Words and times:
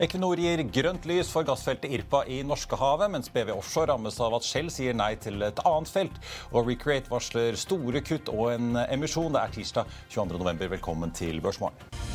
Equinor 0.00 0.40
gir 0.40 0.62
grønt 0.72 1.04
lys 1.04 1.28
for 1.28 1.44
gassfeltet 1.44 1.92
Irpa 1.92 2.22
i 2.24 2.38
Norskehavet, 2.48 3.10
mens 3.12 3.28
BV 3.34 3.50
Offshore 3.52 3.90
rammes 3.90 4.16
av 4.24 4.38
at 4.38 4.46
Shell 4.48 4.70
sier 4.72 4.96
nei 4.96 5.10
til 5.20 5.44
et 5.44 5.60
annet 5.60 5.92
felt. 5.92 6.16
Og 6.54 6.70
Recreate 6.70 7.12
varsler 7.12 7.58
store 7.60 8.00
kutt 8.00 8.32
og 8.32 8.54
en 8.54 8.80
emisjon. 8.86 9.28
Det 9.36 9.42
er 9.42 9.52
tirsdag 9.58 9.98
22.11. 10.16 10.70
Velkommen 10.78 11.12
til 11.12 11.44
Børsmorgen. 11.44 12.09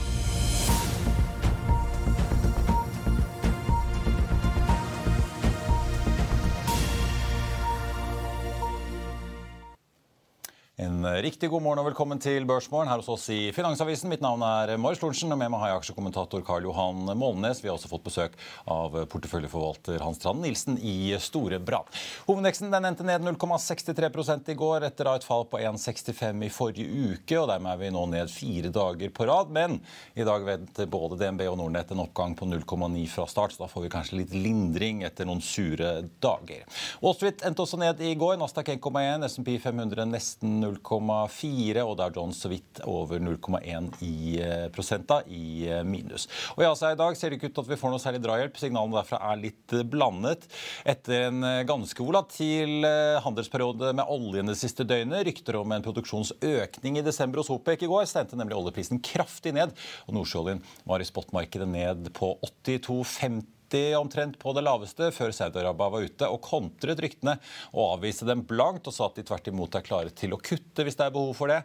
Riktig 11.22 11.50
god 11.50 11.62
morgen 11.64 11.80
og 11.80 11.86
velkommen 11.88 12.20
til 12.20 12.44
Børsmorgen 12.50 12.90
her 12.90 13.00
hos 13.00 13.08
oss 13.14 13.30
i 13.32 13.52
Finansavisen. 13.56 14.10
Mitt 14.12 14.24
navn 14.24 14.42
er 14.44 14.74
Marius 14.82 15.00
Lorentzen, 15.04 15.32
og 15.32 15.38
med 15.40 15.52
meg 15.54 15.62
har 15.62 15.70
jeg 15.70 15.80
aksjekommentator 15.80 16.42
Karl 16.44 16.66
Johan 16.68 17.12
Målnes. 17.16 17.62
Vi 17.64 17.70
har 17.70 17.78
også 17.78 17.88
fått 17.92 18.04
besøk 18.04 18.34
av 18.68 18.98
porteføljeforvalter 19.12 20.02
Hans 20.04 20.20
Trand 20.20 20.44
Nilsen 20.44 20.80
i 20.82 21.14
Store 21.24 21.60
Brann. 21.64 21.88
Hovedveksten 22.26 22.74
den 22.74 22.88
endte 22.90 23.06
ned 23.08 23.24
0,63 23.24 24.52
i 24.52 24.58
går 24.60 24.88
etter 24.90 25.12
et 25.14 25.28
fall 25.28 25.46
på 25.48 25.62
1,65 25.62 26.44
i 26.44 26.50
forrige 26.52 27.14
uke. 27.14 27.38
og 27.40 27.48
Dermed 27.54 27.72
er 27.72 27.80
vi 27.84 27.94
nå 27.96 28.04
ned 28.12 28.34
fire 28.34 28.74
dager 28.76 29.14
på 29.16 29.30
rad. 29.30 29.54
Men 29.56 29.80
i 30.20 30.28
dag 30.28 30.44
venter 30.50 30.92
både 30.92 31.20
DNB 31.22 31.46
og 31.52 31.60
Nordnett 31.62 31.96
en 31.96 32.04
oppgang 32.04 32.36
på 32.36 32.50
0,9 32.50 33.06
fra 33.14 33.28
start, 33.32 33.56
så 33.56 33.64
da 33.64 33.72
får 33.72 33.86
vi 33.86 33.94
kanskje 33.94 34.20
litt 34.24 34.36
lindring 34.36 35.06
etter 35.08 35.30
noen 35.30 35.44
sure 35.46 35.96
dager. 36.20 36.68
Wall 37.06 37.16
Street 37.16 37.46
endte 37.46 37.64
også 37.64 37.80
ned 37.80 38.04
i 38.04 38.16
går. 38.20 38.36
Nasdaq 38.42 38.74
1,1, 38.76 39.30
SMP 39.30 39.56
500 39.64 40.12
nesten 40.12 40.66
0,4 41.06 41.84
og 41.86 41.96
Dow 42.00 42.12
Jones 42.16 42.40
så 42.42 42.52
vidt 42.52 42.82
over 42.90 43.22
0,1 43.22 43.90
i 44.06 44.40
eh, 44.42 44.66
prosenta 44.74 45.22
i 45.28 45.68
eh, 45.70 45.84
minus. 45.88 46.28
Og 46.56 46.64
i 46.64 46.68
Asia 46.68 46.94
i 46.94 47.00
dag 47.00 47.18
ser 47.18 47.32
det 47.32 47.40
ikke 47.40 47.52
ut 47.52 47.56
til 47.58 47.66
at 47.66 47.72
vi 47.72 47.80
får 47.80 47.94
noe 47.94 48.04
særlig 48.04 48.22
drahjelp. 48.24 48.60
Signalene 48.60 49.00
derfra 49.00 49.22
er 49.32 49.42
litt 49.42 49.76
eh, 49.76 49.86
blandet. 49.88 50.48
Etter 50.86 51.28
en 51.30 51.46
ganske 51.68 52.06
volatil 52.06 52.86
handelsperiode 53.24 53.92
med 53.98 54.12
oljen 54.12 54.50
det 54.50 54.58
siste 54.60 54.86
døgnet, 54.88 55.26
rykter 55.28 55.60
om 55.60 55.74
en 55.76 55.86
produksjonsøkning 55.86 57.00
i 57.00 57.06
desember 57.06 57.42
hos 57.42 57.52
OPEC 57.54 57.86
i 57.86 57.92
går, 57.92 58.06
stendte 58.10 58.40
nemlig 58.40 58.58
oljeprisen 58.58 59.02
kraftig 59.04 59.56
ned. 59.56 59.74
og 60.06 60.18
Nordsjøoljen 60.18 60.64
var 60.88 61.02
i 61.02 61.08
spotmarkedet 61.08 61.68
ned 61.70 62.12
på 62.16 62.36
82,50 62.46 63.55
omtrent 63.98 64.38
på 64.42 64.54
det 64.56 64.64
laveste 64.66 65.12
før 65.16 65.34
Saudi-Arabia 65.36 65.92
var 65.94 66.06
ute 66.06 66.30
og 66.32 66.42
kontret 66.46 67.02
ryktene 67.04 67.38
og 67.74 67.96
avviste 67.98 68.28
dem 68.30 68.44
blankt 68.48 68.90
og 68.90 68.96
sa 68.96 69.10
at 69.10 69.20
de 69.20 69.26
tvert 69.28 69.50
imot 69.52 69.78
er 69.78 69.86
klare 69.86 70.14
til 70.16 70.36
å 70.36 70.42
kutte 70.42 70.86
hvis 70.86 71.00
det 71.00 71.08
er 71.08 71.16
behov 71.16 71.34
for 71.38 71.52
det. 71.52 71.62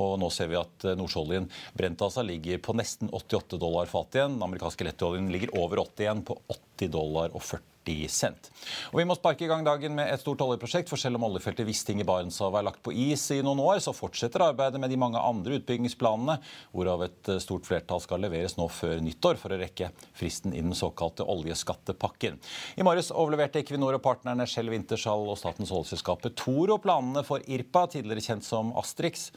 Og 0.00 0.16
nå 0.22 0.30
ser 0.34 0.50
vi 0.52 0.60
at 0.60 0.86
nordsjøoljen 0.98 1.48
brent 1.76 2.06
altså 2.06 2.24
ligger 2.26 2.62
på 2.62 2.76
nesten 2.78 3.10
88 3.10 3.58
dollar 3.60 3.90
fatet 3.90 4.20
igjen. 4.20 4.38
Den 4.38 4.46
amerikanske 4.46 4.86
lettoljen 4.86 5.32
ligger 5.34 5.56
over 5.58 5.84
80 5.86 6.06
igjen, 6.06 6.24
på 6.26 6.38
80 6.46 6.94
dollar 6.94 7.34
og 7.34 7.44
40 7.44 7.69
cent. 8.08 8.50
Og 8.92 8.98
Vi 9.00 9.04
må 9.04 9.16
sparke 9.16 9.44
i 9.44 9.48
gang 9.48 9.64
dagen 9.64 9.94
med 9.94 10.12
et 10.12 10.20
stort 10.20 10.40
oljeprosjekt. 10.40 10.88
for 10.88 10.96
Selv 10.96 11.16
om 11.16 11.24
oljefeltet 11.24 11.66
Wisting 11.66 12.00
i 12.00 12.04
Barentshavet 12.04 12.58
er 12.58 12.62
lagt 12.62 12.82
på 12.82 12.92
is 12.92 13.30
i 13.30 13.42
noen 13.42 13.58
år, 13.58 13.80
så 13.80 13.92
fortsetter 13.92 14.40
arbeidet 14.40 14.80
med 14.80 14.90
de 14.90 14.96
mange 14.96 15.18
andre 15.18 15.58
utbyggingsplanene, 15.58 16.38
hvorav 16.72 17.04
et 17.04 17.40
stort 17.40 17.66
flertall 17.66 18.00
skal 18.00 18.20
leveres 18.20 18.56
nå 18.56 18.68
før 18.68 19.00
nyttår 19.00 19.36
for 19.36 19.50
å 19.50 19.58
rekke 19.58 19.90
fristen 20.14 20.54
i 20.54 20.60
den 20.60 20.74
såkalte 20.74 21.24
oljeskattepakken. 21.24 22.38
I 22.76 22.82
morges 22.86 23.10
overleverte 23.10 23.60
Equinor 23.60 23.96
og 23.96 24.04
partnerne 24.04 24.46
Shell 24.46 24.70
Wintershall 24.70 25.26
og 25.26 25.38
statens 25.38 25.72
oljeselskap 25.72 26.22
Petoro 26.22 26.78
planene 26.78 27.24
for 27.24 27.42
Irpa, 27.48 27.86
tidligere 27.90 28.20
kjent 28.20 28.44
som 28.44 28.74
Astrix. 28.78 29.30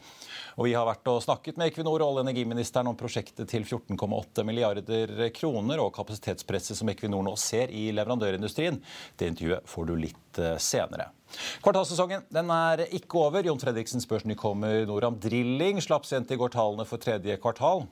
Og 0.57 0.67
Vi 0.67 0.75
har 0.75 0.85
vært 0.85 1.07
og 1.09 1.23
snakket 1.23 1.57
med 1.57 1.71
Equinor 1.71 2.01
og 2.01 2.11
olje- 2.11 2.21
og 2.21 2.27
energiministeren 2.27 2.87
om 2.87 2.97
prosjektet 2.97 3.49
til 3.49 3.63
14,8 3.65 4.43
milliarder 4.45 5.29
kroner 5.33 5.81
og 5.81 5.93
kapasitetspresset 5.95 6.77
som 6.77 6.89
Equinor 6.89 7.23
nå 7.25 7.33
ser 7.39 7.73
i 7.73 7.87
leverandørindustrien. 8.33 8.81
Det 9.17 9.31
intervjuet 9.31 9.69
får 9.69 9.89
du 9.89 9.95
litt 9.97 10.39
eh, 10.41 10.57
senere. 10.61 11.11
Kvartalssesongen 11.63 12.27
den 12.33 12.53
er 12.53 12.85
ikke 12.93 13.23
over. 13.25 13.45
Jon 13.45 13.61
Fredriksens 13.61 14.07
børsnykommer 14.09 14.85
Noram 14.89 15.17
Drilling 15.21 15.81
slapp 15.81 16.05
sent 16.05 16.31
i 16.31 16.39
går 16.39 16.53
tallene 16.53 16.85
for 16.85 17.01
tredje 17.01 17.37
kvartal. 17.41 17.87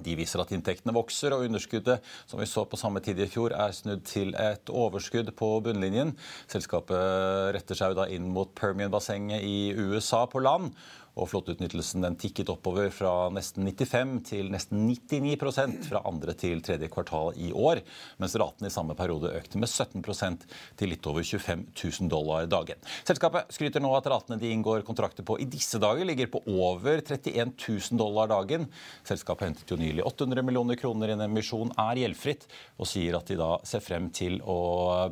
De 0.00 0.14
viser 0.16 0.40
at 0.40 0.52
inntektene 0.54 0.94
vokser, 0.96 1.34
og 1.34 1.44
underskuddet 1.44 2.04
som 2.28 2.40
vi 2.40 2.46
så 2.48 2.62
på 2.64 2.78
samme 2.80 3.02
tid 3.04 3.18
i 3.20 3.26
fjor, 3.28 3.52
er 3.52 3.74
snudd 3.76 4.04
til 4.08 4.32
et 4.38 4.70
overskudd 4.72 5.32
på 5.36 5.48
bunnlinjen. 5.66 6.14
Selskapet 6.48 7.52
retter 7.56 7.76
seg 7.76 7.96
da 7.98 8.06
inn 8.08 8.30
mot 8.32 8.52
Permian-bassenget 8.56 9.44
i 9.44 9.74
USA 9.76 10.24
på 10.30 10.40
land 10.40 10.70
og 11.18 11.28
flåteutnyttelsen 11.30 12.04
den 12.04 12.16
tikket 12.20 12.50
oppover 12.52 12.90
fra 12.94 13.28
nesten 13.34 13.66
95 13.66 14.12
til 14.30 14.50
nesten 14.52 14.84
99% 14.86 15.88
fra 15.88 16.02
andre 16.08 16.34
til 16.38 16.62
tredje 16.64 16.90
kvartal 16.92 17.34
i 17.40 17.50
år, 17.52 17.82
mens 18.22 18.36
raten 18.40 18.68
i 18.68 18.72
samme 18.72 18.96
periode 18.98 19.32
økte 19.38 19.60
med 19.60 19.70
17% 19.70 20.46
til 20.80 20.92
litt 20.92 21.08
over 21.10 21.26
25 21.26 21.66
000 21.74 22.10
dollar 22.12 22.46
dagen. 22.50 22.80
Selskapet 23.08 23.50
skryter 23.54 23.82
nå 23.82 23.92
at 23.96 24.08
ratene 24.10 24.38
de 24.40 24.52
inngår 24.54 24.84
kontrakter 24.86 25.26
på 25.26 25.38
i 25.42 25.48
disse 25.50 25.80
dager, 25.82 26.06
ligger 26.06 26.30
på 26.32 26.42
over 26.50 27.02
31 27.02 27.54
000 27.56 28.00
dollar 28.00 28.30
dagen. 28.30 28.68
Selskapet 29.06 29.50
hentet 29.50 29.70
jo 29.72 29.80
nylig 29.80 30.04
800 30.06 30.46
millioner 30.46 30.78
kroner 30.80 31.10
i 31.10 31.16
en 31.16 31.26
emisjon, 31.26 31.74
er 31.80 32.04
gjeldfritt, 32.04 32.46
og 32.80 32.88
sier 32.88 33.18
at 33.18 33.28
de 33.30 33.38
da 33.40 33.52
ser 33.66 33.84
frem 33.84 34.08
til 34.14 34.38
å 34.46 34.58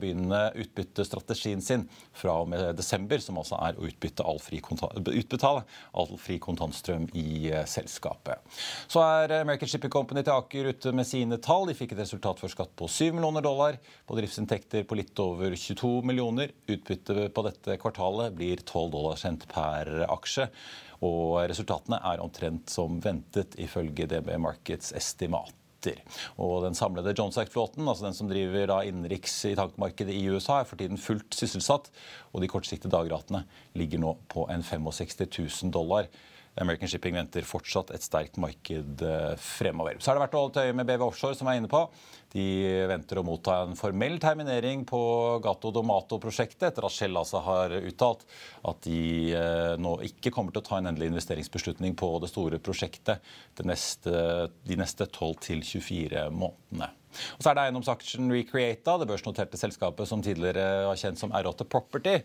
begynne 0.00 0.48
utbyttestrategien 0.58 1.62
sin 1.64 1.86
fra 2.16 2.38
og 2.42 2.50
med 2.52 2.78
desember, 2.78 3.20
som 3.22 3.38
altså 3.40 3.58
er 3.66 3.78
å 3.78 3.86
utbytte 3.88 4.26
all 4.26 4.40
fri 4.42 4.60
utbetale 4.62 5.64
all 5.98 6.16
fri 6.20 6.38
kontantstrøm 6.42 7.08
i 7.18 7.50
eh, 7.50 7.66
selskapet. 7.68 8.42
Så 8.90 9.02
er 9.04 9.38
American 9.40 9.70
Shipping 9.70 9.92
Company 9.92 10.24
til 10.24 10.34
Aker 10.34 10.70
ute 10.72 10.94
med 10.96 11.08
sine 11.08 11.40
tall. 11.44 11.68
De 11.68 11.76
fikk 11.78 11.94
et 11.94 12.02
resultat 12.02 12.40
for 12.42 12.52
skatt 12.52 12.74
på 12.78 12.88
7 12.90 13.12
millioner 13.16 13.44
dollar, 13.44 13.78
på 14.08 14.18
driftsinntekter 14.18 14.86
på 14.88 14.98
litt 14.98 15.24
over 15.24 15.54
22 15.54 15.92
millioner. 16.08 16.54
Utbyttet 16.68 17.28
på 17.34 17.46
dette 17.48 17.78
kvartalet 17.82 18.36
blir 18.38 18.64
12 18.64 18.90
dollar 18.94 19.20
sendt 19.20 19.48
per 19.50 19.90
aksje. 20.08 20.48
Og 21.06 21.44
resultatene 21.46 22.00
er 22.10 22.22
omtrent 22.22 22.72
som 22.72 22.98
ventet, 23.02 23.54
ifølge 23.62 24.08
DB 24.10 24.34
Markets 24.42 24.90
estimat 24.98 25.57
etter. 25.78 26.00
Og 26.38 26.62
den 26.66 26.76
samlede 26.76 27.14
Jones 27.16 27.38
Act-flåten, 27.38 27.86
altså 27.86 28.08
den 28.08 28.16
som 28.16 28.30
driver 28.30 28.66
da 28.70 28.80
innenriks 28.86 29.40
i 29.48 29.56
tankmarkedet 29.58 30.14
i 30.14 30.26
USA, 30.28 30.60
er 30.60 30.68
for 30.68 30.80
tiden 30.80 30.98
fullt 30.98 31.34
sysselsatt. 31.34 31.90
Og 32.32 32.42
de 32.42 32.50
kortsiktige 32.50 32.92
dagratene 32.92 33.44
ligger 33.78 34.02
nå 34.02 34.16
på 34.28 34.48
en 34.50 34.62
65 34.66 35.28
000 35.62 35.72
dollar. 35.74 36.10
American 36.58 36.90
Shipping 36.90 37.14
venter 37.14 37.46
fortsatt 37.46 37.92
et 37.94 38.02
sterkt 38.02 38.38
marked 38.42 39.02
eh, 39.06 39.34
fremover. 39.38 40.00
Så 40.00 40.10
har 40.10 40.18
det 40.18 40.24
vært 40.26 40.34
å 40.34 40.40
holde 40.46 40.64
øye 40.66 40.74
med 40.74 40.88
BV 40.88 41.04
Offshore, 41.06 41.38
som 41.38 41.46
jeg 41.46 41.58
er 41.58 41.62
inne 41.62 41.70
på. 41.70 41.84
De 42.32 42.44
venter 42.90 43.20
å 43.20 43.24
motta 43.24 43.62
en 43.64 43.76
formell 43.78 44.18
terminering 44.20 44.84
på 44.88 45.00
Gato 45.44 45.70
Domato-prosjektet, 45.72 46.66
etter 46.68 46.84
at 46.84 46.92
Shell 46.92 47.16
altså 47.16 47.40
har 47.46 47.72
uttalt 47.78 48.26
at 48.68 48.82
de 48.84 49.32
eh, 49.32 49.74
nå 49.80 49.94
ikke 50.10 50.32
kommer 50.34 50.52
til 50.52 50.60
å 50.60 50.68
ta 50.68 50.78
en 50.80 50.90
endelig 50.90 51.08
investeringsbeslutning 51.14 51.96
på 51.98 52.10
det 52.20 52.32
store 52.32 52.60
prosjektet 52.60 53.24
de 53.56 53.68
neste, 53.70 54.12
de 54.68 54.78
neste 54.80 55.08
12 55.08 55.64
24 55.64 56.28
månedene. 56.34 56.92
Og 57.36 57.44
så 57.44 57.52
er 57.52 57.58
det 57.58 57.66
eiendomsaksjen 57.66 58.32
Recreata, 58.32 58.98
det 59.00 59.08
børsnoterte 59.10 59.60
selskapet 59.60 60.10
som 60.10 60.24
tidligere 60.24 60.88
var 60.88 61.00
kjent 61.00 61.20
som 61.20 61.34
R8 61.34 61.68
Property. 61.68 62.16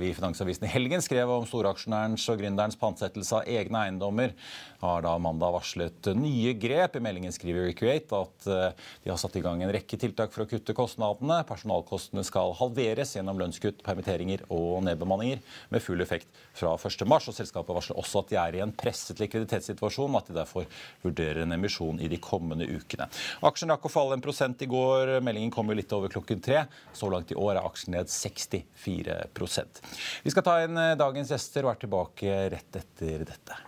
Vi 0.00 0.10
i 0.10 0.16
Finansavisen 0.16 0.66
i 0.68 0.72
helgen 0.72 1.02
skrev 1.04 1.30
om 1.32 1.46
storaksjonærens 1.48 2.24
og 2.32 2.40
gründerens 2.40 2.78
pantsettelse 2.80 3.40
av 3.40 3.48
egne 3.48 3.86
eiendommer, 3.86 4.34
har 4.78 5.02
da 5.02 5.16
mandag 5.18 5.54
varslet 5.56 6.10
nye 6.14 6.52
grep. 6.58 6.96
I 6.96 7.02
meldingen 7.02 7.34
skriver 7.34 7.66
Recreate 7.66 8.20
at 8.22 8.46
eh, 8.46 8.84
de 9.02 9.10
har 9.10 9.18
satt 9.18 9.36
i 9.38 9.42
gang 9.42 9.62
en 9.64 9.72
rekke 9.74 9.98
tiltak 9.98 10.30
for 10.34 10.44
å 10.44 10.48
kutte 10.50 10.74
kostnadene. 10.76 11.40
Personalkostene 11.48 12.22
skal 12.26 12.54
halveres 12.60 13.16
gjennom 13.16 13.40
lønnskutt, 13.40 13.82
permitteringer 13.86 14.44
og 14.54 14.84
nedbemanninger, 14.86 15.42
med 15.74 15.82
full 15.82 16.04
effekt 16.04 16.30
fra 16.56 16.76
1.3. 16.76 17.08
Og 17.08 17.34
selskapet 17.34 17.74
varsler 17.74 17.98
også 17.98 18.22
at 18.22 18.30
de 18.30 18.38
er 18.40 18.58
i 18.58 18.62
en 18.62 18.74
presset 18.74 19.18
likviditetssituasjon, 19.22 20.14
og 20.14 20.22
at 20.22 20.30
de 20.30 20.38
derfor 20.38 20.68
vurderer 21.02 21.42
en 21.42 21.58
emisjon 21.58 21.98
i 21.98 22.10
de 22.10 22.20
kommende 22.22 22.68
ukene. 22.70 23.08
Aksjen 23.48 23.74
rakk 23.74 23.88
å 23.88 23.92
falle 23.92 24.17
en 24.18 24.24
prosent 24.24 24.62
i 24.62 24.68
går. 24.70 25.20
Meldingen 25.24 25.54
kom 25.54 25.70
jo 25.70 25.78
litt 25.78 25.94
over 25.96 26.12
klokken 26.12 26.42
tre. 26.44 26.64
Så 26.92 27.10
langt 27.12 27.32
i 27.32 27.38
år 27.38 27.56
er 27.56 27.64
aksjen 27.64 27.94
ned 27.96 28.10
64% 28.12 29.82
Vi 30.24 30.34
skal 30.34 30.46
ta 30.46 30.58
inn 30.64 30.76
eh, 30.78 30.96
dagens 30.98 31.32
gjester 31.34 31.66
og 31.66 31.74
er 31.74 31.82
tilbake 31.86 32.38
rett 32.54 32.82
etter 32.82 33.26
dette. 33.28 33.67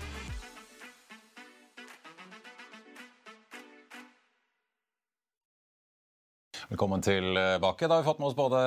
Velkommen 6.71 7.01
tilbake. 7.03 7.83
Da 7.83 7.97
har 7.97 7.99
vi 7.99 8.07
fått 8.07 8.19
med 8.21 8.29
oss 8.29 8.35
både 8.37 8.59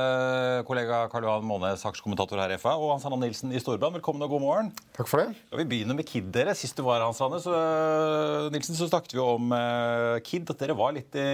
kollega 0.69 1.07
Karl 1.09 1.25
Johan 1.25 1.47
Månes, 1.49 1.87
aksjekommentator 1.89 2.37
her 2.37 2.53
i 2.53 2.59
FA, 2.61 2.75
og 2.77 2.91
Hans 2.91 3.07
Anna 3.09 3.17
Nilsen 3.23 3.49
i 3.57 3.63
Storbrann. 3.63 3.95
Velkommen 3.95 4.21
og 4.27 4.35
god 4.35 4.43
morgen. 4.43 4.69
Takk 4.93 5.09
for 5.09 5.23
det. 5.23 5.39
Ja, 5.49 5.57
vi 5.57 5.65
begynner 5.71 5.97
med 5.97 6.05
KID. 6.11 6.29
dere. 6.35 6.53
Sist 6.53 6.77
du 6.77 6.83
var 6.85 7.01
Hans 7.01 7.23
Anne, 7.25 7.41
så, 7.41 7.55
Nilsen, 8.53 8.77
så 8.77 8.91
snakket 8.91 9.17
vi 9.17 9.25
om 9.25 9.49
uh, 9.57 10.21
KID. 10.21 10.53
At 10.53 10.61
dere 10.61 10.77
var 10.77 10.93
litt 10.93 11.17
i 11.17 11.25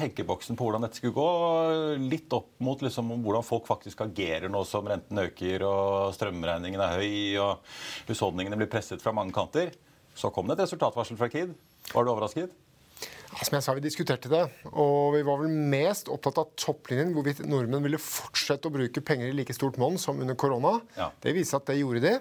tenkeboksen 0.00 0.56
på 0.56 0.64
hvordan 0.64 0.88
dette 0.88 1.02
skulle 1.02 1.12
gå. 1.12 1.28
Litt 2.08 2.32
opp 2.40 2.54
mot 2.64 2.80
liksom, 2.88 3.12
hvordan 3.20 3.44
folk 3.44 3.68
faktisk 3.68 4.00
agerer 4.08 4.48
nå 4.48 4.64
som 4.64 4.88
renten 4.88 5.26
øker 5.26 5.68
og 5.68 6.16
strømregningen 6.16 6.88
er 6.88 7.02
høy 7.04 7.14
og 7.44 7.76
husholdningene 8.08 8.64
blir 8.64 8.72
presset 8.72 9.04
fra 9.04 9.12
mange 9.12 9.36
kanter. 9.36 9.76
Så 10.16 10.32
kom 10.32 10.48
det 10.48 10.56
et 10.56 10.64
resultatvarsel 10.64 11.20
fra 11.20 11.28
KID. 11.28 11.52
Var 11.92 12.00
du 12.00 12.16
overrasket? 12.16 12.63
Som 13.42 13.56
jeg 13.56 13.64
sa, 13.66 13.74
Vi 13.74 13.82
diskuterte 13.82 14.30
det, 14.30 14.42
og 14.70 15.14
vi 15.16 15.22
var 15.26 15.40
vel 15.40 15.50
mest 15.50 16.10
opptatt 16.12 16.38
av 16.38 16.52
topplinjen. 16.60 17.14
Hvorvidt 17.16 17.42
nordmenn 17.48 17.82
ville 17.82 17.98
fortsette 17.98 18.70
å 18.70 18.74
bruke 18.74 19.02
penger 19.02 19.32
i 19.32 19.34
like 19.34 19.56
stort 19.56 19.78
monn 19.80 19.98
som 19.98 20.20
under 20.22 20.38
korona. 20.38 20.76
Ja. 20.98 21.10
Det 21.22 21.34
viser 21.34 21.58
at 21.58 21.66
det 21.70 21.80
gjorde 21.80 22.04
de. 22.04 22.14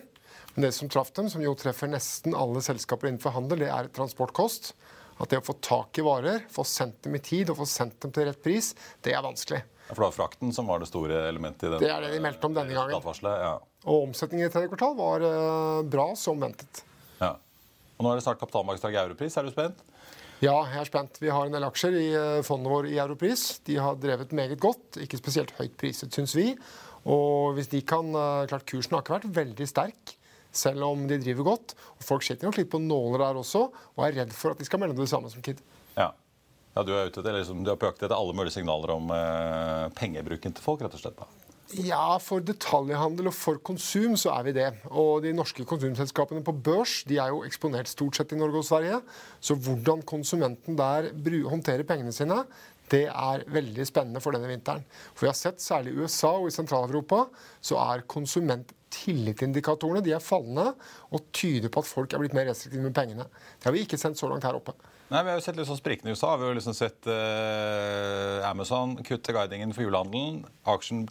Men 0.56 0.68
det 0.68 0.72
som 0.78 0.90
traff 0.90 1.12
dem, 1.14 1.30
som 1.30 1.42
jo 1.42 1.54
treffer 1.58 1.90
nesten 1.90 2.36
alle 2.38 2.62
selskaper 2.66 3.10
innenfor 3.10 3.34
handel, 3.34 3.66
det 3.66 3.70
er 3.74 3.90
transportkost. 3.94 4.74
At 5.22 5.30
det 5.30 5.42
å 5.42 5.46
få 5.46 5.56
tak 5.62 5.98
i 6.02 6.06
varer, 6.06 6.48
få 6.52 6.66
sendt 6.66 7.04
dem 7.06 7.18
i 7.18 7.22
tid 7.22 7.52
og 7.54 7.60
få 7.62 7.68
sendt 7.70 8.00
dem 8.02 8.14
til 8.14 8.28
rett 8.30 8.42
pris, 8.44 8.72
det 9.06 9.14
er 9.14 9.22
vanskelig. 9.26 9.62
Ja, 9.84 9.92
for 9.92 10.02
det 10.02 10.08
var 10.08 10.16
frakten 10.16 10.54
som 10.56 10.70
var 10.70 10.82
det 10.82 10.90
store 10.90 11.26
elementet 11.30 11.68
i 11.68 11.72
den? 11.74 11.84
Det 11.84 11.92
er 11.94 12.06
det 12.06 12.14
de 12.16 12.22
meldte 12.24 12.50
om 12.50 12.56
denne 12.56 12.74
gangen. 12.74 13.24
Ja. 13.24 13.56
Og 13.84 14.08
omsetningen 14.10 14.48
i 14.48 14.54
tredje 14.54 14.72
kvartal 14.72 14.96
var 14.98 15.26
uh, 15.26 15.84
bra 15.86 16.08
som 16.18 16.40
ventet. 16.42 16.84
Ja. 17.20 17.36
Og 17.98 18.06
nå 18.06 18.14
er 18.14 18.20
det 18.20 18.26
snart 18.26 18.42
kapitalmarkedsdag 18.42 18.96
i 18.96 19.02
europris. 19.04 19.38
Er 19.38 19.46
du 19.46 19.54
spent? 19.54 19.84
Ja, 20.44 20.58
jeg 20.68 20.82
er 20.82 20.88
spent. 20.90 21.20
Vi 21.22 21.30
har 21.32 21.48
en 21.48 21.54
del 21.56 21.64
aksjer 21.64 21.94
i 21.96 22.08
eh, 22.18 22.42
fondet 22.44 22.72
vår 22.72 22.88
i 22.90 22.98
Europris. 23.00 23.62
De 23.68 23.78
har 23.80 23.96
drevet 24.02 24.34
meget 24.36 24.60
godt. 24.60 24.98
Ikke 25.00 25.20
spesielt 25.20 25.54
høyt 25.56 25.78
priset, 25.80 26.12
syns 26.12 26.34
vi. 26.36 26.50
Og 27.08 27.54
hvis 27.56 27.70
de 27.72 27.80
kan 27.88 28.10
eh, 28.12 28.48
Klart, 28.52 28.66
kursen 28.68 28.98
har 28.98 29.06
ikke 29.06 29.16
vært 29.16 29.30
veldig 29.38 29.68
sterk, 29.70 30.16
selv 30.52 30.84
om 30.90 31.06
de 31.08 31.22
driver 31.22 31.48
godt. 31.54 31.78
Og 31.96 32.04
folk 32.10 32.28
sitter 32.28 32.50
nok 32.50 32.60
litt 32.60 32.72
på 32.74 32.82
nåler 32.84 33.24
der 33.24 33.40
også, 33.40 33.70
og 33.96 34.04
er 34.04 34.18
redd 34.20 34.36
for 34.36 34.52
at 34.52 34.60
de 34.60 34.68
skal 34.68 34.84
melde 34.84 35.00
det 35.00 35.08
samme 35.14 35.32
som 35.32 35.46
Kid. 35.46 35.64
Ja. 35.96 36.10
ja 36.76 36.84
du, 36.84 36.92
er 36.92 37.08
ute 37.08 37.24
etter, 37.24 37.38
liksom, 37.40 37.64
du 37.64 37.72
er 37.72 37.80
på 37.80 37.88
jakt 37.88 38.04
etter 38.04 38.18
alle 38.18 38.36
mulige 38.36 38.58
signaler 38.58 38.98
om 38.98 39.16
eh, 39.16 39.88
pengebruken 39.96 40.58
til 40.58 40.66
folk, 40.66 40.84
rett 40.84 41.00
og 41.00 41.06
slett? 41.06 41.24
da. 41.24 41.43
Ja, 41.72 42.20
for 42.22 42.44
detaljhandel 42.44 43.32
og 43.32 43.34
for 43.34 43.58
konsum 43.66 44.18
så 44.20 44.34
er 44.36 44.44
vi 44.46 44.54
det. 44.60 44.68
Og 44.92 45.24
de 45.24 45.32
norske 45.34 45.64
konsumselskapene 45.66 46.44
på 46.46 46.54
børs 46.54 47.00
de 47.10 47.18
er 47.22 47.32
jo 47.34 47.44
eksponert 47.48 47.90
stort 47.90 48.20
sett 48.20 48.36
i 48.36 48.38
Norge 48.38 48.62
og 48.62 48.68
Sverige. 48.68 49.00
Så 49.42 49.56
hvordan 49.58 50.04
konsumenten 50.06 50.78
der 50.78 51.10
håndterer 51.50 51.88
pengene 51.88 52.14
sine, 52.14 52.44
det 52.92 53.08
er 53.08 53.46
veldig 53.50 53.86
spennende 53.88 54.22
for 54.22 54.36
denne 54.36 54.52
vinteren. 54.52 54.84
For 55.16 55.26
vi 55.26 55.32
har 55.32 55.40
sett, 55.40 55.62
særlig 55.64 55.94
i 55.94 56.00
USA 56.04 56.36
og 56.36 56.48
i 56.50 56.54
Sentral-Europa, 56.54 57.24
så 57.64 57.80
er 57.82 58.06
konsumenttillitindikatorene 58.12 60.04
de 60.06 60.14
er 60.14 60.22
fallende 60.22 60.74
og 61.10 61.30
tyder 61.34 61.72
på 61.74 61.82
at 61.82 61.90
folk 61.90 62.14
er 62.14 62.22
blitt 62.22 62.36
mer 62.38 62.52
restriktive 62.52 62.84
med 62.84 62.94
pengene. 62.94 63.26
Det 63.58 63.70
har 63.70 63.74
vi 63.74 63.86
ikke 63.88 63.98
sendt 64.02 64.20
så 64.20 64.30
langt 64.30 64.46
her 64.46 64.60
oppe. 64.60 64.76
Nei, 65.10 65.24
Vi 65.24 65.30
har 65.30 65.38
jo 65.38 65.46
sett 65.46 65.58
litt 65.58 65.70
sånn 65.70 65.80
sprikende 65.80 66.12
i 66.12 66.16
USA. 66.16 66.36
Vi 66.38 66.46
har 66.46 66.54
jo 66.54 66.58
liksom 66.60 66.76
sett 66.78 67.08
eh, 67.12 68.50
Amazon 68.50 68.96
kutte 69.06 69.34
guidingen 69.36 69.74
for 69.76 69.86
julehandelen. 69.86 70.44
Aksjen 70.74 71.08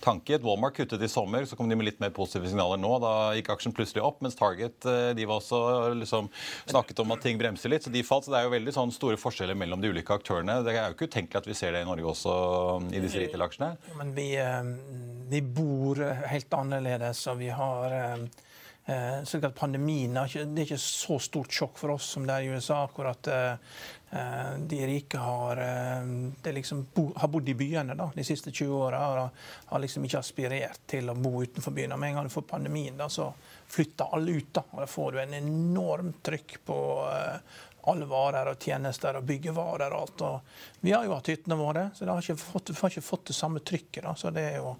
tanket. 0.00 0.42
Walmart 0.42 0.76
kuttet 0.76 1.02
i 1.02 1.08
sommer, 1.08 1.44
så 1.44 1.56
kom 1.56 1.68
de 1.68 1.76
med 1.76 1.88
litt 1.88 2.00
mer 2.02 2.12
positive 2.14 2.48
signaler 2.50 2.80
nå. 2.80 2.90
Da 3.02 3.12
gikk 3.36 3.50
aksjen 3.54 3.74
plutselig 3.76 4.04
opp, 4.04 4.20
mens 4.24 4.38
Target 4.38 4.86
eh, 4.88 5.10
de 5.18 5.26
var 5.28 5.42
også 5.42 5.60
liksom 5.98 6.30
snakket 6.68 7.02
om 7.04 7.14
at 7.14 7.22
ting 7.24 7.40
bremser 7.40 7.72
litt. 7.72 7.86
Så 7.86 7.92
de 7.94 8.04
falt. 8.06 8.28
Så 8.28 8.34
det 8.34 8.40
er 8.40 8.48
jo 8.48 8.54
veldig 8.56 8.74
sånn 8.74 8.94
store 8.94 9.18
forskjeller 9.20 9.58
mellom 9.58 9.82
de 9.82 9.92
ulike 9.92 10.14
aktørene. 10.14 10.60
Det 10.66 10.74
er 10.74 10.90
jo 10.90 10.98
ikke 10.98 11.10
utenkelig 11.10 11.42
at 11.42 11.50
vi 11.50 11.58
ser 11.58 11.74
det 11.74 11.84
i 11.84 11.88
Norge 11.88 12.12
også 12.12 12.34
i 12.92 13.02
disse 13.02 13.22
retail-aksjene. 13.22 13.72
Men 14.00 14.12
vi, 14.16 14.28
eh, 14.42 14.74
vi, 15.32 15.42
bor 15.42 16.02
helt 16.32 16.54
annerledes, 16.54 17.24
og 17.30 17.40
vi 17.42 17.50
har 17.54 17.94
eh, 17.98 18.28
slik 19.28 19.44
at 19.44 19.56
Pandemien 19.58 20.16
er 20.16 20.30
ikke, 20.30 20.46
det 20.48 20.62
er 20.62 20.68
ikke 20.70 20.80
så 20.80 21.18
stort 21.20 21.52
sjokk 21.52 21.76
for 21.76 21.92
oss 21.92 22.06
som 22.14 22.24
det 22.24 22.38
er 22.38 22.46
i 22.46 22.54
USA. 22.56 22.78
hvor 22.94 23.10
Eh, 24.10 24.58
de 24.58 24.86
rike 24.86 25.18
har, 25.18 25.56
eh, 25.56 26.52
liksom 26.52 26.86
bo, 26.94 27.12
har 27.16 27.28
bodd 27.28 27.48
i 27.48 27.54
byene 27.54 27.94
da, 27.94 28.10
de 28.14 28.24
siste 28.24 28.50
20 28.50 28.74
åra 28.74 29.00
og 29.08 29.30
har 29.66 29.82
liksom 29.82 30.04
ikke 30.04 30.22
aspirert 30.22 30.80
til 30.88 31.10
å 31.12 31.14
bo 31.14 31.42
utenfor 31.42 31.74
byene. 31.76 31.96
Med 31.96 32.08
en 32.08 32.14
gang 32.14 32.28
du 32.30 32.32
får 32.32 32.46
pandemien, 32.48 32.96
da, 32.96 33.08
så 33.08 33.28
flytter 33.68 34.14
alle 34.16 34.38
ut. 34.38 34.52
da, 34.52 34.64
og 34.72 34.88
får 34.88 35.12
du 35.12 35.18
en 35.20 35.34
enormt 35.34 36.22
trykk 36.24 36.56
på 36.64 36.78
alle 37.88 38.06
varer 38.08 38.48
og 38.48 38.58
tjenester 38.58 39.16
og 39.16 39.28
byggevarer 39.28 39.92
og 39.92 40.00
alt. 40.00 40.22
Og 40.22 40.80
vi 40.80 40.92
har 40.92 41.04
jo 41.04 41.12
hatt 41.12 41.28
hyttene 41.28 41.56
våre, 41.60 41.90
så 41.94 42.04
det 42.04 42.12
har 42.12 42.24
ikke 42.24 42.40
fått, 42.40 42.72
vi 42.72 42.80
har 42.80 42.90
ikke 42.90 43.10
fått 43.10 43.26
det 43.28 43.36
samme 43.36 43.60
trykket. 43.60 44.02
da, 44.04 44.14
så 44.14 44.32
det 44.32 44.46
er 44.54 44.56
jo 44.56 44.76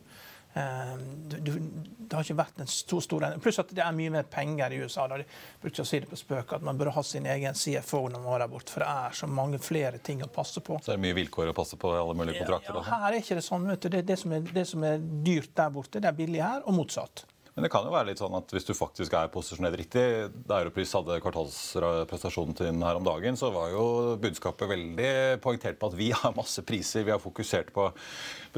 det 2.09 2.17
har 2.17 2.25
ikke 2.25 2.39
vært 2.39 2.63
en 2.63 2.71
stor, 2.71 3.03
stor 3.05 3.27
Pluss 3.43 3.61
at 3.61 3.73
det 3.77 3.83
er 3.85 3.95
mye 3.97 4.13
mer 4.13 4.27
penger 4.31 4.73
i 4.73 4.81
USA. 4.81 5.07
Da. 5.11 5.19
De 5.21 5.27
brukte 5.63 5.85
å 5.85 5.89
si 5.89 6.01
det 6.03 6.09
på 6.11 6.19
spøk 6.19 6.55
at 6.57 6.65
man 6.65 6.79
burde 6.81 6.95
ha 6.97 7.05
sin 7.05 7.29
egen 7.29 7.57
CFO 7.59 8.05
når 8.09 8.23
man 8.23 8.31
var 8.33 8.45
der 8.45 8.53
borte. 8.53 8.73
For 8.75 8.85
det 8.85 8.89
er 8.89 9.19
så 9.21 9.29
mange 9.31 9.61
flere 9.63 10.01
ting 10.05 10.23
å 10.25 10.31
passe 10.33 10.63
på. 10.65 10.79
Så 10.81 10.93
det 10.93 10.99
er 10.99 11.05
mye 11.05 11.19
vilkår 11.19 11.53
å 11.53 11.57
passe 11.57 11.79
på 11.81 11.93
i 11.95 11.99
alle 12.01 12.17
mulige 12.19 12.43
kontrakter? 12.43 12.79
Ja, 12.79 12.85
ja, 12.85 13.01
her 13.05 13.09
er 13.13 13.21
ikke 13.21 13.39
det 13.41 13.45
sånn. 13.47 13.69
vet 13.69 13.85
du. 13.85 13.91
Det, 13.93 14.05
det, 14.09 14.19
som 14.23 14.37
er, 14.39 14.47
det 14.61 14.65
som 14.71 14.87
er 14.89 15.03
dyrt 15.27 15.53
der 15.59 15.75
borte, 15.75 16.01
det 16.01 16.11
er 16.11 16.17
billig 16.17 16.45
her, 16.45 16.65
og 16.65 16.79
motsatt. 16.81 17.27
Men 17.59 17.67
det 17.67 17.73
kan 17.75 17.87
jo 17.89 17.91
være 17.91 18.13
litt 18.13 18.21
sånn 18.23 18.37
at 18.39 18.53
hvis 18.55 18.69
du 18.69 18.71
faktisk 18.79 19.15
er 19.19 19.31
posisjonert 19.35 19.75
riktig 19.81 20.03
Da 20.47 20.61
Europris 20.63 20.93
hadde 20.95 21.17
kvartalsprestasjonen 21.25 22.55
sin 22.55 22.85
her 22.87 23.01
om 23.01 23.07
dagen, 23.07 23.35
så 23.41 23.51
var 23.51 23.73
jo 23.73 24.15
budskapet 24.23 24.71
veldig 24.71 25.11
poengtert 25.43 25.81
på 25.81 25.91
at 25.91 25.97
vi 25.99 26.13
har 26.15 26.37
masse 26.39 26.63
priser. 26.63 27.03
Vi 27.03 27.11
har 27.11 27.19
fokusert 27.19 27.75
på 27.75 27.89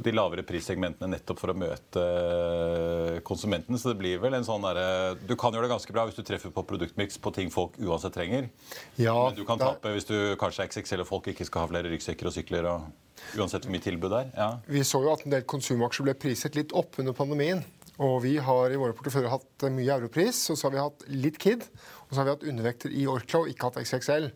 de 0.04 0.12
lavere 0.12 0.44
prissegmentene 0.44 1.08
nettopp 1.14 1.40
for 1.40 1.54
å 1.54 1.56
møte 1.56 2.04
konsumenten. 3.24 3.80
Så 3.80 3.94
det 3.94 4.00
blir 4.02 4.20
vel 4.20 4.36
en 4.36 4.44
sånn 4.44 4.68
derre 4.68 5.16
Du 5.24 5.32
kan 5.40 5.56
gjøre 5.56 5.64
det 5.64 5.74
ganske 5.74 5.96
bra 5.96 6.04
hvis 6.08 6.20
du 6.20 6.24
treffer 6.26 6.52
på 6.52 6.66
produktmiks 6.68 7.16
på 7.24 7.32
ting 7.40 7.48
folk 7.52 7.80
uansett 7.80 8.16
trenger. 8.20 8.50
Ja, 9.00 9.16
Men 9.16 9.40
du 9.40 9.46
kan 9.48 9.60
tape 9.60 9.96
hvis 9.96 10.08
du 10.08 10.36
kanskje 10.40 10.66
er 10.66 10.74
XXL 10.74 11.06
og 11.06 11.14
folk 11.14 11.32
ikke 11.32 11.48
skal 11.48 11.64
ha 11.64 11.72
flere 11.72 11.88
ryggsekker 11.88 12.28
og 12.28 12.36
sykler. 12.36 12.68
og 12.68 13.08
Uansett 13.36 13.66
hvor 13.66 13.74
mye 13.74 13.84
tilbud 13.84 14.10
det 14.12 14.20
er. 14.24 14.30
Ja. 14.36 14.48
Vi 14.66 14.82
så 14.86 15.02
jo 15.04 15.12
at 15.12 15.26
en 15.26 15.34
del 15.34 15.44
konsumaksjer 15.48 16.08
ble 16.08 16.16
priset 16.18 16.56
litt 16.58 16.72
opp 16.76 16.98
under 17.02 17.14
pandemien. 17.16 17.62
Og 18.00 18.22
vi 18.24 18.38
har 18.40 18.72
i 18.72 18.78
våre 18.80 18.96
porteføljer 18.96 19.32
hatt 19.32 19.66
mye 19.74 19.92
europris, 19.98 20.46
og 20.48 20.56
så 20.56 20.68
har 20.68 20.74
vi 20.74 20.80
hatt 20.80 21.04
litt 21.12 21.36
Kid. 21.40 21.66
Og 22.06 22.14
så 22.14 22.20
har 22.20 22.28
vi 22.28 22.34
hatt 22.34 22.48
undervekter 22.52 22.94
i 22.96 23.04
Orkla 23.10 23.42
og 23.42 23.52
ikke 23.52 23.68
hatt 23.68 23.80
XXL. 23.82 24.30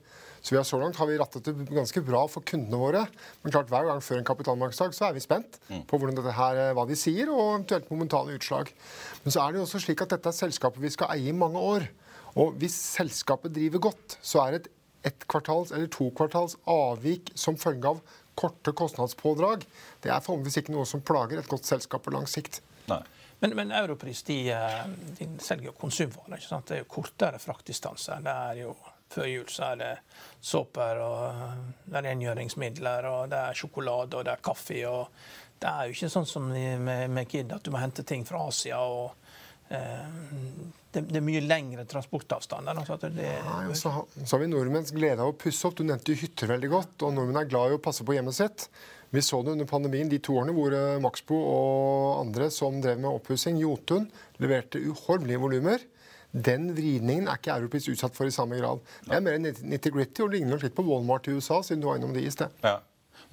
Så 0.44 0.52
vi 0.52 0.58
har 0.58 0.66
så 0.68 0.76
langt 0.76 0.98
har 1.00 1.08
vi 1.08 1.16
rattet 1.16 1.46
det 1.46 1.54
ganske 1.72 2.02
bra 2.04 2.26
for 2.28 2.44
kundene 2.44 2.76
våre. 2.76 3.06
Men 3.40 3.54
klart 3.54 3.70
hver 3.72 3.88
gang 3.88 4.02
før 4.04 4.20
en 4.20 4.28
kapitalmarkedsdag 4.28 4.92
så 4.92 5.06
er 5.08 5.16
vi 5.16 5.24
spent 5.24 5.56
mm. 5.70 5.86
på 5.88 5.96
hvordan 5.96 6.18
dette 6.18 6.36
her, 6.36 6.60
hva 6.76 6.84
de 6.90 6.98
sier, 7.00 7.32
og 7.32 7.54
eventuelt 7.54 7.88
momentane 7.88 8.36
utslag. 8.36 8.68
Men 9.24 9.32
så 9.32 9.40
er 9.40 9.54
det 9.54 9.62
jo 9.62 9.64
også 9.64 9.80
slik 9.86 10.04
at 10.04 10.12
dette 10.12 10.28
er 10.28 10.36
selskapet 10.36 10.84
vi 10.84 10.92
skal 10.92 11.14
eie 11.16 11.32
i 11.32 11.36
mange 11.36 11.62
år. 11.64 11.88
Og 12.36 12.58
hvis 12.60 12.76
selskapet 12.98 13.54
driver 13.56 13.86
godt, 13.88 14.18
så 14.20 14.44
er 14.44 14.58
et 14.58 14.68
ett 15.04 15.26
kvartals 15.28 15.72
eller 15.72 15.88
to 15.92 16.08
kvartals 16.16 16.56
avvik 16.70 17.32
som 17.36 17.58
følge 17.60 17.90
av 17.90 18.00
korte 18.40 18.72
kostnadspådrag, 18.76 19.64
det 20.02 20.10
er 20.10 20.22
forhåpentligvis 20.24 20.62
ikke 20.62 20.74
noe 20.74 20.86
som 20.88 21.02
plager 21.04 21.40
et 21.40 21.50
godt 21.50 21.68
selskap 21.68 22.06
på 22.06 22.14
lang 22.14 22.24
sikt. 22.30 22.62
Nei. 22.88 23.02
Men, 23.44 23.56
men 23.56 23.72
Europris 23.72 24.22
de, 24.22 24.50
eh, 24.50 24.84
de 25.18 25.28
selger 25.38 25.66
jo 25.68 25.72
konsumvarer. 25.76 26.38
ikke 26.38 26.48
sant? 26.48 26.68
Det 26.68 26.78
er 26.78 26.80
jo 26.80 26.88
kortere 26.88 27.40
fraktdistanser. 27.42 28.22
Det 28.24 28.36
er 28.50 28.60
jo 28.64 28.76
Før 29.14 29.26
jul 29.28 29.50
så 29.52 29.66
er 29.68 29.76
det 29.78 29.88
såper, 30.42 30.98
og 31.04 31.18
eh, 31.28 31.58
det 31.84 31.98
er 31.98 32.06
rengjøringsmidler, 32.06 33.04
og 33.10 33.26
det 33.30 33.42
er 33.50 33.58
sjokolade 33.58 34.16
og 34.16 34.24
det 34.24 34.32
er 34.32 34.40
kaffe. 34.48 34.78
og 34.88 35.12
Det 35.60 35.68
er 35.68 35.84
jo 35.90 35.98
ikke 35.98 36.08
sånn 36.14 36.30
som 36.30 36.48
med, 36.48 37.10
med 37.12 37.28
Kid 37.28 37.52
at 37.52 37.62
du 37.62 37.70
må 37.74 37.82
hente 37.82 38.02
ting 38.08 38.24
fra 38.24 38.40
Asia. 38.48 38.80
og 38.80 39.12
eh, 39.68 40.08
det, 40.94 41.04
det, 41.10 41.20
er 41.20 41.28
mye 41.28 41.44
lengre 41.44 41.84
transportavstander. 41.84 42.80
Altså 42.80 43.12
det, 43.12 43.28
Nei, 43.44 43.76
så, 43.76 43.92
så, 44.16 44.30
har 44.32 44.40
vi 44.40 44.50
nordmenns 44.54 44.96
glede 44.96 45.20
av 45.20 45.34
å 45.34 45.36
pusse 45.36 45.68
opp. 45.68 45.76
Du 45.76 45.84
nevnte 45.84 46.16
jo 46.16 46.22
hytter 46.24 46.54
veldig 46.56 46.72
godt. 46.72 46.96
og 47.04 47.12
Nordmenn 47.12 47.44
er 47.44 47.52
glad 47.52 47.74
i 47.74 47.76
å 47.76 47.84
passe 47.90 48.08
på 48.08 48.16
hjemmet 48.16 48.40
sitt. 48.40 48.70
Vi 49.14 49.22
så 49.22 49.42
det 49.42 49.54
under 49.54 49.68
pandemien 49.70 50.08
de 50.10 50.18
to 50.18 50.34
årene 50.40 50.54
hvor 50.56 50.74
eh, 50.74 51.00
Maxbo 51.02 51.36
og 51.38 52.22
andre 52.24 52.48
som 52.50 52.80
drev 52.82 52.98
med 52.98 53.12
oppussing, 53.12 53.60
Jotun, 53.62 54.08
leverte 54.42 54.82
uhorvelige 54.82 55.42
volumer. 55.42 55.84
Den 56.34 56.72
vridningen 56.74 57.28
er 57.30 57.38
ikke 57.38 57.54
Europris 57.54 57.86
utsatt 57.92 58.16
for 58.16 58.26
i 58.26 58.34
samme 58.34 58.58
grad. 58.58 58.82
Det 59.06 59.14
er 59.14 59.22
mer 59.22 59.38
nitty-gritty 59.38 60.24
og 60.24 60.32
ligner 60.34 60.58
litt 60.58 60.74
på 60.74 60.82
Walmart 60.88 61.30
i 61.30 61.36
USA, 61.36 61.60
siden 61.62 61.84
du 61.84 61.86
var 61.86 62.00
innom 62.00 62.16
de 62.16 62.24
i 62.26 62.32
sted. 62.34 62.50
Ja. 62.64 62.80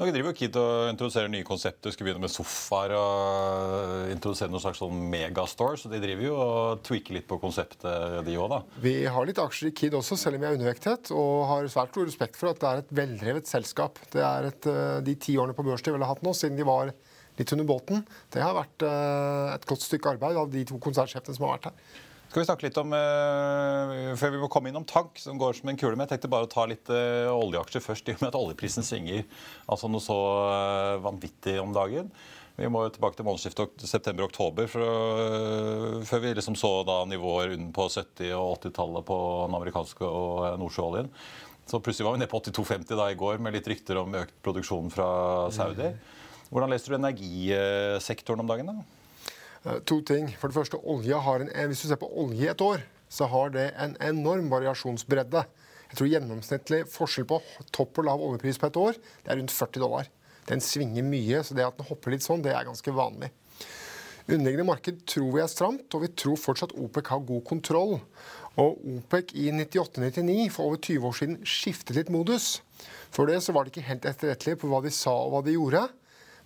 Nå 0.02 0.08
driver 0.10 0.32
jo 0.32 0.34
Kid 0.34 0.56
og 0.58 0.88
introduserer 0.90 1.30
nye 1.30 1.46
konsepter. 1.46 1.94
Skal 1.94 2.08
begynne 2.08 2.24
med 2.24 2.32
sofaer 2.34 2.96
og 2.98 4.08
introdusere 4.10 4.50
noen 4.50 4.64
slags 4.64 4.80
sånn 4.82 5.04
megastore. 5.12 5.78
Så 5.78 5.92
de 5.92 6.00
driver 6.02 6.26
jo 6.26 6.40
og 6.42 6.82
tweaker 6.88 7.20
litt 7.20 7.28
på 7.30 7.38
konseptet, 7.44 8.18
de 8.26 8.34
òg, 8.34 8.48
da. 8.50 8.60
Vi 8.82 8.96
har 9.06 9.30
litt 9.30 9.38
aksjer 9.44 9.70
i 9.70 9.76
Kid 9.78 9.94
også, 10.00 10.18
selv 10.18 10.40
om 10.40 10.42
vi 10.42 10.50
er 10.50 10.58
undervektet. 10.58 11.14
Og 11.14 11.46
har 11.52 11.70
svært 11.70 11.94
stor 11.94 12.10
respekt 12.10 12.40
for 12.40 12.50
at 12.50 12.64
det 12.64 12.72
er 12.72 12.82
et 12.82 12.96
veldrevet 12.98 13.54
selskap. 13.54 14.02
Det 14.10 14.26
er 14.26 14.50
et, 14.50 14.70
eh, 14.74 15.02
De 15.06 15.16
ti 15.22 15.38
årene 15.38 15.54
på 15.54 15.68
børs 15.70 15.86
de 15.86 15.94
vel 15.94 16.02
har 16.02 16.16
hatt 16.16 16.26
nå, 16.26 16.34
siden 16.34 16.58
de 16.58 16.66
var 16.66 16.90
litt 17.38 17.54
under 17.54 17.70
båten, 17.70 18.02
det 18.34 18.42
har 18.42 18.58
vært 18.58 18.84
eh, 18.84 19.54
et 19.54 19.66
godt 19.70 19.86
stykke 19.86 20.18
arbeid 20.18 20.36
av 20.36 20.50
de 20.52 20.66
to 20.66 20.82
konsernsjefene 20.82 21.38
som 21.38 21.46
har 21.46 21.60
vært 21.60 21.70
her. 21.70 22.02
Skal 22.32 22.46
vi 22.46 22.48
snakke 22.48 22.64
litt 22.64 22.78
om, 22.80 22.94
uh, 22.96 24.14
Før 24.16 24.30
vi 24.32 24.38
må 24.40 24.48
komme 24.48 24.70
innom 24.72 24.86
tank, 24.88 25.18
som 25.20 25.36
går 25.36 25.58
som 25.58 25.68
en 25.68 25.76
kule. 25.76 25.98
med, 25.98 26.06
jeg 26.06 26.14
tenkte 26.14 26.30
bare 26.32 26.48
å 26.48 26.52
ta 26.52 26.64
litt 26.64 26.88
uh, 26.88 27.28
oljeaksjer 27.28 27.84
først, 27.84 28.08
i 28.08 28.14
og 28.16 28.22
med 28.22 28.30
at 28.30 28.38
oljeprisen 28.40 28.88
svinger 28.88 29.26
altså 29.68 29.90
noe 29.92 30.00
så 30.00 30.16
uh, 30.48 31.02
vanvittig 31.04 31.58
om 31.60 31.74
dagen. 31.76 32.08
Vi 32.56 32.70
må 32.72 32.86
tilbake 32.88 33.20
til 33.20 33.28
månedsskiftet 33.28 33.84
september-oktober, 33.84 34.70
før 34.72 36.24
vi 36.24 36.34
liksom 36.38 36.56
så 36.60 36.70
da 36.86 37.02
nivåer 37.10 37.56
på 37.74 37.88
70- 37.90 38.32
og 38.38 38.62
80-tallet 38.62 39.08
på 39.08 39.18
den 39.48 39.58
amerikanske 39.58 40.06
og 40.06 40.60
nordsjøoljen. 40.62 41.10
Så 41.68 41.80
plutselig 41.84 42.06
var 42.06 42.16
vi 42.16 42.22
nede 42.22 42.32
på 42.32 42.44
82,50 42.44 43.00
da 43.00 43.10
i 43.12 43.18
går, 43.18 43.42
med 43.44 43.58
litt 43.58 43.68
rykter 43.72 44.00
om 44.04 44.20
økt 44.20 44.36
produksjon 44.46 44.92
fra 44.94 45.10
Saudi. 45.56 45.90
Hvordan 46.52 46.76
leser 46.76 46.94
du 46.94 47.00
energisektoren 47.00 48.44
om 48.46 48.52
dagen? 48.52 48.72
da? 48.72 49.01
Eh, 49.66 49.80
to 49.86 50.02
ting. 50.02 50.32
For 50.40 50.50
det 50.50 50.58
første, 50.58 50.78
en, 50.78 51.50
eh, 51.50 51.68
Hvis 51.68 51.82
du 51.82 51.88
ser 51.88 51.96
på 51.96 52.12
olje 52.18 52.50
et 52.50 52.62
år, 52.62 52.82
så 53.10 53.28
har 53.28 53.50
det 53.50 53.74
en 53.78 53.96
enorm 54.00 54.50
variasjonsbredde. 54.50 55.46
Jeg 55.92 55.98
tror 55.98 56.08
gjennomsnittlig 56.08 56.88
forskjell 56.88 57.26
på 57.28 57.42
topp 57.72 58.00
og 58.00 58.06
lav 58.06 58.20
oljepris 58.20 58.58
på 58.58 58.68
et 58.68 58.78
år 58.78 58.94
det 58.94 59.28
er 59.28 59.36
rundt 59.36 59.52
40 59.52 59.80
dollar. 59.80 60.08
Den 60.48 60.60
svinger 60.60 61.04
mye, 61.04 61.44
så 61.44 61.54
det 61.54 61.66
at 61.66 61.78
den 61.78 61.86
hopper 61.86 62.12
litt 62.12 62.24
sånn, 62.24 62.42
det 62.42 62.54
er 62.56 62.64
ganske 62.64 62.92
vanlig. 62.92 63.30
Underliggende 64.30 64.66
marked 64.66 65.06
tror 65.06 65.32
vi 65.34 65.42
er 65.42 65.48
stramt, 65.48 65.94
og 65.94 66.02
vi 66.02 66.08
tror 66.08 66.38
fortsatt 66.38 66.72
OPEC 66.72 67.08
har 67.08 67.20
god 67.20 67.44
kontroll. 67.44 68.02
Og 68.58 68.80
OPEC 68.80 69.34
i 69.36 69.52
98-99, 69.52 70.50
for 70.50 70.64
over 70.64 70.78
20 70.78 71.08
år 71.08 71.14
siden, 71.14 71.38
skiftet 71.44 71.96
litt 71.96 72.10
modus. 72.10 72.62
Før 73.12 73.28
det 73.28 73.44
så 73.44 73.52
var 73.52 73.66
de 73.66 73.74
ikke 73.74 73.90
helt 73.90 74.06
etterrettelige 74.06 74.62
på 74.62 74.72
hva 74.72 74.82
de 74.82 74.90
sa 74.90 75.12
og 75.12 75.32
hva 75.32 75.44
de 75.44 75.58
gjorde. 75.58 75.90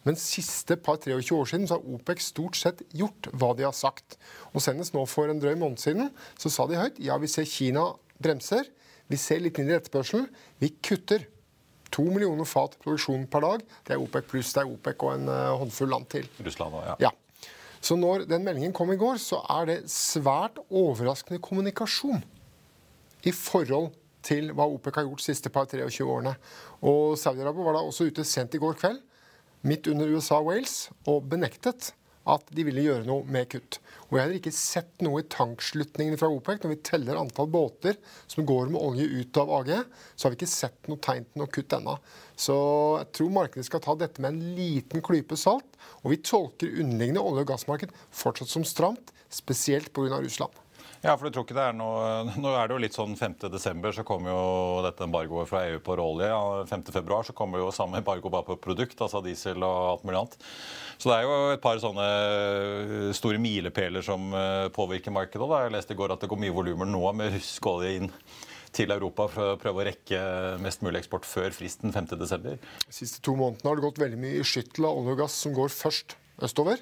Men 0.05 0.17
siste 0.21 0.77
par 0.77 0.99
23 1.01 1.33
år 1.35 1.47
siden 1.49 1.67
så 1.67 1.79
har 1.79 1.93
OPEC 1.95 2.21
stort 2.21 2.57
sett 2.59 2.83
gjort 2.93 3.29
hva 3.33 3.51
de 3.57 3.65
har 3.65 3.75
sagt. 3.75 4.19
Og 4.53 4.61
Senest 4.61 4.93
nå 4.93 5.05
for 5.09 5.31
en 5.31 5.41
drøy 5.41 5.55
måned 5.57 5.81
siden 5.81 6.11
så 6.37 6.51
sa 6.53 6.67
de 6.69 6.77
høyt 6.79 6.99
ja, 7.01 7.17
vi 7.21 7.29
ser 7.31 7.47
Kina 7.49 7.89
bremser. 8.21 8.69
Vi 9.09 9.17
ser 9.21 9.41
litt 9.41 9.57
mindre 9.57 9.79
etterspørsel. 9.81 10.27
Vi 10.61 10.75
kutter. 10.85 11.25
To 11.93 12.03
millioner 12.09 12.47
fat 12.49 12.73
produksjon 12.81 13.25
per 13.31 13.45
dag. 13.45 13.61
Det 13.87 13.95
er 13.95 14.01
OPEC 14.01 14.29
pluss. 14.29 14.53
Det 14.53 14.63
er 14.63 14.71
OPEC 14.71 15.03
og 15.05 15.13
en 15.15 15.29
uh, 15.31 15.53
håndfull 15.61 15.93
land 15.93 16.09
til. 16.11 16.29
Russland 16.43 16.75
også, 16.75 16.95
ja. 16.99 17.09
ja. 17.09 17.49
Så 17.85 17.97
når 17.97 18.25
den 18.29 18.45
meldingen 18.45 18.73
kom 18.73 18.89
i 18.91 18.97
går, 18.99 19.19
så 19.21 19.39
er 19.53 19.69
det 19.69 19.77
svært 19.93 20.57
overraskende 20.73 21.41
kommunikasjon 21.45 22.23
i 23.25 23.33
forhold 23.33 23.91
til 24.25 24.49
hva 24.57 24.65
OPEC 24.73 24.97
har 24.97 25.05
gjort 25.05 25.21
de 25.21 25.27
siste 25.27 25.51
par 25.53 25.69
23 25.69 26.05
årene. 26.09 26.33
Og 26.81 27.13
Saudi-Arabia 27.21 27.67
var 27.67 27.77
da 27.77 27.83
også 27.85 28.09
ute 28.09 28.25
sent 28.25 28.57
i 28.57 28.61
går 28.61 28.77
kveld 28.81 29.01
midt 29.65 29.89
under 29.91 30.09
USA-Wales 30.13 30.89
og 31.09 31.25
benektet 31.31 31.91
at 32.25 32.47
de 32.57 32.63
ville 32.65 32.81
gjøre 32.81 33.05
noe 33.05 33.25
med 33.29 33.47
kutt. 33.51 33.77
Og 34.07 34.17
Jeg 34.17 34.23
har 34.23 34.35
ikke 34.37 34.53
sett 34.53 35.03
noe 35.05 35.21
i 35.21 35.27
tankslutningene 35.29 36.17
fra 36.17 36.29
OPEC. 36.33 36.63
Når 36.63 36.73
vi 36.73 36.79
teller 36.89 37.19
antall 37.19 37.49
båter 37.53 37.99
som 38.31 38.47
går 38.49 38.71
med 38.73 38.81
olje 38.81 39.05
ut 39.21 39.39
av 39.41 39.53
AG, 39.59 39.71
så 40.15 40.25
har 40.25 40.33
vi 40.33 40.39
ikke 40.39 40.49
sett 40.49 40.89
noe 40.89 41.01
tegn 41.05 41.27
til 41.27 41.43
noe 41.43 41.53
kutt 41.53 41.77
ennå. 41.77 41.97
Så 42.33 42.57
jeg 43.01 43.11
tror 43.19 43.33
markedet 43.37 43.67
skal 43.69 43.83
ta 43.85 43.97
dette 43.99 44.21
med 44.23 44.33
en 44.33 44.57
liten 44.57 45.05
klype 45.05 45.37
salt. 45.37 45.77
Og 46.01 46.15
vi 46.15 46.21
tolker 46.25 46.81
underliggende 46.81 47.25
olje- 47.25 47.45
og 47.45 47.51
gassmarked 47.53 47.93
fortsatt 48.09 48.53
som 48.53 48.65
stramt, 48.65 49.13
spesielt 49.29 49.93
pga. 49.93 50.17
Russland. 50.17 50.64
Ja, 51.05 51.13
for 51.13 51.27
du 51.27 51.35
tror 51.35 51.43
ikke 51.45 51.53
det 51.57 51.65
er 51.69 51.75
noe 51.77 52.05
Nå 52.41 52.51
er 52.57 52.65
det 52.65 52.73
jo 52.73 52.81
litt 52.81 52.95
sånn 52.97 53.13
5. 53.17 53.35
desember 53.53 53.93
så 53.93 54.05
kommer 54.07 54.33
jo 54.33 54.45
dette 54.85 55.05
embargoet 55.05 55.49
fra 55.51 55.61
EU 55.69 55.77
på 55.85 55.97
råolje. 55.99 56.31
Ja, 56.31 56.63
5. 56.65 56.87
februar 56.95 57.27
så 57.27 57.35
kommer 57.37 57.61
jo 57.61 57.69
samme 57.75 58.01
embargo 58.01 58.31
bare 58.33 58.47
på 58.47 58.57
produkt, 58.63 58.97
altså 58.97 59.21
diesel 59.25 59.61
og 59.61 59.91
alt 59.91 60.07
mulig 60.07 60.21
annet. 60.23 60.39
Så 60.97 61.11
det 61.11 61.19
er 61.19 61.27
jo 61.27 61.35
et 61.53 61.61
par 61.61 61.77
sånne 61.83 62.07
eh, 62.07 63.13
store 63.17 63.41
milepæler 63.43 64.05
som 64.05 64.33
eh, 64.33 64.65
påvirker 64.73 65.13
markedet. 65.13 65.45
Da. 65.45 65.61
Jeg 65.65 65.75
leste 65.75 65.93
i 65.93 65.99
går 65.99 66.15
at 66.15 66.25
det 66.25 66.31
går 66.31 66.41
mye 66.41 66.55
volumer 66.55 66.89
nå 66.89 67.03
med 67.19 67.35
russisk 67.35 67.69
olje 67.69 67.93
inn 67.99 68.11
til 68.75 68.91
Europa 68.91 69.29
for 69.31 69.53
å 69.53 69.59
prøve 69.61 69.83
å 69.83 69.87
rekke 69.87 70.19
mest 70.63 70.81
mulig 70.83 71.03
eksport 71.03 71.27
før 71.29 71.53
fristen 71.55 71.93
5.12. 71.95 72.57
De 72.57 72.97
siste 72.97 73.21
to 73.23 73.37
månedene 73.37 73.69
har 73.69 73.79
det 73.79 73.85
gått 73.85 74.01
veldig 74.01 74.19
mye 74.25 74.41
i 74.41 74.47
skyttel 74.47 74.89
av 74.89 74.99
olje 75.03 75.15
og 75.15 75.21
gass 75.21 75.37
som 75.45 75.55
går 75.55 75.71
først 75.71 76.17
østover. 76.43 76.81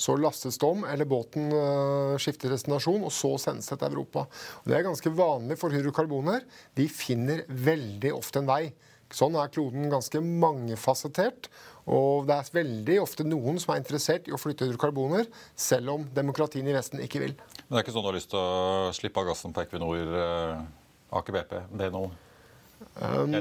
Så 0.00 0.16
lastes 0.16 0.56
det 0.60 0.68
om, 0.68 0.84
eller 0.88 1.08
båten 1.08 1.50
uh, 1.52 2.16
skifter 2.20 2.52
destinasjon, 2.54 3.02
og 3.04 3.12
så 3.12 3.34
sendes 3.42 3.68
det 3.68 3.80
til 3.82 3.90
Europa. 3.92 4.24
Og 4.62 4.70
det 4.70 4.78
er 4.78 4.86
ganske 4.86 5.12
vanlig 5.12 5.58
for 5.60 5.74
hydrokarboner. 5.76 6.46
De 6.78 6.86
finner 6.88 7.44
veldig 7.48 8.14
ofte 8.16 8.40
en 8.40 8.48
vei. 8.48 8.62
Sånn 9.12 9.34
er 9.36 9.50
kloden 9.52 9.90
ganske 9.90 10.22
mangefasettert. 10.22 11.50
Og 11.90 12.28
det 12.28 12.36
er 12.36 12.52
veldig 12.54 12.96
ofte 13.02 13.26
noen 13.26 13.58
som 13.60 13.74
er 13.74 13.80
interessert 13.82 14.28
i 14.30 14.34
å 14.34 14.38
flytte 14.40 14.68
hydrokarboner, 14.68 15.26
selv 15.58 15.96
om 15.96 16.08
demokratien 16.14 16.68
i 16.70 16.76
Vesten 16.76 17.02
ikke 17.02 17.24
vil. 17.24 17.36
Men 17.66 17.74
det 17.74 17.80
er 17.80 17.84
ikke 17.84 17.96
sånn 17.96 18.06
du 18.06 18.10
har 18.12 18.18
lyst 18.20 18.32
til 18.32 18.40
å 18.40 18.92
slippe 18.96 19.20
av 19.20 19.32
gassen 19.32 19.56
på 19.56 19.64
Equinor, 19.66 20.14
uh, 20.14 21.16
Aker 21.20 21.40
BP? 21.40 21.56
Det 21.76 21.90
Um, 23.00 23.32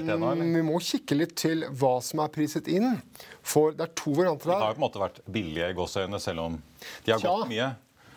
vi 0.53 0.62
må 0.65 0.79
kikke 0.84 1.15
litt 1.15 1.36
til 1.39 1.63
hva 1.79 1.98
som 2.03 2.22
er 2.24 2.31
priset 2.34 2.67
inn. 2.72 2.98
For 3.46 3.75
det 3.75 3.86
er 3.88 3.93
to 3.98 4.13
varianter 4.17 4.51
her. 4.51 4.60
De 4.60 4.65
har 4.67 4.74
jo 4.74 4.77
på 4.77 4.81
en 4.81 4.88
måte 4.88 5.03
vært 5.03 5.22
billige 5.31 5.69
i 5.72 5.77
gåseøynene, 5.77 6.19
selv 6.24 6.46
om 6.46 6.58
de 7.05 7.13
har 7.13 7.22
Tja. 7.24 7.36
gått 7.36 7.51
mye. 7.51 7.69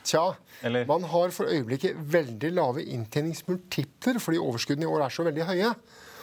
Tja. 0.03 0.25
Eller? 0.67 0.87
Man 0.91 1.07
har 1.13 1.35
for 1.35 1.51
øyeblikket 1.51 1.99
veldig 2.15 2.51
lave 2.57 2.85
inntjeningsmultipler 2.95 4.19
fordi 4.23 4.41
overskuddene 4.43 4.87
i 4.89 4.91
år 4.91 5.07
er 5.07 5.15
så 5.15 5.27
veldig 5.27 5.47
høye. 5.51 5.75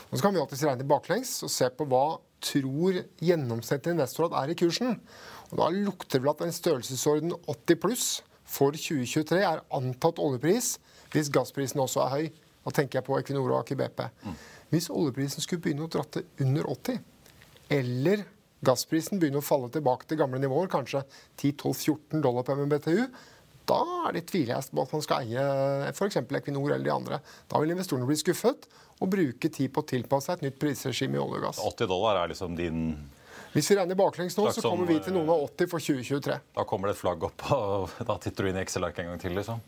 Og 0.09 0.17
så 0.17 0.25
kan 0.25 0.35
vi 0.35 0.41
alltid 0.41 0.65
regne 0.67 0.87
baklengs 0.89 1.37
og 1.45 1.51
se 1.53 1.69
på 1.69 1.87
hva 1.87 2.03
tror 2.43 3.01
gjennomsnittlig 3.23 3.93
investor 3.95 4.29
at 4.29 4.37
er 4.43 4.53
i 4.53 4.57
kursen. 4.59 4.99
Og 5.51 5.57
Da 5.59 5.69
lukter 5.73 6.21
vel 6.23 6.31
at 6.33 6.43
en 6.45 6.55
størrelsesorden 6.55 7.33
80 7.47 7.81
pluss 7.83 8.07
for 8.49 8.75
2023 8.75 9.41
er 9.45 9.63
antatt 9.75 10.21
oljepris 10.21 10.77
hvis 11.13 11.31
gassprisen 11.33 11.81
også 11.81 12.03
er 12.05 12.13
høy. 12.15 12.29
Da 12.65 12.73
tenker 12.75 12.99
jeg 12.99 13.07
på 13.07 13.17
Equinor 13.19 13.49
og 13.53 13.61
Aker 13.63 13.79
BP. 13.79 14.01
Mm. 14.25 14.39
Hvis 14.69 14.89
oljeprisen 14.93 15.43
skulle 15.43 15.63
begynne 15.65 15.87
å 15.87 15.91
dratte 15.91 16.23
under 16.43 16.69
80, 16.69 16.99
eller 17.73 18.23
gassprisen 18.65 19.21
begynner 19.21 19.41
å 19.41 19.45
falle 19.45 19.69
tilbake 19.73 20.09
til 20.09 20.19
gamle 20.19 20.39
nivåer, 20.41 20.69
kanskje 20.71 21.03
10-12-14 21.41 22.23
dollar 22.25 22.45
på 22.45 22.57
MMBTU, 22.59 23.05
da 23.69 23.79
er 24.07 24.15
det 24.17 24.25
tvilhest 24.31 24.73
på 24.73 24.81
at 24.81 24.93
man 24.95 25.03
skal 25.05 25.27
eie 25.27 25.91
f.eks. 25.91 26.17
Equinor 26.21 26.73
eller 26.73 26.85
de 26.85 26.93
andre. 26.93 27.19
Da 27.49 27.61
vil 27.61 27.75
investorene 27.75 28.09
bli 28.09 28.17
skuffet 28.17 28.65
og 28.99 29.11
bruke 29.13 29.51
tid 29.53 29.73
på 29.73 29.83
å 29.83 29.89
tilpasse 29.89 30.29
seg 30.29 30.39
et 30.39 30.47
nytt 30.47 30.59
prisregime 30.61 31.19
i 31.19 31.21
olje 31.21 31.37
og 31.37 31.47
gass. 31.49 31.61
80 31.75 31.91
dollar 31.91 32.23
er 32.23 32.33
liksom 32.33 32.57
din 32.57 32.83
hvis 33.49 33.65
vi 33.71 33.79
regner 33.79 33.97
baklengs 33.97 34.35
nå, 34.37 34.43
så 34.53 34.61
kommer 34.61 34.85
vi 34.85 34.99
til 35.01 35.15
noen 35.15 35.29
av 35.33 35.41
80 35.47 35.69
for 35.71 35.81
2023. 35.81 36.35
Da 36.53 36.65
kommer 36.69 36.89
det 36.89 36.97
et 36.97 36.99
flagg 36.99 37.23
opp, 37.25 37.45
og 37.55 37.95
da 38.05 38.17
titter 38.21 38.45
du 38.45 38.51
inn 38.51 38.59
i 38.59 38.61
Excel-ark 38.61 38.99
en 39.01 39.09
gang 39.09 39.21
til, 39.23 39.33
liksom? 39.37 39.63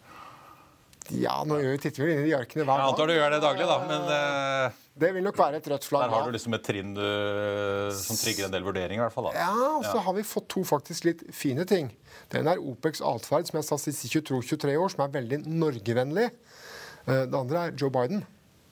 Ja, 1.10 1.42
nå 1.48 1.58
gjør 1.60 1.74
vi 1.76 1.82
titter 1.82 2.06
vi 2.06 2.14
inn 2.14 2.22
i 2.22 2.30
de 2.30 2.34
arkene 2.38 2.64
hver 2.64 2.72
dag. 2.72 2.82
Jeg 2.84 2.94
antar 2.94 3.10
du 3.10 3.14
gjør 3.16 3.34
det 3.34 3.40
daglig, 3.44 3.68
da, 3.68 3.78
men 3.90 4.04
uh, 4.08 4.82
Det 5.04 5.12
vil 5.16 5.26
nok 5.26 5.40
være 5.42 5.60
et 5.60 5.70
rødt 5.74 5.88
flagg. 5.88 6.04
Der 6.06 6.16
har 6.16 6.28
du 6.28 6.36
liksom 6.36 6.56
et 6.56 6.66
trinn 6.68 6.92
du, 6.96 7.06
som 7.98 8.20
trigger 8.20 8.48
en 8.48 8.54
del 8.54 8.68
vurderinger, 8.68 9.02
i 9.02 9.06
hvert 9.08 9.16
fall. 9.16 9.32
Da. 9.32 9.48
Ja, 9.48 9.56
og 9.80 9.88
så 9.88 9.96
ja. 9.98 10.04
har 10.08 10.16
vi 10.20 10.26
fått 10.28 10.48
to 10.54 10.64
faktisk 10.68 11.10
litt 11.10 11.24
fine 11.36 11.66
ting. 11.68 11.90
Den 12.32 12.48
er 12.52 12.62
OPECs 12.62 13.02
atferd, 13.04 13.50
som 13.50 13.60
jeg 13.60 13.68
sa 13.68 13.80
sist 13.82 14.06
22-23 14.14 14.78
år, 14.78 14.94
som 14.94 15.04
er 15.08 15.18
veldig 15.18 15.42
Norgevennlig. 15.50 16.30
Uh, 17.08 17.26
det 17.26 17.36
andre 17.40 17.66
er 17.66 17.76
Joe 17.82 17.92
Biden 17.94 18.24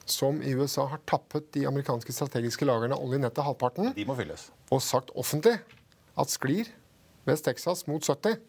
som 0.10 0.42
i 0.42 0.56
USA 0.58 0.88
har 0.90 1.02
tappet 1.06 1.52
de 1.54 1.66
amerikanske 1.70 2.14
strategiske 2.14 2.66
lagrene 2.66 2.98
av 2.98 3.04
olje 3.06 3.20
ned 3.22 3.34
til 3.36 3.46
halvparten, 3.46 3.92
De 3.96 4.06
må 4.08 4.16
fylles. 4.18 4.50
og 4.74 4.82
sagt 4.82 5.12
offentlig 5.16 5.60
at 6.20 6.34
sklir 6.34 6.72
West 7.28 7.46
Texas 7.46 7.86
mot 7.88 8.02
70, 8.02 8.40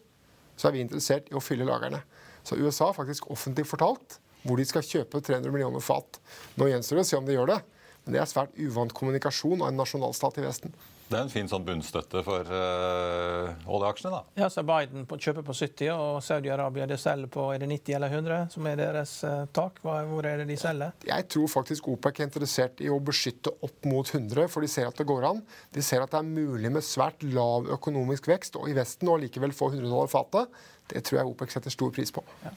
så 0.57 0.67
er 0.67 0.75
vi 0.75 0.83
interessert 0.83 1.29
i 1.29 1.37
å 1.37 1.43
fylle 1.43 1.67
lagrene. 1.67 2.01
Så 2.47 2.57
USA 2.59 2.89
har 2.89 2.97
faktisk 2.97 3.29
offentlig 3.31 3.67
fortalt 3.69 4.19
hvor 4.41 4.57
de 4.57 4.65
skal 4.65 4.85
kjøpe 4.85 5.21
300 5.21 5.53
millioner 5.53 5.83
fat. 5.85 6.17
Nå 6.57 6.69
gjenstår 6.71 6.97
det 6.97 7.05
å 7.05 7.09
se 7.11 7.19
om 7.19 7.27
de 7.27 7.35
gjør 7.35 7.51
det, 7.53 7.59
men 8.05 8.15
det 8.15 8.21
er 8.23 8.29
svært 8.29 8.55
uvant 8.57 8.93
kommunikasjon 8.97 9.61
av 9.61 9.69
en 9.69 9.77
nasjonalstat 9.77 10.39
i 10.41 10.45
Vesten. 10.47 10.73
Det 11.11 11.17
er 11.19 11.25
en 11.25 11.31
fin 11.31 11.49
sånn 11.51 11.65
bunnstøtte 11.67 12.21
for 12.23 12.47
uh, 12.47 13.65
oljeaksjene, 13.67 14.13
da. 14.15 14.21
Ja, 14.39 14.47
så 14.53 14.63
Biden 14.63 15.03
på, 15.09 15.17
kjøper 15.19 15.43
på 15.43 15.55
70, 15.57 15.89
og 15.91 16.21
Saudi-Arabia 16.23 16.85
det 16.87 17.01
selger 17.03 17.27
på 17.33 17.49
er 17.51 17.59
det 17.59 17.67
90 17.67 17.97
eller 17.97 18.15
100, 18.15 18.37
som 18.53 18.69
er 18.71 18.79
deres 18.79 19.15
uh, 19.27 19.41
tak. 19.51 19.81
Hva, 19.83 19.97
hvor 20.07 20.27
er 20.29 20.39
det 20.39 20.47
de 20.53 20.57
selger? 20.61 20.93
Jeg 21.09 21.27
tror 21.35 21.51
faktisk 21.51 21.89
OPEC 21.91 22.21
er 22.21 22.29
interessert 22.29 22.83
i 22.85 22.87
å 22.87 23.01
beskytte 23.03 23.51
opp 23.67 23.89
mot 23.91 24.07
100, 24.07 24.47
for 24.53 24.63
de 24.63 24.71
ser 24.71 24.87
at 24.87 25.01
det 25.01 25.07
går 25.09 25.27
an. 25.33 25.43
De 25.75 25.83
ser 25.83 26.05
at 26.05 26.15
det 26.15 26.21
er 26.21 26.31
mulig 26.31 26.71
med 26.71 26.87
svært 26.87 27.27
lav 27.27 27.67
økonomisk 27.75 28.31
vekst 28.31 28.55
og 28.61 28.71
i 28.71 28.77
Vesten 28.77 29.11
og 29.11 29.19
likevel 29.25 29.51
få 29.55 29.73
100 29.73 29.91
dollar 29.91 30.11
fatet. 30.11 30.63
Det 30.91 31.03
tror 31.07 31.21
jeg 31.21 31.33
OPEC 31.33 31.57
setter 31.57 31.75
stor 31.75 31.91
pris 31.91 32.15
på. 32.15 32.23
Ja. 32.45 32.55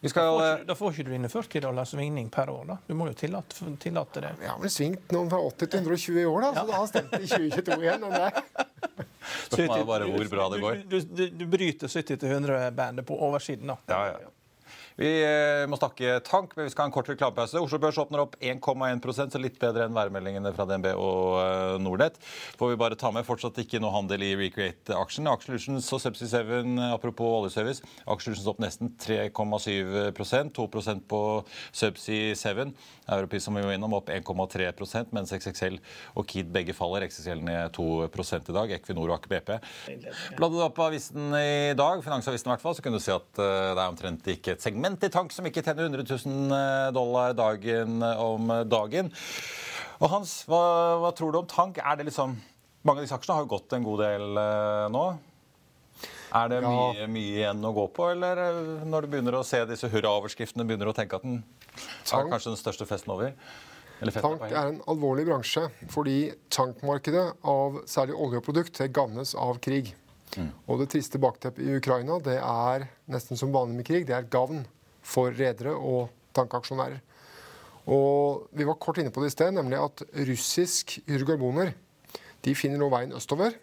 Vi 0.00 0.08
skal, 0.08 0.24
da, 0.24 0.30
får 0.38 0.52
ikke, 0.52 0.66
da 0.68 0.74
får 0.78 0.92
ikke 0.92 1.04
du 1.08 1.10
dine 1.10 1.28
40 1.32 1.60
dollar 1.64 1.86
svingning 1.90 2.28
per 2.30 2.50
år. 2.50 2.64
da. 2.68 2.76
Du 2.86 2.94
må 2.94 3.08
jo 3.08 3.16
tillate, 3.18 3.66
tillate 3.82 4.22
det. 4.22 4.30
Vi 4.38 4.46
har 4.46 4.60
vel 4.62 4.70
svingt 4.70 5.14
noen 5.14 5.30
fra 5.32 5.40
80 5.42 5.72
til 5.72 5.80
120 5.80 6.20
i 6.22 6.26
år, 6.28 6.40
da, 6.44 6.50
så 6.54 6.62
ja. 6.62 6.66
da 6.70 6.78
har 6.78 6.90
stemt 6.92 7.16
i 7.18 7.26
2022 7.26 7.78
igjen. 7.82 8.06
Spørsmålet 9.48 9.82
er 9.82 9.88
bare 9.90 10.10
hvor 10.12 10.30
bra 10.32 10.48
det 10.54 10.60
går. 10.62 10.82
Du, 10.88 10.98
du, 11.02 11.24
du 11.40 11.46
bryter 11.50 11.90
70-100-bandet 11.90 13.06
på 13.08 13.18
oversiden. 13.26 13.74
da. 13.74 13.78
Ja, 13.90 14.02
ja. 14.14 14.37
Vi 14.98 15.08
eh, 15.22 15.62
må 15.70 15.78
snakke 15.78 16.16
tank, 16.26 16.56
men 16.58 16.66
vi 16.66 16.72
skal 16.72 16.84
ha 16.84 16.90
en 16.90 16.94
kort 16.94 17.06
reklamepause. 17.06 17.60
Oslo 17.62 17.78
Børs 17.78 18.00
åpner 18.02 18.24
opp 18.24 18.34
1,1% 18.42 19.30
så 19.30 19.38
litt 19.38 19.58
bedre 19.62 19.86
enn 19.86 19.94
værmeldingene 19.94 20.50
fra 20.56 20.66
DNB 20.66 20.88
og 20.98 21.36
eh, 21.38 21.74
Nordnett. 21.84 22.18
Får 22.58 22.72
vi 22.72 22.80
bare 22.80 22.98
ta 22.98 23.12
med 23.14 23.26
fortsatt 23.26 23.60
ikke 23.62 23.78
noe 23.82 23.94
handel 23.94 24.24
i 24.26 24.32
Recreate-aksjen. 24.40 25.30
Aksjelutions 25.30 25.86
og 25.94 26.02
Subsea 26.02 26.42
7, 26.42 26.74
apropos 26.90 27.36
oljeservice, 27.44 27.86
Aksjelutions 28.10 28.50
opp 28.50 28.58
nesten 28.64 28.90
3,7% 28.98 30.50
2% 30.58 31.06
på 31.14 31.22
Subsea 31.70 32.34
7. 32.34 32.74
Europris 33.08 33.46
som 33.46 33.54
vi 33.54 33.62
var 33.62 33.78
innom, 33.78 33.94
opp 34.00 34.10
1,3% 34.10 35.14
mens 35.14 35.30
XXL 35.38 35.78
og 36.18 36.26
Kid 36.28 36.50
begge 36.54 36.74
faller. 36.74 37.06
XXL 37.06 37.46
ned 37.46 37.70
2 37.78 37.86
i 38.08 38.58
dag. 38.58 38.74
Equinor 38.74 39.12
og 39.12 39.20
Aker 39.20 39.36
BP. 39.36 39.54
Bladde 40.34 40.58
du 40.58 40.66
opp 40.66 40.82
avisen 40.82 41.30
i 41.38 41.72
dag, 41.78 42.02
Finansavisen 42.02 42.50
i 42.50 42.54
hvert 42.56 42.66
fall, 42.66 42.74
så 42.74 42.82
kunne 42.82 42.98
du 42.98 43.04
se 43.06 43.14
at 43.14 43.42
eh, 43.46 43.70
det 43.78 43.78
er 43.78 43.86
omtrent 43.86 44.34
ikke 44.34 44.56
et 44.56 44.64
segment 44.64 44.87
segment 44.88 45.04
i 45.04 45.12
tank 45.12 45.32
som 45.32 45.46
ikke 45.46 45.62
tjener 45.62 45.88
100 45.88 46.04
000 46.08 46.52
eh, 46.56 46.92
dollar 46.96 47.34
dagen 47.36 48.02
eh, 48.02 48.20
om 48.20 48.48
dagen. 48.68 49.10
Og 50.00 50.10
Hans, 50.10 50.44
hva, 50.48 50.98
hva 51.02 51.12
tror 51.12 51.32
du 51.32 51.38
om 51.42 51.46
tank? 51.48 51.78
Er 51.78 51.98
det 51.98 52.08
liksom 52.08 52.38
Mange 52.86 53.02
av 53.02 53.04
disse 53.04 53.16
aksjene 53.18 53.34
har 53.34 53.42
jo 53.42 53.50
gått 53.50 53.72
en 53.74 53.84
god 53.84 54.00
del 54.00 54.38
nå. 54.94 55.00
Er 56.38 56.48
det 56.48 56.60
ja. 56.62 56.70
mye, 56.70 57.08
mye, 57.10 57.32
igjen 57.40 57.66
å 57.66 57.72
gå 57.74 57.88
på, 57.90 58.06
eller 58.14 58.38
når 58.86 59.04
du 59.04 59.08
begynner 59.12 59.34
å 59.34 59.42
se 59.44 59.58
disse 59.66 59.90
hurraoverskriftene, 59.90 60.64
begynner 60.64 60.86
du 60.86 60.92
å 60.92 60.96
tenke 60.96 61.18
at 61.18 61.26
den 61.26 61.40
er 61.42 62.30
kanskje 62.30 62.52
den 62.52 62.60
største 62.60 62.86
festen 62.88 63.12
over? 63.12 63.34
Tank 64.14 64.46
er 64.46 64.70
en 64.70 64.78
alvorlig 64.88 65.26
bransje 65.26 65.66
fordi 65.90 66.30
tankmarkedet 66.54 67.26
av 67.50 67.82
særlig 67.90 68.14
oljeprodukt 68.14 68.78
gagnes 68.94 69.34
av 69.34 69.58
krig. 69.64 69.90
Mm. 70.38 70.52
Og 70.70 70.84
det 70.84 70.92
triste 70.94 71.20
bakteppet 71.20 71.66
i 71.66 71.76
Ukraina 71.80 72.22
det 72.22 72.38
er 72.38 72.86
nesten 73.10 73.40
som 73.40 73.52
vanlig 73.52 73.82
med 73.82 73.90
krig, 73.90 74.06
det 74.06 74.16
er 74.16 74.30
gavn 74.30 74.62
for 75.08 75.32
redere 75.34 75.74
og 75.74 76.08
tankaksjonærer. 76.36 77.00
Og 77.88 78.48
Vi 78.52 78.66
var 78.68 78.76
kort 78.80 79.00
inne 79.00 79.12
på 79.12 79.22
det 79.22 79.32
i 79.32 79.36
sted, 79.36 79.54
nemlig 79.56 79.78
at 79.80 80.02
russisk 80.28 80.98
hydrokarboner 81.08 81.72
de 82.44 82.54
finner 82.54 82.80
nå 82.80 82.90
veien 82.92 83.14
østover. 83.16 83.56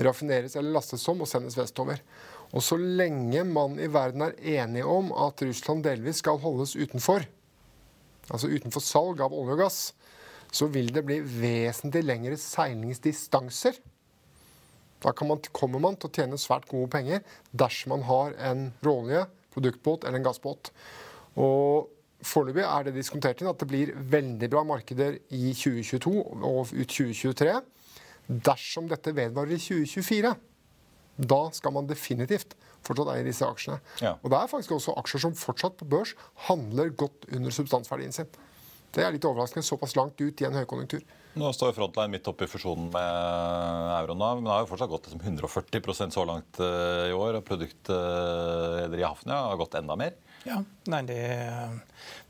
Raffineres 0.00 0.56
eller 0.56 0.74
lastes 0.74 1.04
om 1.08 1.22
og 1.22 1.28
sendes 1.30 1.56
vestover. 1.58 2.00
Og 2.54 2.62
så 2.64 2.78
lenge 2.78 3.44
man 3.46 3.78
i 3.78 3.90
verden 3.90 4.24
er 4.26 4.38
enige 4.62 4.88
om 4.88 5.12
at 5.12 5.42
Russland 5.44 5.84
delvis 5.84 6.22
skal 6.22 6.40
holdes 6.42 6.74
utenfor, 6.76 7.26
altså 8.30 8.50
utenfor 8.50 8.82
salg 8.82 9.22
av 9.24 9.34
olje 9.34 9.56
og 9.56 9.62
gass, 9.64 9.80
så 10.54 10.68
vil 10.70 10.92
det 10.94 11.02
bli 11.06 11.18
vesentlig 11.20 12.04
lengre 12.06 12.38
seilingsdistanser 12.38 13.80
da 15.04 15.12
man, 15.26 15.40
kommer 15.52 15.82
man 15.82 15.96
til 16.00 16.08
å 16.08 16.14
tjene 16.16 16.38
svært 16.40 16.68
gode 16.70 16.88
penger 16.94 17.20
dersom 17.52 17.92
man 17.92 18.04
har 18.08 18.36
en 18.40 18.68
råolje, 18.84 19.26
produktbåt 19.54 20.04
eller 20.04 20.20
en 20.20 20.26
gassbåt. 20.28 20.72
Og 21.40 21.90
Foreløpig 22.24 22.62
er 22.64 22.86
det 22.86 22.94
diskontert 22.96 23.40
inn 23.42 23.50
at 23.50 23.60
det 23.60 23.68
blir 23.68 23.92
veldig 24.10 24.48
bra 24.52 24.62
markeder 24.64 25.18
i 25.34 25.52
2022 25.52 26.12
og 26.16 26.70
ut 26.72 26.94
2023. 26.94 27.56
Dersom 28.48 28.88
dette 28.88 29.12
vedvarer 29.12 29.52
i 29.52 29.60
2024, 29.60 30.30
da 31.20 31.40
skal 31.54 31.74
man 31.76 31.90
definitivt 31.90 32.56
fortsatt 32.84 33.10
eie 33.12 33.26
disse 33.26 33.44
aksjene. 33.44 33.76
Ja. 34.00 34.14
Og 34.22 34.32
det 34.32 34.38
er 34.38 34.50
faktisk 34.50 34.76
også 34.76 34.96
aksjer 35.00 35.24
som 35.26 35.36
fortsatt 35.36 35.76
på 35.80 35.88
børs 35.88 36.14
handler 36.48 36.94
godt 36.96 37.28
under 37.32 37.52
substansverdien 37.54 38.14
sin. 38.16 38.30
Det 38.94 39.04
er 39.04 39.12
litt 39.12 39.26
overraskende 39.28 39.66
såpass 39.66 39.96
langt 39.98 40.20
ut 40.20 40.40
i 40.40 40.48
en 40.48 40.56
høykonjunktur. 40.56 41.04
Nå 41.34 41.52
står 41.52 41.72
Frontline 41.74 42.12
midt 42.14 42.28
oppe 42.30 42.46
i 42.46 42.50
fusjonen 42.50 42.92
med 42.94 43.94
Euronav, 43.98 44.36
men 44.38 44.46
det 44.46 44.52
har 44.54 44.60
jo 44.62 44.68
fortsatt 44.70 44.90
gått 44.92 45.08
liksom 45.08 45.24
140% 45.26 46.14
så 46.14 46.24
langt 46.28 46.60
eh, 46.62 47.08
i 47.10 47.16
år. 47.16 47.40
og 47.40 47.48
produktleder 47.48 48.98
i 48.98 49.02
Hafnia 49.02 49.40
har 49.48 49.58
gått 49.58 49.74
enda 49.80 49.96
mer. 49.98 50.14
Ja, 50.46 50.60
nei, 50.92 51.02
det, 51.08 51.18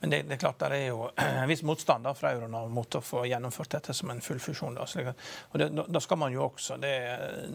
men 0.00 0.10
det, 0.10 0.22
det, 0.22 0.36
er 0.36 0.40
klart 0.40 0.60
det 0.62 0.76
er 0.76 0.86
jo 0.86 1.08
en 1.18 1.48
viss 1.50 1.64
motstand 1.66 2.06
fra 2.16 2.30
Euronav 2.32 2.70
mot 2.72 2.96
å 2.96 3.02
få 3.04 3.24
gjennomført 3.26 3.74
dette 3.74 3.94
som 3.96 4.12
en 4.14 4.22
full 4.24 4.40
fusjon. 4.40 4.78
Da, 4.78 4.86
og 5.50 5.58
det, 5.60 5.68
da 5.74 6.02
skal 6.02 6.20
man 6.22 6.32
jo 6.32 6.44
også, 6.46 6.78
det, 6.80 6.94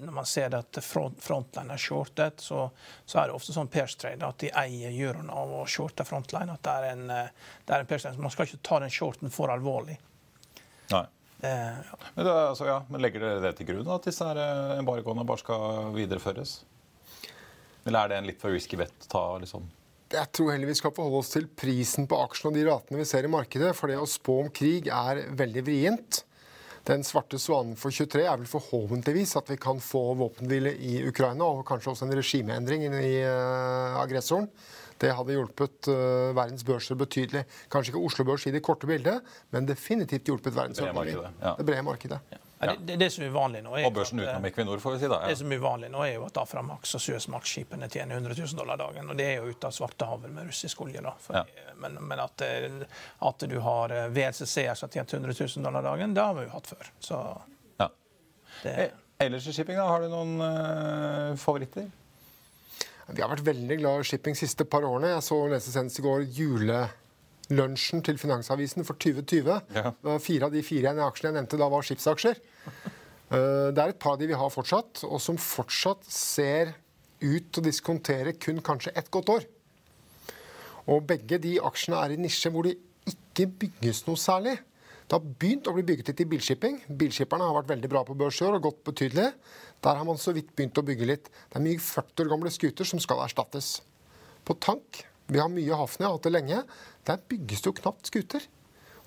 Når 0.03 0.17
man 0.19 0.27
ser 0.29 0.57
at 0.59 0.81
Frontline 0.83 1.73
er 1.73 1.81
shortet, 1.81 2.43
så, 2.43 2.67
så 3.05 3.21
er 3.21 3.29
det 3.29 3.39
ofte 3.39 3.55
sånn 3.55 3.71
pairs 3.71 3.95
trade 3.97 4.27
at 4.27 4.43
de 4.43 4.51
eier 4.51 4.91
Euronav 4.91 5.55
og 5.62 5.71
shorter 5.71 6.05
Frontline. 6.05 6.59
at 6.59 6.67
det 6.67 6.75
er 6.75 6.91
en, 6.91 7.07
det 7.07 7.79
er 7.79 8.12
en. 8.12 8.21
Man 8.21 8.35
skal 8.35 8.49
ikke 8.49 8.62
ta 8.69 8.83
den 8.83 8.93
shorten 8.93 9.33
for 9.33 9.55
alvorlig. 9.55 9.95
Nei. 10.91 11.07
Eh, 11.41 11.80
ja. 11.89 11.99
Men, 12.15 12.25
det, 12.25 12.32
altså, 12.34 12.67
ja, 12.67 12.78
men, 12.89 13.02
Legger 13.04 13.23
dere 13.23 13.43
det 13.43 13.56
til 13.60 13.69
grunn, 13.71 13.89
at 13.95 14.08
disse 14.10 14.28
her 14.28 14.39
embargoene 14.80 15.28
bare 15.28 15.43
skal 15.43 15.93
videreføres? 15.95 16.60
Eller 17.88 18.02
er 18.02 18.12
det 18.12 18.17
en 18.19 18.30
litt 18.30 18.41
for 18.41 18.54
risky 18.54 18.80
bet 18.80 19.08
å 19.08 19.12
ta? 19.12 19.25
liksom? 19.41 19.67
Jeg 20.10 20.32
tror 20.34 20.52
heller 20.52 20.71
vi 20.71 20.78
skal 20.78 20.93
forholde 20.95 21.21
oss 21.21 21.36
til 21.36 21.45
prisen 21.54 22.08
på 22.10 22.17
aksjene 22.23 22.49
og 22.49 22.58
de 22.58 22.65
ratene 22.65 22.99
vi 23.02 23.06
ser 23.08 23.28
i 23.28 23.32
markedet. 23.32 23.75
For 23.78 23.91
det 23.91 23.99
å 24.02 24.10
spå 24.10 24.39
om 24.43 24.49
krig 24.54 24.89
er 24.89 25.28
veldig 25.38 25.63
vrient. 25.67 26.23
Den 26.89 27.04
svarte 27.06 27.38
svanen 27.38 27.75
for 27.78 27.93
23 27.93 28.23
er 28.25 28.39
vel 28.39 28.49
forhåpentligvis 28.49 29.36
at 29.38 29.52
vi 29.52 29.60
kan 29.62 29.82
få 29.84 30.15
våpenhvile 30.17 30.71
i 30.73 31.04
Ukraina, 31.06 31.45
og 31.45 31.67
kanskje 31.67 31.91
også 31.93 32.08
en 32.08 32.15
regimeendring 32.17 32.88
i 32.89 33.19
uh, 33.21 33.99
aggressoren. 34.02 34.47
Det 34.99 35.13
hadde 35.15 35.38
hjulpet 35.38 35.89
uh, 35.91 36.29
verdens 36.35 36.65
børser 36.67 36.99
betydelig. 36.99 37.45
Kanskje 37.71 37.93
ikke 37.93 38.03
Oslo 38.09 38.27
Børs 38.27 38.45
i 38.49 38.53
det 38.55 38.63
korte 38.65 38.89
bildet, 38.89 39.25
men 39.55 39.69
definitivt 39.69 40.27
hjulpet 40.27 40.55
verdensøkonomien. 40.55 41.23
Det, 41.23 41.33
ja. 41.43 41.55
det 41.57 41.67
brede 41.67 41.88
markedet. 41.88 42.21
Ja. 42.33 42.43
Ja. 42.62 42.75
Det, 42.79 42.95
det, 42.95 43.09
som 43.09 43.23
er 43.23 43.29
uvanlig 43.31 43.62
nå 43.63 43.71
er 43.79 43.85
og 43.88 43.93
børsen 43.95 44.19
utenom 44.19 44.45
Equinor, 44.49 44.81
får 44.83 44.97
vi 44.97 44.99
si 44.99 45.07
da. 45.07 45.21
Ja. 45.23 45.31
Det 45.31 45.39
som 45.39 45.51
er 45.53 45.62
uvanlig 45.62 45.89
nå 45.93 46.01
er 46.03 46.17
jo 46.17 46.25
at 46.27 46.39
Aframax 46.41 46.95
og 46.97 47.03
Suezmax-skipene 47.05 47.88
tjener 47.88 48.19
100 48.19 48.35
000 48.35 48.59
dollar 48.59 48.79
dagen. 48.81 49.07
Og 49.07 49.19
det 49.19 49.27
er 49.29 49.38
jo 49.39 49.53
ute 49.53 49.69
av 49.69 49.75
Svartehavet 49.77 50.33
med 50.33 50.49
russisk 50.49 50.81
olje. 50.83 50.99
da. 51.05 51.13
For, 51.23 51.39
ja. 51.39 51.69
Men, 51.79 51.95
men 52.03 52.19
at, 52.19 52.43
eh, 52.43 52.81
at, 53.29 53.45
du 53.47 53.55
har 53.63 53.95
eh, 53.95 54.09
VLCC-er 54.12 54.75
som 54.75 54.89
har 54.89 54.97
tjent 54.97 55.15
100 55.21 55.38
000 55.39 55.69
dollar 55.69 55.88
dagen, 55.88 56.17
det 56.17 56.25
har 56.25 56.35
vi 56.35 56.43
jo 56.49 56.51
hatt 56.57 56.67
før. 56.73 56.91
Så 56.99 57.21
ja. 57.79 57.88
det... 58.65 58.75
Eh, 58.75 58.99
ellers 59.23 59.47
i 59.47 59.55
shipping, 59.55 59.79
da, 59.79 59.88
har 59.88 60.03
du 60.03 60.12
noen 60.12 60.35
uh, 60.43 61.39
favoritter? 61.39 61.88
Vi 63.15 63.24
har 63.24 63.32
vært 63.32 63.48
veldig 63.48 63.78
glad 63.82 64.02
i 64.02 64.08
shipping 64.08 64.36
de 64.38 64.41
siste 64.43 64.65
par 64.69 64.86
årene. 64.86 65.13
Jeg 65.15 65.26
så 65.26 65.38
leste 65.50 65.74
senest 65.74 66.02
i 66.02 66.06
går 66.06 66.26
jule 66.36 66.82
lunsjen 67.50 68.04
til 68.06 68.19
Finansavisen 68.22 68.86
for 68.86 69.00
2020. 69.02 69.56
Ja. 69.74 69.93
Fire 70.22 70.50
av 70.50 70.54
de 70.54 70.62
fire 70.65 70.93
aksjene 71.08 71.32
jeg 71.32 71.38
nevnte 71.39 71.60
da, 71.60 71.69
var 71.72 71.86
skipsaksjer. 71.86 72.38
Eh, 73.30 73.69
det 73.74 73.82
er 73.82 73.93
et 73.93 74.02
par 74.02 74.15
av 74.15 74.22
de 74.22 74.30
vi 74.30 74.38
har 74.38 74.54
fortsatt, 74.54 75.04
og 75.10 75.22
som 75.24 75.39
fortsatt 75.41 76.06
ser 76.13 76.76
ut 77.19 77.50
til 77.50 77.62
å 77.62 77.65
diskontere 77.65 78.36
kun 78.38 78.62
kanskje 78.65 78.93
ett 78.98 79.10
godt 79.13 79.34
år. 79.34 79.50
Og 80.89 81.06
begge 81.10 81.41
de 81.41 81.58
aksjene 81.62 82.00
er 82.02 82.15
i 82.15 82.22
nisje 82.22 82.52
hvor 82.54 82.65
det 82.65 82.78
ikke 83.10 83.50
bygges 83.65 84.06
noe 84.08 84.19
særlig. 84.19 84.58
Det 85.10 85.17
har 85.17 85.30
begynt 85.41 85.65
å 85.65 85.74
bli 85.74 85.82
bygget 85.88 86.12
litt 86.12 86.19
i 86.22 86.28
bilskipping. 86.30 86.76
Bilskipperne 87.00 87.48
har 87.48 87.56
vært 87.56 87.72
veldig 87.72 87.89
bra 87.89 88.04
på 88.06 88.13
børs 88.17 88.38
i 88.38 88.45
år 88.45 88.60
og 88.60 88.67
gått 88.67 88.84
betydelig. 88.86 89.32
Der 89.82 89.98
har 89.98 90.06
man 90.06 90.19
så 90.22 90.36
vidt 90.36 90.52
begynt 90.54 90.78
å 90.78 90.84
bygge 90.86 91.08
litt. 91.10 91.32
Det 91.50 91.58
er 91.58 91.65
mye 91.65 91.82
40 91.82 92.22
år 92.28 92.30
gamle 92.36 92.52
skuter 92.54 92.86
som 92.86 93.02
skal 93.02 93.24
erstattes. 93.24 93.80
På 94.45 94.54
tank 94.62 95.02
vi 95.30 95.41
har 95.41 95.50
mye 95.50 95.78
Hafnia, 95.78 96.12
hatt 96.13 96.28
det 96.28 96.34
lenge. 96.36 96.62
Der 97.10 97.26
bygges 97.34 97.65
det 97.65 97.72
jo 97.72 97.78
knapt 97.82 98.10
skuter. 98.12 98.45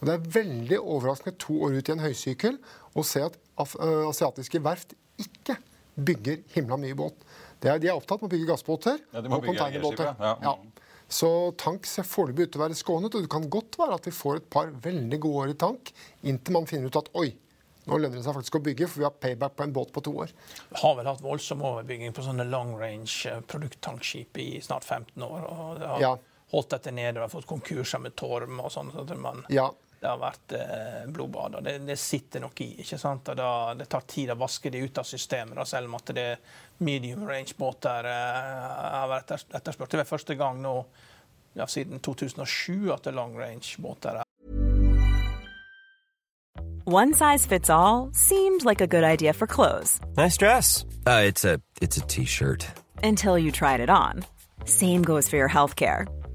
Og 0.00 0.08
Det 0.08 0.16
er 0.16 0.30
veldig 0.42 0.80
overraskende 0.80 1.38
to 1.38 1.60
år 1.62 1.78
ut 1.78 1.88
i 1.88 1.94
en 1.94 2.02
høysykkel 2.02 2.58
å 2.98 3.06
se 3.06 3.22
at 3.22 3.38
asiatiske 3.62 4.58
verft 4.64 4.96
ikke 5.22 5.60
bygger 5.94 6.42
himla 6.56 6.80
mye 6.82 6.98
båt. 6.98 7.22
De 7.62 7.70
er 7.70 7.94
opptatt 7.94 8.24
med 8.24 8.26
å 8.26 8.32
bygge 8.32 8.48
gassbåter 8.50 8.98
ja, 8.98 9.22
og 9.22 9.46
containerbåter. 9.46 10.16
Ja. 10.18 10.34
Ja. 10.42 10.56
Så 11.12 11.28
tank 11.60 11.84
ser 11.88 12.06
foreløpig 12.08 12.46
ut 12.48 12.52
til 12.54 12.60
å 12.62 12.64
være 12.64 12.78
skånet, 12.78 13.14
og 13.14 13.24
det 13.26 13.30
kan 13.32 13.44
godt 13.52 13.76
være 13.80 13.98
at 13.98 14.06
vi 14.08 14.14
får 14.16 14.38
et 14.40 14.50
par 14.54 14.70
veldig 14.84 15.18
gode 15.20 15.42
år 15.44 15.52
i 15.52 15.58
tank 15.60 15.90
inntil 16.24 16.56
man 16.56 16.68
finner 16.70 16.88
ut 16.88 16.96
at 17.02 17.10
oi, 17.20 17.28
nå 17.84 17.98
lønner 17.98 18.16
det 18.16 18.24
seg 18.24 18.36
faktisk 18.38 18.56
å 18.56 18.62
bygge, 18.64 18.88
for 18.88 19.02
vi 19.02 19.06
har 19.08 19.16
payback 19.20 19.56
på 19.58 19.66
en 19.66 19.74
båt 19.76 19.92
på 19.92 20.02
to 20.06 20.14
år. 20.24 20.32
Vi 20.70 20.80
har 20.80 20.94
vel 20.96 21.10
hatt 21.10 21.20
voldsom 21.24 21.64
overbygging 21.68 22.14
på 22.16 22.24
sånne 22.24 22.46
long 22.48 22.72
range 22.80 23.26
eh, 23.28 23.40
produkttankskip 23.52 24.38
i 24.40 24.48
snart 24.64 24.86
15 24.88 25.22
år. 25.26 25.44
og 25.50 25.80
det 25.80 25.88
har 25.90 26.00
Ja. 26.00 26.12
holdt 26.52 26.70
dette 26.70 26.92
nede 26.92 27.14
Vi 27.14 27.20
har 27.26 27.28
fått 27.28 27.46
konkurser 27.46 28.00
med 28.00 28.14
Torm 28.16 28.60
og 28.60 28.70
sånn. 28.70 28.92
så 28.92 29.18
man- 29.18 29.44
Ja, 29.50 29.70
Det 30.02 30.08
har 30.10 30.18
vært 30.18 30.52
eh, 30.58 31.04
blodbad, 31.14 31.54
og 31.60 31.62
det, 31.62 31.76
det 31.86 31.94
sitter 32.02 32.42
noe 32.42 32.56
i. 32.64 32.72
ikke 32.82 32.96
sant? 32.98 33.28
Og 33.30 33.36
da, 33.38 33.50
det 33.78 33.86
tar 33.92 34.02
tid 34.10 34.32
å 34.34 34.38
vaske 34.40 34.70
det 34.74 34.80
ut 34.82 34.98
av 34.98 35.06
systemet, 35.06 35.54
da, 35.54 35.62
selv 35.68 35.86
om 35.86 35.94
at 36.00 36.10
det 36.16 36.24
er 36.32 36.40
medium 36.82 37.22
range-båter 37.28 38.08
eh, 38.10 38.66
har 38.98 39.06
vært 39.12 39.30
etter- 39.36 39.56
etterspurt. 39.60 39.94
Det 39.94 40.02
er 40.02 40.10
første 40.10 40.34
gang 40.40 40.58
nå 40.64 40.74
ja, 41.54 41.68
siden 41.70 42.00
2007 42.02 42.90
at 42.96 43.04
det 43.06 43.12
er 43.12 43.18
long 43.20 43.36
range-båter 43.38 44.18
er 44.24 44.28
One 46.84 47.14
size 47.14 47.46
fits 47.46 47.70
all 47.70 48.10
seemed 48.12 48.64
like 48.64 48.80
a 48.80 48.88
good 48.88 49.04
idea 49.04 49.32
for 49.32 49.46
clothes 49.46 50.00
Nice 50.16 50.36
dress. 50.36 50.84
Uh, 51.06 51.22
it's 51.24 51.44
a 51.44 51.60
it's 51.80 51.96
a 51.96 52.00
t-shirt. 52.08 52.66
until 53.04 53.38
you 53.38 53.52
tried 53.52 53.80
it 53.80 53.88
on. 53.90 54.24
Same 54.64 55.02
goes 55.02 55.28
for 55.28 55.36
your 55.36 55.48
healthcare. 55.48 56.06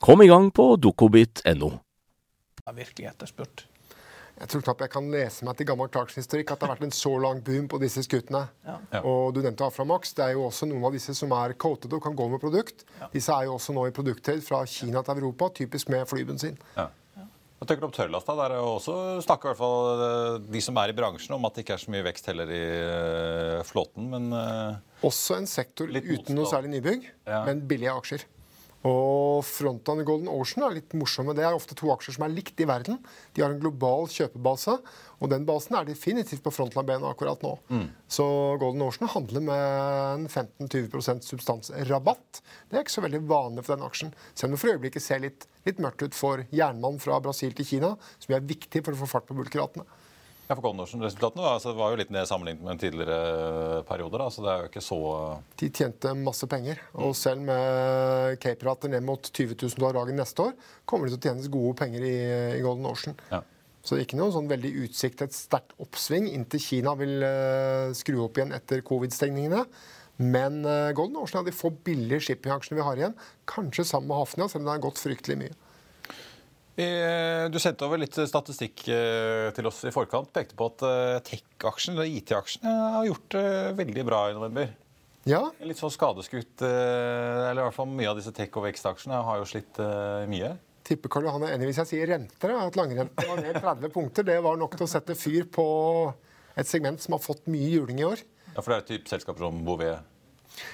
Kom 0.00 0.22
i 0.22 0.28
gang 0.28 0.50
på 0.52 0.74
dokobit.no. 0.76 1.70
Det 2.60 2.66
er 2.72 2.76
virkelig 2.76 3.08
etterspurt. 3.12 3.64
Jeg 4.36 4.50
tror 4.52 4.64
knapt 4.66 4.82
jeg 4.84 4.90
kan 4.92 5.06
lese 5.08 5.46
meg 5.48 5.56
til 5.56 5.64
gammel 5.70 5.88
Clarkson-historikk 5.88 6.50
at 6.52 6.60
det 6.60 6.66
har 6.68 6.74
vært 6.74 6.84
en 6.90 6.92
så 6.92 7.12
lang 7.22 7.38
boom 7.46 7.70
på 7.72 7.78
disse 7.80 8.02
skuttene. 8.04 8.42
Ja. 8.66 9.00
Og 9.00 9.30
du 9.32 9.40
nevnte 9.40 9.64
Aframax. 9.64 10.12
Det 10.18 10.26
er 10.26 10.34
jo 10.36 10.42
også 10.50 10.68
noen 10.68 10.84
av 10.84 10.92
disse 10.92 11.14
som 11.16 11.32
er 11.32 11.54
coated 11.56 11.94
og 11.96 12.02
kan 12.04 12.18
gå 12.18 12.26
med 12.34 12.42
produkt. 12.42 12.84
Disse 13.14 13.32
er 13.32 13.46
jo 13.48 13.54
også 13.56 13.72
nå 13.72 13.86
i 13.88 13.94
produkttrade 13.96 14.44
fra 14.44 14.60
Kina 14.68 15.00
til 15.06 15.22
Europa, 15.22 15.48
typisk 15.62 15.88
med 15.94 16.04
flybensin. 16.10 16.60
Ja. 16.76 16.90
Hva 17.56 17.64
tenker 17.64 17.86
du 17.86 17.88
om 17.88 17.94
tørrlasta? 17.96 18.34
Der 18.36 18.52
er 18.52 18.60
jo 18.60 18.68
også 18.74 18.94
snakker 19.24 19.48
i 19.48 19.54
hvert 19.54 19.62
fall 19.62 20.00
eh, 20.04 20.34
de 20.52 20.60
som 20.60 20.76
er 20.76 20.92
i 20.92 20.96
bransjen 20.98 21.32
om 21.38 21.46
at 21.48 21.56
det 21.56 21.62
ikke 21.64 21.78
er 21.78 21.80
så 21.86 21.92
mye 21.94 22.04
vekst 22.04 22.26
heller 22.28 22.50
i 22.52 22.58
eh, 22.60 23.62
flåten, 23.64 24.10
men 24.12 24.26
eh, 24.36 24.74
Også 25.08 25.38
en 25.40 25.48
sektor 25.48 25.88
uten 25.88 26.36
noe 26.36 26.50
særlig 26.50 26.74
nybygg, 26.74 27.06
Ja. 27.24 27.40
men 27.48 27.64
billige 27.70 27.94
aksjer. 27.96 28.26
Og 28.86 29.42
Frontline 29.46 30.04
og 30.04 30.08
Golden 30.08 30.30
Ocean 30.30 30.64
er 30.66 30.76
litt 30.76 30.94
morsomme. 30.96 31.34
Det 31.34 31.42
er 31.42 31.56
ofte 31.56 31.74
to 31.78 31.90
aksjer 31.94 32.16
som 32.16 32.26
er 32.26 32.34
likt 32.34 32.60
i 32.62 32.68
verden. 32.68 33.00
De 33.34 33.42
har 33.42 33.50
en 33.50 33.60
global 33.62 34.06
kjøpebase, 34.12 34.76
og 35.16 35.32
den 35.32 35.46
basen 35.48 35.78
er 35.78 35.88
definitivt 35.88 36.44
på 36.44 36.52
Frontline-benet 36.54 37.08
akkurat 37.08 37.42
nå. 37.42 37.54
Så 38.06 38.26
Golden 38.62 38.84
Ocean 38.86 39.10
handler 39.10 39.44
med 39.48 39.66
en 40.20 40.28
15-20% 40.28 41.26
substansrabatt. 41.26 42.42
Det 42.70 42.78
er 42.78 42.86
ikke 42.86 42.96
så 42.98 43.06
veldig 43.06 43.24
vanlig 43.26 43.66
for 43.66 43.74
den 43.74 43.86
aksjen. 43.88 44.14
Selv 44.34 44.52
om 44.52 44.56
det 44.56 44.62
for 44.62 44.74
øyeblikket 44.76 45.02
ser 45.04 45.24
litt, 45.24 45.48
litt 45.66 45.82
mørkt 45.82 46.06
ut 46.06 46.16
for 46.16 46.46
jernmann 46.54 47.00
fra 47.02 47.18
Brasil 47.24 47.56
til 47.56 47.66
Kina, 47.66 47.96
som 48.22 48.36
er 48.36 48.46
viktig 48.46 48.84
for 48.84 48.94
å 48.94 49.02
få 49.02 49.16
fart 49.16 49.26
på 49.26 49.38
bulkratene. 49.38 49.88
Ja, 50.46 50.54
for 50.54 50.62
Golden-resultatene 50.68 51.42
var, 51.42 51.56
altså, 51.56 51.72
var 51.74 51.90
jo 51.90 51.98
litt 51.98 52.12
ned 52.14 52.28
sammenlignet 52.30 52.62
med 52.62 52.76
en 52.76 52.80
tidligere 52.84 53.82
periode. 53.88 54.20
da, 54.22 54.28
så 54.30 54.44
det 54.44 54.52
er 54.52 54.62
jo 54.62 54.70
ikke 54.70 54.84
så 54.84 55.00
De 55.58 55.70
tjente 55.74 56.12
masse 56.20 56.46
penger. 56.50 56.78
Og 57.02 57.16
selv 57.18 57.42
med 57.48 58.38
Cape-rater 58.42 58.92
ned 58.92 59.02
mot 59.06 59.26
20 59.26 59.56
000 59.58 59.74
dollar 59.80 59.98
dagen 59.98 60.20
neste 60.22 60.46
år, 60.46 60.54
kommer 60.86 61.10
det 61.10 61.16
til 61.16 61.22
å 61.22 61.32
tjenes 61.32 61.50
gode 61.50 61.74
penger 61.82 62.06
i, 62.06 62.16
i 62.60 62.62
Golden 62.62 62.86
Ocean. 62.92 63.18
Ja. 63.32 63.42
Så 63.82 63.94
det 63.94 64.02
er 64.02 64.08
ikke 64.08 64.18
noen 64.18 64.34
sånn 64.34 64.50
veldig 64.50 64.72
utsikt 64.86 65.20
til 65.20 65.28
et 65.28 65.34
sterkt 65.34 65.76
oppsving 65.82 66.30
inntil 66.32 66.62
Kina 66.62 66.94
vil 66.98 67.20
uh, 67.22 67.92
skru 67.94 68.18
opp 68.24 68.38
igjen 68.38 68.54
etter 68.54 68.82
covid-stengningene. 68.86 69.62
Men 70.22 70.62
uh, 70.66 70.94
Golden 70.96 71.20
Ocean 71.22 71.42
er 71.42 71.50
de 71.50 71.54
få 71.54 71.70
billige 71.86 72.22
shippingaksjene 72.30 72.78
vi 72.80 72.86
har 72.86 73.02
igjen. 73.02 73.14
Kanskje 73.50 73.86
sammen 73.86 74.10
med 74.10 74.22
Hafnia, 74.22 74.48
selv 74.50 74.64
om 74.64 74.70
det 74.70 74.74
har 74.74 74.86
gått 74.88 75.02
fryktelig 75.02 75.38
mye. 75.42 75.54
Eh, 76.76 77.48
Du 77.48 77.58
sendte 77.62 77.86
over 77.86 78.00
litt 78.02 78.16
statistikk 78.28 78.82
eh, 78.92 79.48
til 79.56 79.68
oss 79.70 79.82
i 79.88 79.92
forkant. 79.94 80.28
Pekte 80.34 80.56
på 80.58 80.68
at 80.72 80.82
eh, 80.84 81.18
tech-aksjene, 81.24 81.96
eller 81.96 82.10
IT-aksjene, 82.18 82.74
har 82.98 83.06
gjort 83.08 83.28
det 83.36 83.44
veldig 83.78 84.04
bra 84.08 84.20
i 84.30 84.36
november. 84.36 84.74
Ja, 85.26 85.40
Litt 85.66 85.80
sånn 85.80 85.90
skadeskutt, 85.90 86.60
eh, 86.62 87.48
eller 87.50 87.62
i 87.62 87.66
hvert 87.66 87.74
fall 87.78 87.88
mye 87.90 88.10
av 88.12 88.18
disse 88.20 88.30
tech- 88.36 88.54
og 88.60 88.66
vekstaksjene 88.68 89.22
har 89.26 89.40
jo 89.40 89.48
slitt 89.48 89.80
eh, 89.82 90.26
mye. 90.30 90.52
tipper 90.86 91.10
Karl 91.10 91.24
Johan 91.26 91.42
er 91.48 91.56
enig 91.56 91.66
hvis 91.72 91.80
jeg 91.82 91.90
sier 91.94 92.06
renter. 92.12 92.52
At 92.60 92.76
langrenten 92.78 93.26
var 93.26 93.40
ned 93.42 93.56
30 93.58 93.90
punkter. 93.96 94.22
Det 94.28 94.36
var 94.44 94.60
nok 94.60 94.76
til 94.78 94.86
å 94.86 94.90
sette 94.92 95.16
fyr 95.18 95.48
på 95.50 95.64
et 96.56 96.68
segment 96.68 97.00
som 97.02 97.16
har 97.16 97.24
fått 97.24 97.48
mye 97.50 97.72
juling 97.72 97.98
i 98.04 98.06
år. 98.06 98.22
Ja, 98.52 98.60
For 98.62 98.70
det 98.70 98.76
er 98.78 98.86
type 98.92 99.10
selskaper 99.10 99.42
som 99.48 99.64
Bouvet. 99.66 99.98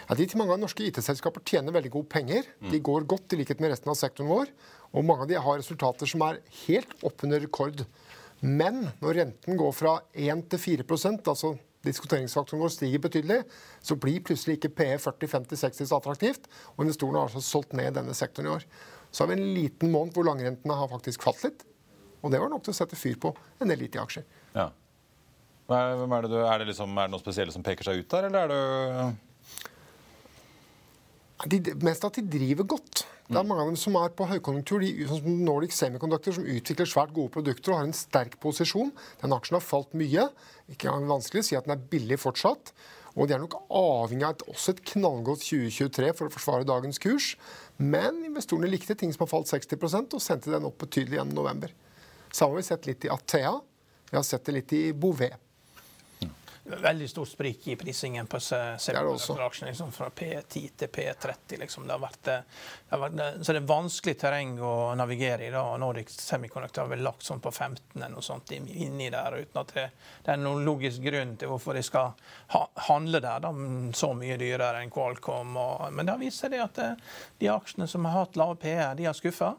Ja, 0.07 0.15
de 0.15 0.27
til 0.29 0.39
mange 0.39 0.53
av 0.55 0.61
norske 0.63 0.85
IT-selskaper 0.85 1.43
tjener 1.49 1.73
veldig 1.75 1.91
gode 1.91 2.11
penger. 2.13 2.45
De 2.71 2.79
går 2.79 3.07
godt 3.11 3.33
i 3.35 3.41
likhet 3.41 3.59
med 3.65 3.73
resten 3.73 3.91
av 3.91 3.97
sektoren 3.99 4.29
vår. 4.31 4.53
Og 4.93 5.05
mange 5.09 5.25
av 5.25 5.31
de 5.31 5.41
har 5.41 5.59
resultater 5.61 6.09
som 6.09 6.25
er 6.27 6.41
helt 6.67 6.93
oppunder 7.07 7.41
rekord. 7.43 7.85
Men 8.43 8.89
når 9.01 9.19
renten 9.21 9.59
går 9.59 9.75
fra 9.77 9.99
1 10.13 10.49
til 10.53 10.61
4% 10.83 11.31
altså 11.33 11.55
diskonteringsfaktoren 11.87 12.63
vår 12.63 12.73
stiger 12.75 13.03
betydelig, 13.03 13.41
så 13.83 13.97
blir 13.99 14.23
plutselig 14.27 14.59
ikke 14.59 14.75
PE 14.79 14.97
40-50-60 15.03 15.89
så 15.89 15.99
attraktivt. 15.99 16.47
Og 16.77 16.85
investorene 16.87 17.23
har 17.23 17.31
altså 17.31 17.43
solgt 17.43 17.75
ned 17.79 17.97
denne 17.99 18.15
sektoren 18.15 18.51
i 18.51 18.55
år. 18.57 18.67
Så 19.11 19.25
har 19.25 19.33
vi 19.33 19.39
en 19.41 19.55
liten 19.57 19.93
måned 19.93 20.15
hvor 20.17 20.27
langrentene 20.29 20.77
har 20.79 20.91
faktisk 20.93 21.25
falt 21.27 21.43
litt. 21.47 21.67
Og 22.23 22.31
det 22.31 22.39
var 22.39 22.53
nok 22.53 22.63
til 22.65 22.75
å 22.75 22.79
sette 22.79 22.99
fyr 22.99 23.19
på 23.21 23.33
en 23.61 23.71
del 23.71 23.83
IT-aksjer. 23.89 24.25
Ja. 24.55 24.71
Er, 25.73 26.03
er, 26.05 26.25
det 26.25 26.31
du, 26.31 26.39
er, 26.43 26.59
det 26.61 26.69
liksom, 26.69 26.91
er 26.99 27.09
det 27.09 27.15
noe 27.15 27.23
spesielle 27.23 27.55
som 27.55 27.65
peker 27.65 27.87
seg 27.87 28.03
ut 28.03 28.11
der, 28.13 28.29
eller 28.29 28.41
er 28.43 28.49
det 31.49 31.61
De, 31.63 31.75
mest 31.83 32.05
at 32.07 32.19
de 32.19 32.23
driver 32.37 32.69
godt. 32.77 33.07
Det 33.29 33.39
er 33.39 33.47
mange 33.47 33.65
av 33.65 33.71
dem 33.71 33.79
som 33.81 33.95
er 34.01 34.11
på 34.17 34.27
høykonjunktur. 34.29 34.83
De, 34.83 35.07
sånn 35.09 35.21
som 35.23 35.45
Nordic 35.47 35.75
Semiconductor, 35.77 36.35
som 36.37 36.49
utvikler 36.49 36.89
svært 36.91 37.15
gode 37.17 37.33
produkter 37.35 37.73
og 37.73 37.79
har 37.79 37.87
en 37.89 37.97
sterk 37.97 38.35
posisjon. 38.43 38.91
Den 39.23 39.35
aksjen 39.37 39.57
har 39.57 39.65
falt 39.65 39.95
mye. 39.97 40.27
Ikke 40.73 40.93
vanskelig 41.09 41.45
å 41.45 41.47
si 41.47 41.57
at 41.59 41.69
den 41.69 41.77
er 41.77 41.87
billig 41.93 42.19
fortsatt. 42.21 42.75
Og 43.13 43.29
de 43.29 43.37
er 43.37 43.43
nok 43.43 43.59
avhengig 43.69 44.27
av 44.27 44.35
et, 44.35 44.45
også 44.49 44.75
et 44.75 44.83
knallgodt 44.95 45.45
2023 45.45 46.13
for 46.19 46.29
å 46.29 46.35
forsvare 46.35 46.69
dagens 46.69 47.01
kurs. 47.03 47.35
Men 47.79 48.23
investorene 48.27 48.71
likte 48.73 48.97
ting 48.99 49.13
som 49.15 49.27
har 49.27 49.33
falt 49.35 49.53
60% 49.53 50.17
og 50.17 50.25
sendte 50.25 50.53
den 50.53 50.69
opp 50.69 50.81
betydelig 50.83 51.21
gjennom 51.21 51.43
november. 51.43 51.73
Samme 52.33 52.57
har 52.57 52.63
vi 52.63 52.69
sett 52.71 52.89
litt 52.89 53.07
i 53.07 53.13
Athea. 53.13 53.55
Vi 54.11 54.19
har 54.19 54.27
sett 54.27 54.49
det 54.49 54.57
litt 54.57 54.77
i 54.77 54.85
Bouvet 54.97 55.37
veldig 56.65 57.11
stort 57.11 57.29
sprik 57.29 57.69
i 57.69 57.77
prisingen 57.77 58.27
på 58.27 58.41
Cerebral-aksjen. 58.41 59.69
Liksom, 59.69 59.93
fra 59.93 60.11
P10 60.11 60.69
til 60.77 60.89
P30. 60.89 61.59
Liksom. 61.59 61.87
Det 61.87 61.93
har 61.93 62.01
vært, 62.01 62.29
eh, 62.29 62.45
det 62.89 62.91
har 62.91 62.99
vært, 62.99 63.21
eh, 63.21 63.43
så 63.43 63.53
det 63.53 63.63
er 63.63 63.67
vanskelig 63.67 64.19
terreng 64.19 64.59
å 64.61 64.95
navigere 64.97 65.47
i. 65.47 65.51
da, 65.51 65.77
Nordic 65.77 66.09
Semiconductor 66.09 66.83
har 66.83 66.89
vel 66.89 67.03
lagt 67.03 67.23
sånn 67.23 67.41
på 67.41 67.53
15 67.53 67.97
eller 67.97 68.09
noe 68.09 68.23
sånt 68.23 68.53
inni 68.53 69.11
der, 69.11 69.33
uten 69.33 69.61
at 69.61 69.75
det, 69.75 69.91
det 70.25 70.33
er 70.33 70.37
noen 70.37 70.65
logisk 70.65 71.03
grunn 71.03 71.37
til 71.37 71.49
hvorfor 71.49 71.75
de 71.75 71.83
skal 71.83 72.13
ha, 72.49 72.69
handle 72.77 73.21
der 73.21 73.41
da, 73.41 73.53
så 73.93 74.13
mye 74.15 74.39
dyrere 74.39 74.83
enn 74.83 74.91
Qualcomm. 74.91 75.57
Og, 75.57 75.93
men 75.93 76.07
det 76.07 76.13
har 76.13 76.23
vist 76.23 76.39
seg 76.39 76.53
det 76.53 76.63
at 76.63 76.79
eh, 76.79 76.95
de 77.39 77.51
aksjene 77.51 77.89
som 77.89 78.05
har 78.05 78.21
hatt 78.21 78.37
lave 78.37 78.57
PR, 78.57 78.95
de 78.95 79.11
har 79.11 79.19
skuffa 79.19 79.57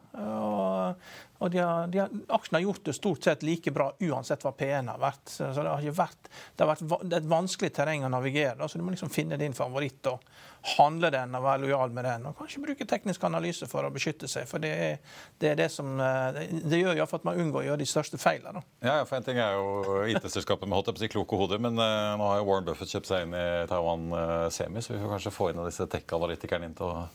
og 1.43 1.51
de 1.51 1.59
har, 1.59 1.87
de 1.91 1.99
har, 1.99 2.11
aksjene 2.37 2.59
har 2.61 2.63
gjort 2.63 2.85
det 2.87 2.93
stort 2.95 3.25
sett 3.27 3.41
like 3.43 3.71
bra 3.75 3.89
uansett 3.99 4.45
hva 4.45 4.53
P1 4.55 4.87
har 4.93 4.99
vært. 5.01 5.25
Så 5.27 5.49
det 5.51 5.67
har, 5.67 5.87
vært, 5.97 6.29
det 6.55 6.63
har 6.63 6.69
vært 6.69 6.83
det 7.03 7.17
er 7.17 7.19
et 7.19 7.27
vanskelig 7.33 7.73
terreng 7.75 8.05
å 8.07 8.11
navigere. 8.13 8.69
Så 8.71 8.79
du 8.79 8.85
må 8.87 8.93
liksom 8.93 9.11
finne 9.11 9.35
din 9.41 9.55
favoritt 9.57 10.07
og 10.07 10.23
handle 10.63 11.09
den 11.11 11.35
og 11.35 11.43
være 11.43 11.61
lojal 11.65 11.91
med 11.91 12.05
den. 12.07 12.27
Og 12.29 12.37
kanskje 12.37 12.61
bruke 12.63 12.87
teknisk 12.87 13.23
analyse 13.27 13.67
for 13.69 13.83
å 13.83 13.91
beskytte 13.93 14.29
seg. 14.31 14.47
For 14.47 14.63
det 14.63 14.71
er 14.71 14.93
det, 15.41 15.49
er 15.49 15.57
det 15.59 15.69
som 15.73 15.99
eh, 15.99 16.39
Det 16.63 16.79
gjør 16.79 16.97
iallfall 16.97 17.21
at 17.21 17.27
man 17.27 17.39
unngår 17.41 17.63
å 17.63 17.65
gjøre 17.67 17.81
de 17.81 17.87
største 17.89 18.19
feilene. 18.21 18.63
Ja, 18.83 19.01
for 19.07 19.17
en 19.17 19.25
ting 19.27 19.39
er 19.41 19.57
jo 19.57 19.99
IT-selskapet 20.13 20.69
med 20.69 20.79
holdt 20.79 21.01
si 21.01 21.09
kloke 21.11 21.37
hoder, 21.39 21.59
men 21.61 21.75
uh, 21.79 22.13
nå 22.19 22.27
har 22.29 22.39
jo 22.39 22.47
Warren 22.47 22.67
Buffett 22.67 22.91
kjøpt 22.91 23.09
seg 23.09 23.25
inn 23.25 23.35
i 23.37 23.45
Taiwan 23.69 24.05
uh, 24.13 24.47
Semi, 24.53 24.83
så 24.83 24.93
vi 24.93 25.01
får 25.01 25.13
kanskje 25.15 25.33
få 25.33 25.49
inn 25.51 25.61
disse 25.65 25.87
tech-analytikerne 25.91 26.69
inn 26.69 26.77
til 26.77 26.89
å 26.89 27.05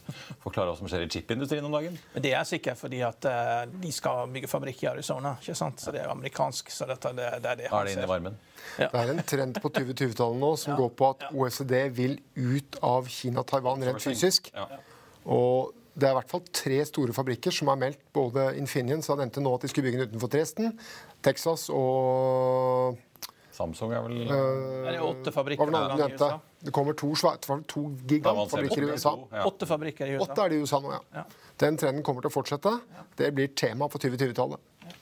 forklare 0.44 0.72
hva 0.72 0.78
som 0.78 0.90
skjer 0.90 1.06
i 1.06 1.10
chip-industrien 1.12 1.66
om 1.68 1.74
dagen? 1.74 1.96
Men 2.14 2.26
Det 2.26 2.34
er 2.36 2.48
sikkert 2.48 2.80
fordi 2.80 3.02
at 3.06 3.28
uh, 3.28 3.64
de 3.70 3.92
skal 3.94 4.28
bygge 4.34 4.50
fabrikk 4.50 4.84
i 4.84 4.90
Arizona, 4.92 5.36
ikke 5.40 5.56
sant? 5.58 5.80
så 5.80 5.94
det 5.94 6.04
er 6.04 6.12
amerikansk. 6.12 6.72
så 6.74 6.88
dette, 6.90 7.14
det, 7.16 7.30
det 7.44 7.54
er 7.54 7.62
det 7.62 7.72
han 7.72 7.80
Er 7.80 7.90
det 7.90 7.96
inn 7.96 8.04
i 8.04 8.12
varmen? 8.12 8.38
Ja. 8.78 8.88
Det 8.92 9.00
er 9.00 9.12
en 9.12 9.22
trend 9.26 9.58
på 9.62 9.70
2020-tallet 9.74 10.40
nå 10.42 10.50
som 10.60 10.74
ja. 10.74 10.78
går 10.78 10.90
på 10.98 11.10
at 11.14 11.26
OECD 11.32 11.74
vil 11.94 12.18
ut 12.36 12.78
av 12.84 13.08
Kina-Taiwan 13.38 13.84
rent 13.88 14.02
fysisk. 14.02 14.50
Og 15.28 15.74
det 15.98 16.06
er 16.06 16.14
i 16.14 16.18
hvert 16.20 16.30
fall 16.30 16.44
tre 16.54 16.78
store 16.86 17.14
fabrikker 17.16 17.54
som 17.54 17.70
har 17.72 17.78
meldt 17.80 18.00
både 18.14 18.52
Infineon, 18.60 19.02
som 19.02 19.18
nevnte 19.18 19.42
nå 19.42 19.54
at 19.56 19.64
de 19.66 19.70
skulle 19.72 19.88
bygge 19.88 20.04
den 20.04 20.12
utenfor 20.12 20.30
Dresden, 20.30 20.74
Texas 21.26 21.66
og 21.74 22.98
Samsung 23.58 23.90
er 23.90 24.04
vel 24.04 24.20
øh, 24.30 24.84
Det 24.86 24.92
er 24.92 25.02
åtte 25.02 25.32
fabrikker 25.34 25.66
i 25.66 26.12
USA. 26.14 26.28
Det 26.62 26.72
kommer 26.74 26.94
to, 26.94 27.08
to 27.66 27.82
gigantfabrikker 28.06 28.84
i 28.84 28.90
USA. 28.92 29.16
Åtte 29.48 29.66
fabrikker 29.66 30.06
i 30.06 30.14
USA. 30.14 30.28
Åtte 30.28 30.44
er 30.44 30.52
det 30.52 30.58
i 30.60 30.62
USA 30.62 30.78
nå, 30.84 30.92
ja. 30.94 31.24
Den 31.58 31.78
trenden 31.80 32.04
kommer 32.06 32.22
til 32.22 32.30
å 32.30 32.34
fortsette. 32.36 32.76
Det 33.18 33.32
blir 33.34 33.50
tema 33.58 33.90
for 33.90 33.98
2020-tallet. 33.98 34.94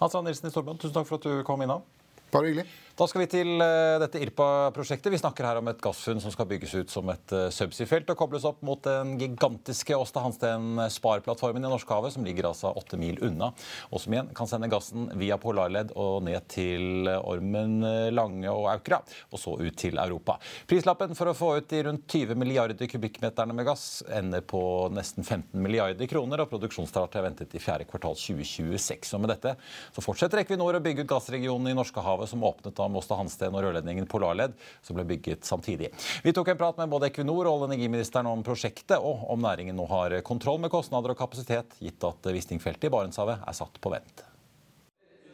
Hans 0.00 0.14
Rand 0.14 0.30
Nilsen 0.30 0.48
i 0.48 0.54
Storbrann, 0.54 0.80
tusen 0.80 0.94
takk 0.96 1.08
for 1.10 1.20
at 1.20 1.28
du 1.28 1.44
kom 1.44 1.60
innom. 1.64 1.84
Bare 2.32 2.48
hyggelig. 2.48 2.64
Da 2.98 3.06
skal 3.06 3.22
vi 3.22 3.26
til 3.30 3.60
eh, 3.62 3.96
dette 4.02 4.18
IRPA-prosjektet. 4.18 5.12
Vi 5.14 5.20
snakker 5.20 5.46
her 5.46 5.60
om 5.60 5.68
et 5.70 5.78
gassfunn 5.78 6.18
som 6.18 6.32
skal 6.34 6.48
bygges 6.50 6.72
ut 6.80 6.90
som 6.90 7.06
et 7.12 7.30
uh, 7.30 7.44
subsea-felt 7.54 8.08
og 8.10 8.16
kobles 8.18 8.42
opp 8.48 8.58
mot 8.66 8.80
den 8.82 9.12
gigantiske 9.20 9.94
Åsta 9.94 10.24
Hansten-sparplattformen 10.24 11.62
i 11.62 11.70
Norskehavet, 11.70 12.16
som 12.16 12.26
ligger 12.26 12.48
altså 12.48 12.72
åtte 12.74 12.98
mil 12.98 13.20
unna, 13.22 13.52
og 13.92 14.02
som 14.02 14.16
igjen 14.16 14.32
kan 14.34 14.50
sende 14.50 14.66
gassen 14.72 15.06
via 15.20 15.38
polarledd 15.38 15.92
og 15.94 16.24
ned 16.26 16.48
til 16.50 17.06
Ormen 17.20 17.86
Lange 18.10 18.50
og 18.50 18.66
Aukra, 18.72 18.98
og 19.30 19.42
så 19.44 19.54
ut 19.54 19.78
til 19.78 20.02
Europa. 20.02 20.40
Prislappen 20.66 21.14
for 21.14 21.30
å 21.30 21.36
få 21.38 21.52
ut 21.60 21.70
de 21.70 21.84
rundt 21.86 22.10
20 22.10 22.34
milliarder 22.42 22.90
kubikkmeterne 22.90 23.54
med 23.54 23.70
gass 23.70 24.02
ender 24.10 24.42
på 24.42 24.64
nesten 24.90 25.22
15 25.22 25.54
milliarder 25.54 26.10
kroner, 26.10 26.42
og 26.42 26.50
produksjonsstart 26.50 27.14
er 27.14 27.28
ventet 27.28 27.54
i 27.54 27.62
fjerde 27.62 27.86
kvartal 27.86 28.18
2026. 28.18 29.14
Og 29.14 29.22
med 29.22 29.36
dette 29.36 29.54
så 29.86 30.02
fortsetter 30.02 30.42
Equinor 30.42 30.80
å 30.80 30.82
bygge 30.82 31.06
ut 31.06 31.14
gassregionen 31.14 31.70
i 31.70 31.78
Norskehavet, 31.78 32.34
som 32.34 32.42
åpnet 32.50 32.74
da 32.74 32.87
Mosta 32.92 33.18
Hansten 33.18 33.54
og 33.54 33.64
rørledningen 33.66 34.08
Polarledd, 34.10 34.56
som 34.82 34.98
ble 34.98 35.06
bygget 35.08 35.44
samtidig. 35.48 35.92
Vi 36.24 36.34
tok 36.36 36.52
en 36.52 36.60
prat 36.60 36.80
med 36.80 36.92
både 36.92 37.10
Equinor 37.10 37.44
og 37.44 37.52
olje- 37.58 37.68
og 37.68 37.72
energiministeren 37.72 38.30
om 38.30 38.44
prosjektet, 38.46 38.98
og 38.98 39.28
om 39.32 39.44
næringen 39.44 39.76
nå 39.78 39.86
har 39.90 40.18
kontroll 40.26 40.60
med 40.62 40.72
kostnader 40.72 41.14
og 41.14 41.20
kapasitet, 41.20 41.78
gitt 41.82 42.04
at 42.08 42.32
Wisting-feltet 42.32 42.88
i 42.88 42.94
Barentshavet 42.94 43.44
er 43.44 43.56
satt 43.56 43.80
på 43.82 43.92
vent. 43.94 44.24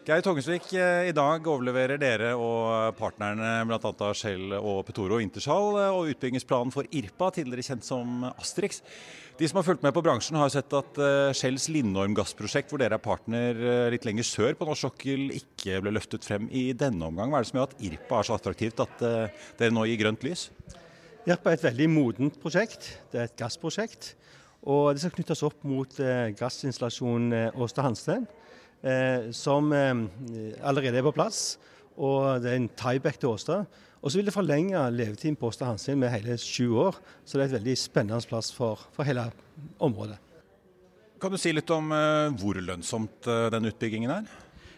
Geir 0.05 0.21
Togensvik, 0.21 0.67
eh, 0.77 1.07
i 1.09 1.13
dag 1.17 1.47
overleverer 1.49 1.97
dere 1.97 2.35
og 2.37 2.93
partnerne 2.99 3.63
bl.a. 3.65 4.09
Shell 4.13 4.53
og 4.59 4.83
Petoro 4.85 5.17
Intershall 5.17 5.79
eh, 5.81 5.95
og 5.97 6.11
utbyggingsplanen 6.13 6.73
for 6.75 6.85
Irpa, 6.93 7.31
tidligere 7.33 7.65
kjent 7.71 7.87
som 7.89 8.27
Asterix. 8.35 8.83
De 9.39 9.49
som 9.49 9.63
har 9.63 9.65
fulgt 9.65 9.87
med 9.87 9.95
på 9.97 10.03
bransjen, 10.05 10.37
har 10.37 10.53
sett 10.53 10.77
at 10.77 11.01
uh, 11.01 11.33
Shells 11.33 11.71
Lindorm-gassprosjekt, 11.73 12.69
hvor 12.69 12.83
dere 12.85 12.99
er 13.01 13.03
partner 13.03 13.57
litt 13.91 14.05
lenger 14.05 14.29
sør 14.29 14.53
på 14.61 14.69
norsk 14.69 14.91
sokkel, 14.91 15.25
ikke 15.41 15.81
ble 15.83 15.95
løftet 15.97 16.29
frem 16.29 16.53
i 16.53 16.69
denne 16.77 17.09
omgang. 17.09 17.33
Hva 17.33 17.41
er 17.41 17.49
det 17.49 17.51
som 17.55 17.63
gjør 17.63 17.73
at 17.73 17.83
Irpa 17.89 18.21
er 18.21 18.29
så 18.29 18.37
attraktivt 18.37 18.85
at 18.85 19.09
dere 19.59 19.73
nå 19.73 19.89
gir 19.89 20.05
grønt 20.05 20.29
lys? 20.29 20.47
Irpa 21.25 21.51
er 21.51 21.59
et 21.59 21.67
veldig 21.67 21.91
modent 21.97 22.39
prosjekt. 22.45 22.93
Det 23.11 23.25
er 23.25 23.33
et 23.33 23.41
gassprosjekt. 23.41 24.13
Og 24.69 24.93
det 24.93 25.03
skal 25.03 25.17
knyttes 25.17 25.43
opp 25.49 25.65
mot 25.67 25.99
gassinstallasjonen 26.39 27.57
Åsta 27.57 27.89
Hansten, 27.89 28.29
som 29.33 29.73
allerede 29.73 30.99
er 31.01 31.07
på 31.07 31.15
plass. 31.17 31.57
Og 31.97 32.43
det 32.45 32.51
er 32.51 32.59
en 32.59 32.69
tieback 32.77 33.17
til 33.23 33.31
Åsta. 33.31 33.63
Og 34.05 34.13
så 34.13 34.19
vil 34.19 34.29
det 34.29 34.35
forlenge 34.35 34.83
levetiden 34.93 35.39
på 35.41 35.49
Åsta 35.49 35.71
Hansien 35.71 35.97
med 35.97 36.13
hele 36.13 36.37
sju 36.37 36.75
år. 36.83 36.99
Så 37.25 37.39
det 37.39 37.47
er 37.47 37.49
et 37.49 37.57
veldig 37.59 37.77
spennende 37.81 38.21
plass 38.29 38.53
for, 38.53 38.83
for 38.93 39.09
hele 39.09 39.31
området. 39.81 40.19
Kan 41.17 41.33
du 41.33 41.41
si 41.41 41.55
litt 41.55 41.71
om 41.73 41.89
uh, 41.95 42.29
hvor 42.37 42.61
lønnsomt 42.61 43.31
den 43.55 43.71
utbyggingen 43.71 44.13
er? 44.13 44.29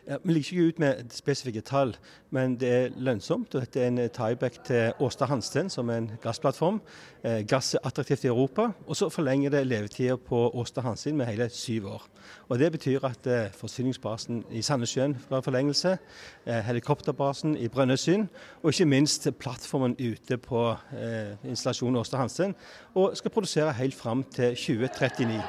Ja, 0.06 0.16
vi 0.22 0.36
liker 0.36 0.52
ikke 0.52 0.68
ut 0.68 0.78
med 0.78 1.08
spesifikke 1.10 1.60
tall, 1.66 1.96
men 2.30 2.52
det 2.60 2.68
er 2.70 2.92
lønnsomt. 2.94 3.54
og 3.54 3.60
Dette 3.64 3.80
er 3.82 3.88
en 3.88 3.98
tieback 4.14 4.60
til 4.64 4.92
Åsta 5.02 5.26
Hansten, 5.26 5.66
som 5.70 5.88
er 5.90 5.96
en 5.98 6.10
gassplattform. 6.22 6.78
Eh, 7.24 7.40
gass 7.42 7.74
er 7.74 7.82
attraktivt 7.82 8.24
i 8.24 8.28
Europa. 8.30 8.68
og 8.86 8.96
Så 8.96 9.08
forlenger 9.08 9.50
det 9.50 9.66
levetida 9.66 10.16
på 10.16 10.50
Åsta 10.54 10.80
Hansten 10.80 11.16
med 11.16 11.26
hele 11.26 11.48
syv 11.48 11.86
år. 11.86 12.02
Og 12.48 12.58
Det 12.58 12.72
betyr 12.72 13.04
at 13.04 13.26
eh, 13.26 13.50
forsyningsbasen 13.52 14.44
i 14.50 14.62
Sandnessjøen 14.62 15.16
får 15.28 15.40
forlengelse, 15.40 15.98
eh, 16.46 16.60
helikopterbasen 16.60 17.56
i 17.56 17.68
Brønnøysund, 17.68 18.28
og 18.62 18.68
ikke 18.72 18.84
minst 18.84 19.28
plattformen 19.38 19.96
ute 19.98 20.36
på 20.36 20.70
eh, 20.70 21.34
installasjonen 21.44 21.96
Åsta 21.96 22.16
Hansten, 22.16 22.54
og 22.94 23.16
skal 23.16 23.30
produsere 23.30 23.72
helt 23.72 23.94
fram 23.94 24.22
til 24.22 24.54
2039. 24.54 25.42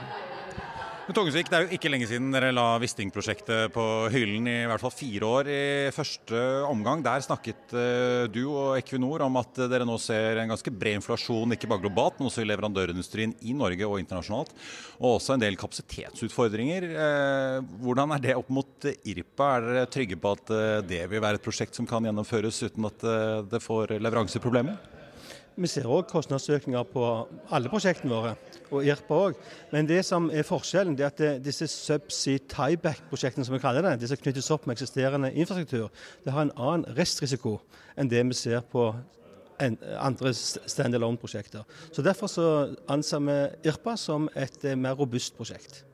Men 1.08 1.16
Togensvik, 1.16 1.48
Det 1.48 1.56
er 1.56 1.64
jo 1.64 1.76
ikke 1.78 1.88
lenge 1.88 2.08
siden 2.10 2.34
dere 2.36 2.50
la 2.52 2.66
Wisting-prosjektet 2.84 3.72
på 3.72 3.84
hyllen, 4.12 4.44
i 4.52 4.66
hvert 4.68 4.82
fall 4.84 4.92
fire 4.92 5.30
år 5.38 5.48
i 5.48 5.92
første 5.96 6.42
omgang. 6.68 7.00
Der 7.00 7.24
snakket 7.24 7.72
uh, 7.72 8.28
du 8.28 8.42
og 8.50 8.74
Equinor 8.76 9.24
om 9.24 9.40
at 9.40 9.56
dere 9.72 9.88
nå 9.88 9.96
ser 10.04 10.42
en 10.42 10.52
ganske 10.52 10.74
bred 10.76 11.00
inflasjon, 11.00 11.56
ikke 11.56 11.70
bare 11.72 11.86
globalt, 11.86 12.20
men 12.20 12.28
også 12.28 12.44
i 12.44 12.50
leverandørindustrien 12.50 13.38
i 13.40 13.56
Norge 13.56 13.88
og 13.88 14.02
internasjonalt. 14.04 14.52
Og 15.00 15.14
også 15.14 15.38
en 15.38 15.46
del 15.46 15.56
kapasitetsutfordringer. 15.56 16.90
Uh, 16.92 17.72
hvordan 17.88 18.12
er 18.18 18.28
det 18.28 18.36
opp 18.36 18.52
mot 18.60 18.92
IRPA? 18.92 19.48
Er 19.48 19.72
dere 19.72 19.88
trygge 19.96 20.20
på 20.20 20.36
at 20.36 20.52
uh, 20.52 20.60
det 20.92 21.06
vil 21.08 21.24
være 21.24 21.40
et 21.40 21.48
prosjekt 21.48 21.80
som 21.80 21.88
kan 21.88 22.04
gjennomføres 22.04 22.60
uten 22.68 22.92
at 22.92 23.10
det 23.48 23.64
får 23.64 23.96
leveranseproblemer? 23.96 24.76
Vi 25.58 25.72
ser 25.72 25.88
òg 25.88 26.12
kostnadsøkninger 26.12 26.84
på 26.92 27.06
alle 27.56 27.72
prosjektene 27.72 28.12
våre, 28.12 28.36
og 28.72 28.86
IRPA 28.86 29.20
òg. 29.28 29.42
Men 29.72 29.90
det 29.90 30.04
som 30.06 30.30
er 30.34 30.48
forskjellen, 30.48 30.98
det 30.98 31.06
er 31.06 31.12
at 31.14 31.22
det, 31.22 31.34
disse 31.46 31.68
subsea 31.72 32.42
tieback-prosjektene, 32.52 33.46
som 33.46 33.56
vi 33.56 33.62
kaller 33.64 33.86
det, 33.86 33.98
de 34.02 34.10
som 34.12 34.20
knyttes 34.22 34.52
opp 34.54 34.68
med 34.68 34.78
eksisterende 34.78 35.34
infrastruktur, 35.34 35.92
det 36.26 36.34
har 36.36 36.48
en 36.48 36.56
annen 36.56 36.98
restrisiko 36.98 37.60
enn 37.98 38.12
det 38.12 38.26
vi 38.28 38.38
ser 38.38 38.66
på 38.72 38.92
andre 39.58 40.34
standalone-prosjekter. 40.34 41.64
Så 41.92 42.02
Derfor 42.06 42.28
så 42.28 42.76
anser 42.90 43.20
vi 43.20 43.38
IRPA 43.70 43.96
som 43.98 44.30
et 44.36 44.66
eh, 44.66 44.78
mer 44.78 44.94
robust 44.94 45.38
prosjekt. 45.38 45.87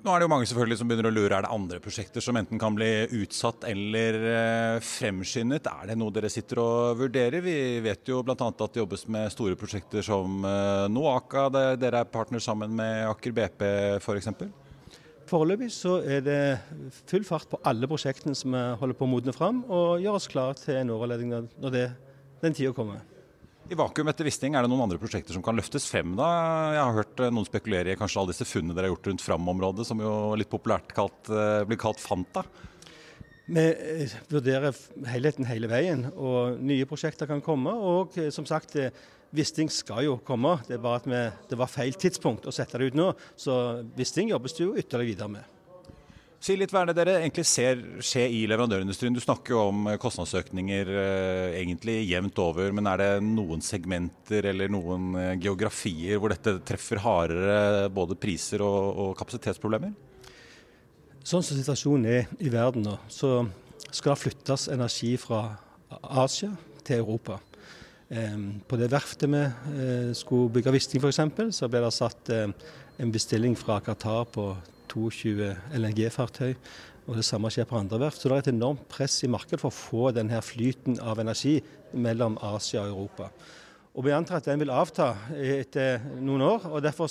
Nå 0.00 0.14
er 0.14 0.22
det 0.22 0.24
jo 0.24 0.30
mange 0.32 0.46
selvfølgelig 0.48 0.78
som 0.80 0.88
begynner 0.88 1.10
å 1.10 1.12
lure. 1.12 1.36
Er 1.36 1.44
det 1.44 1.52
andre 1.52 1.78
prosjekter 1.84 2.24
som 2.24 2.38
enten 2.40 2.60
kan 2.60 2.72
bli 2.72 2.88
utsatt 3.20 3.66
eller 3.68 4.16
eh, 4.30 4.76
fremskyndet? 4.80 5.68
Er 5.68 5.90
det 5.90 5.96
noe 6.00 6.14
dere 6.16 6.30
sitter 6.32 6.62
og 6.62 7.02
vurderer? 7.02 7.44
Vi 7.44 7.56
vet 7.84 8.08
jo 8.08 8.22
bl.a. 8.24 8.36
at 8.38 8.62
det 8.62 8.80
jobbes 8.80 9.04
med 9.12 9.28
store 9.34 9.58
prosjekter 9.60 10.06
som 10.06 10.40
eh, 10.48 10.86
Noaka, 10.88 11.50
der 11.52 11.76
dere 11.82 12.00
er 12.00 12.08
partner 12.08 12.40
sammen 12.40 12.72
med 12.80 13.10
Aker 13.10 13.36
BP 13.36 13.66
f.eks. 14.00 14.32
For 14.40 15.36
Foreløpig 15.36 15.68
så 15.74 15.98
er 16.00 16.24
det 16.24 16.40
full 17.04 17.28
fart 17.28 17.52
på 17.52 17.60
alle 17.68 17.90
prosjektene 17.90 18.32
som 18.34 18.56
vi 18.56 18.64
holder 18.80 18.96
på 18.96 19.04
å 19.04 19.12
modne 19.18 19.36
fram, 19.36 19.60
og 19.68 20.00
gjør 20.00 20.16
oss 20.16 20.32
klar 20.32 20.56
til 20.58 20.80
en 20.80 20.96
overledning 20.96 21.52
når 21.60 21.76
det, 21.76 21.86
den 22.40 22.56
tida 22.56 22.72
kommer. 22.74 23.04
I 23.70 23.76
vakuum 23.78 24.08
etter 24.10 24.26
Wisting, 24.26 24.56
er 24.58 24.64
det 24.66 24.70
noen 24.72 24.82
andre 24.82 24.98
prosjekter 24.98 25.36
som 25.36 25.44
kan 25.46 25.54
løftes 25.54 25.84
frem 25.86 26.16
da? 26.18 26.26
Jeg 26.74 26.80
har 26.80 26.96
hørt 26.96 27.20
eh, 27.22 27.30
noen 27.30 27.46
spekulere 27.46 27.92
i 27.92 27.98
kanskje 27.98 28.18
alle 28.18 28.32
disse 28.32 28.46
funnene 28.48 28.74
dere 28.74 28.88
har 28.88 28.96
gjort 28.96 29.06
rundt 29.12 29.22
Fram-området, 29.22 29.86
som 29.86 30.02
jo 30.02 30.14
litt 30.38 30.50
populært 30.50 30.90
kalt, 30.96 31.30
eh, 31.30 31.60
blir 31.68 31.78
kalt 31.78 32.02
Fanta? 32.02 32.42
Vi 33.46 33.62
eh, 33.62 34.16
vurderer 34.32 34.74
helheten 35.12 35.46
hele 35.46 35.70
veien, 35.70 36.02
og 36.10 36.58
nye 36.66 36.88
prosjekter 36.90 37.30
kan 37.30 37.44
komme. 37.46 37.76
Og 37.78 38.18
som 38.34 38.48
sagt, 38.48 38.74
Wisting 39.38 39.70
skal 39.70 40.02
jo 40.08 40.18
komme. 40.26 40.56
Det 40.66 40.80
vi, 40.82 41.22
det 41.52 41.60
var 41.62 41.70
feil 41.70 41.94
tidspunkt 41.94 42.50
å 42.50 42.54
sette 42.54 42.82
det 42.82 42.90
ut 42.90 42.98
nå. 42.98 43.12
Så 43.38 43.54
Wisting 43.94 44.34
jobbes 44.34 44.58
det 44.58 44.66
jo 44.66 44.74
ytterligere 44.74 45.12
videre 45.12 45.34
med. 45.38 45.59
Si 46.40 46.54
litt 46.56 46.72
hva 46.72 46.86
er 46.86 46.88
det 46.88 46.96
dere 46.96 47.18
egentlig 47.18 47.44
ser 47.44 47.80
skje 48.00 48.22
i 48.32 48.38
leverandørindustrien. 48.48 49.12
Du 49.12 49.20
snakker 49.20 49.52
jo 49.52 49.64
om 49.68 49.90
kostnadsøkninger 50.00 50.88
eh, 50.88 51.56
egentlig 51.60 51.98
jevnt 52.08 52.40
over, 52.40 52.72
men 52.72 52.88
er 52.88 53.02
det 53.02 53.08
noen 53.26 53.60
segmenter 53.64 54.48
eller 54.48 54.72
noen 54.72 55.10
eh, 55.20 55.34
geografier 55.42 56.16
hvor 56.16 56.32
dette 56.32 56.56
treffer 56.64 57.02
hardere 57.04 57.90
både 57.92 58.16
priser 58.16 58.64
og, 58.64 58.88
og 59.04 59.12
kapasitetsproblemer? 59.20 59.92
Sånn 61.20 61.44
som 61.44 61.60
situasjonen 61.60 62.08
er 62.08 62.32
i 62.40 62.48
verden 62.48 62.88
nå, 62.88 62.96
så 63.12 63.42
skal 63.90 64.14
det 64.14 64.22
flyttes 64.22 64.70
energi 64.72 65.12
fra 65.20 65.44
Asia 66.00 66.54
til 66.86 67.02
Europa. 67.02 67.36
På 68.66 68.78
det 68.80 68.88
verftet 68.90 69.30
vi 69.30 69.40
eh, 69.44 70.10
skulle 70.18 70.50
bygge 70.50 70.72
Wisting 70.74 71.04
f.eks., 71.04 71.20
så 71.54 71.68
ble 71.70 71.84
det 71.84 71.92
satt 71.94 72.32
eh, 72.34 72.48
en 72.98 73.12
bestilling 73.14 73.54
fra 73.58 73.78
Qatar 73.84 74.24
på 74.34 74.54
22 74.90 75.54
LNG-fartøy. 75.78 76.54
Og 77.08 77.16
Det 77.18 77.24
samme 77.26 77.50
skjer 77.50 77.66
på 77.66 77.78
andre 77.78 77.98
verft. 78.04 78.20
Så 78.20 78.30
det 78.30 78.36
er 78.36 78.44
et 78.44 78.52
enormt 78.54 78.84
press 78.92 79.22
i 79.26 79.30
markedet 79.30 79.62
for 79.62 79.70
å 79.70 79.78
få 79.78 80.12
denne 80.14 80.38
flyten 80.44 81.00
av 81.02 81.18
energi 81.22 81.58
mellom 81.94 82.38
Asia 82.52 82.84
og 82.84 82.92
Europa. 82.92 83.30
Og 83.98 84.04
Vi 84.06 84.12
antar 84.14 84.38
at 84.38 84.46
den 84.46 84.60
vil 84.62 84.70
avta 84.70 85.16
etter 85.34 85.98
noen 86.20 86.44
år. 86.46 86.66
og 86.70 86.82
Derfor 86.82 87.08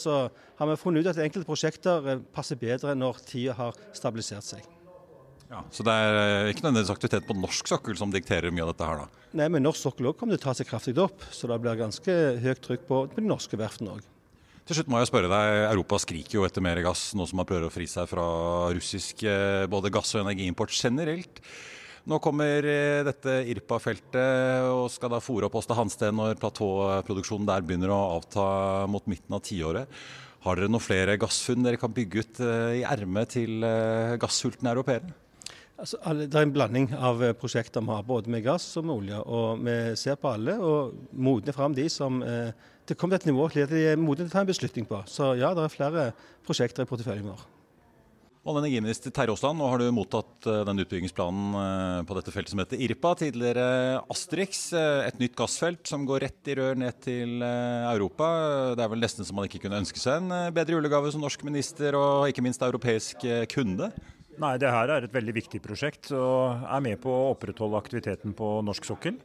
har 0.59 0.67
vi 0.67 0.75
funnet 0.79 1.03
ut 1.03 1.11
at 1.11 1.23
enkelte 1.23 1.47
prosjekter 1.47 2.07
eh, 2.07 2.21
passer 2.33 2.55
bedre 2.55 2.95
når 2.95 3.19
tida 3.27 3.53
har 3.57 3.75
stabilisert 3.93 4.47
seg. 4.47 4.63
Ja, 5.49 5.63
så 5.73 5.83
det 5.83 5.91
er 5.91 6.17
eh, 6.19 6.51
ikke 6.53 6.63
nødvendigvis 6.63 6.93
aktivitet 6.93 7.27
på 7.27 7.35
norsk 7.35 7.67
sokkel 7.67 7.97
som 7.97 8.13
dikterer 8.13 8.53
mye 8.53 8.63
av 8.63 8.71
dette 8.71 8.85
her, 8.87 9.03
da? 9.03 9.25
Nei, 9.39 9.49
men 9.49 9.65
norsk 9.65 9.81
sokkel 9.81 10.11
òg 10.11 10.19
kommer 10.19 10.37
til 10.37 10.43
å 10.43 10.47
ta 10.47 10.55
seg 10.55 10.69
kraftig 10.69 10.95
opp. 11.01 11.25
Så 11.33 11.49
det 11.49 11.59
blir 11.59 11.79
ganske 11.79 12.15
høyt 12.39 12.63
trykk 12.63 12.87
på, 12.87 13.01
på 13.11 13.19
de 13.19 13.27
norske 13.27 13.59
verftene 13.59 13.97
òg. 13.97 14.07
Til 14.69 14.77
slutt 14.77 14.89
må 14.93 14.99
jeg 15.01 15.10
spørre 15.10 15.29
deg, 15.32 15.51
Europa 15.71 15.97
skriker 15.97 16.36
jo 16.36 16.43
etter 16.45 16.62
mer 16.62 16.77
gass, 16.86 17.08
nå 17.17 17.25
som 17.25 17.39
man 17.39 17.47
prøver 17.49 17.63
å 17.65 17.73
fri 17.73 17.88
seg 17.89 18.05
fra 18.05 18.25
russisk 18.69 19.23
eh, 19.25 19.63
både 19.65 19.89
gass- 19.89 20.12
og 20.13 20.21
energiimport 20.21 20.75
generelt. 20.77 21.39
Nå 22.05 22.19
kommer 22.21 22.67
eh, 22.69 22.99
dette 23.08 23.39
Irpa-feltet 23.49 24.67
og 24.69 24.84
skal 24.93 25.10
da 25.15 25.21
fòre 25.25 25.49
opp 25.49 25.58
Åsta 25.58 25.73
Hansten 25.73 26.13
når 26.19 26.38
platåproduksjonen 26.43 27.49
der 27.49 27.65
begynner 27.65 27.95
å 27.95 28.19
avta 28.19 28.45
mot 28.93 29.10
midten 29.10 29.39
av 29.39 29.41
tiåret. 29.49 29.89
Har 30.45 30.62
dere 30.62 30.69
noen 30.69 30.86
flere 30.86 31.17
gassfunn 31.17 31.65
dere 31.65 31.82
kan 31.82 31.95
bygge 31.95 32.21
ut 32.21 32.43
i 32.77 32.86
ermet 32.86 33.34
til 33.39 33.65
gassultne 34.21 34.69
europeere? 34.75 35.10
Altså, 35.79 35.97
det 36.12 36.36
er 36.36 36.43
en 36.43 36.51
blanding 36.51 36.89
av 36.97 37.21
eh, 37.23 37.36
prosjekter 37.38 37.84
vi 37.84 37.93
har, 37.93 38.03
både 38.08 38.32
med 38.32 38.43
gass 38.43 38.65
og 38.79 38.88
med 38.88 38.95
olje. 38.97 39.19
og 39.23 39.62
Vi 39.63 39.75
ser 39.99 40.17
på 40.19 40.34
alle 40.34 40.58
og 40.60 40.97
modner 41.15 41.55
fram 41.55 41.75
de 41.77 41.86
som 41.91 42.19
eh, 42.25 42.51
Det 42.89 42.97
kom 42.97 43.12
til 43.12 43.19
et 43.19 43.30
nivå 43.30 43.45
at 43.45 43.69
de 43.69 43.86
er 43.91 44.02
modne 44.02 44.25
til 44.25 44.32
å 44.32 44.34
ta 44.34 44.41
en 44.41 44.49
beslutning 44.49 44.89
på. 44.89 45.04
Så 45.06 45.36
ja, 45.38 45.54
det 45.54 45.65
er 45.65 45.73
flere 45.73 46.10
prosjekter 46.47 46.88
i 46.88 46.89
porteføljen 46.89 47.30
vår. 47.30 47.47
Olje- 48.39 48.56
og 48.56 48.63
energiminister 48.63 49.12
Terje 49.13 49.34
Aasland, 49.36 49.60
nå 49.60 49.67
har 49.69 49.82
du 49.82 49.91
mottatt 49.93 50.47
eh, 50.49 50.62
den 50.65 50.82
utbyggingsplanen 50.82 52.06
på 52.08 52.15
dette 52.17 52.34
feltet 52.34 52.54
som 52.56 52.62
heter 52.63 52.82
Irpa, 52.82 53.12
tidligere 53.19 53.65
Asterix. 54.10 54.62
Et 54.73 55.19
nytt 55.21 55.36
gassfelt 55.38 55.84
som 55.91 56.08
går 56.10 56.23
rett 56.25 56.49
i 56.49 56.56
rør 56.58 56.80
ned 56.80 56.97
til 57.04 57.43
Europa. 57.43 58.30
Det 58.80 58.86
er 58.86 58.93
vel 58.95 59.04
nesten 59.04 59.28
som 59.28 59.38
man 59.38 59.45
ikke 59.45 59.62
kunne 59.67 59.84
ønske 59.84 60.02
seg 60.02 60.23
en 60.23 60.56
bedre 60.56 60.80
julegave 60.80 61.12
som 61.13 61.21
norsk 61.21 61.43
minister 61.45 61.99
og 61.99 62.32
ikke 62.32 62.45
minst 62.47 62.63
europeisk 62.65 63.28
kunde? 63.54 63.91
Nei, 64.39 64.56
det 64.56 64.71
her 64.71 64.88
er 64.88 65.04
et 65.04 65.13
veldig 65.13 65.34
viktig 65.36 65.60
prosjekt 65.60 66.13
og 66.15 66.63
er 66.63 66.84
med 66.84 67.02
på 67.04 67.12
å 67.12 67.32
opprettholde 67.34 67.80
aktiviteten 67.80 68.32
på 68.38 68.60
norsk 68.63 68.86
sokkel. 68.88 69.17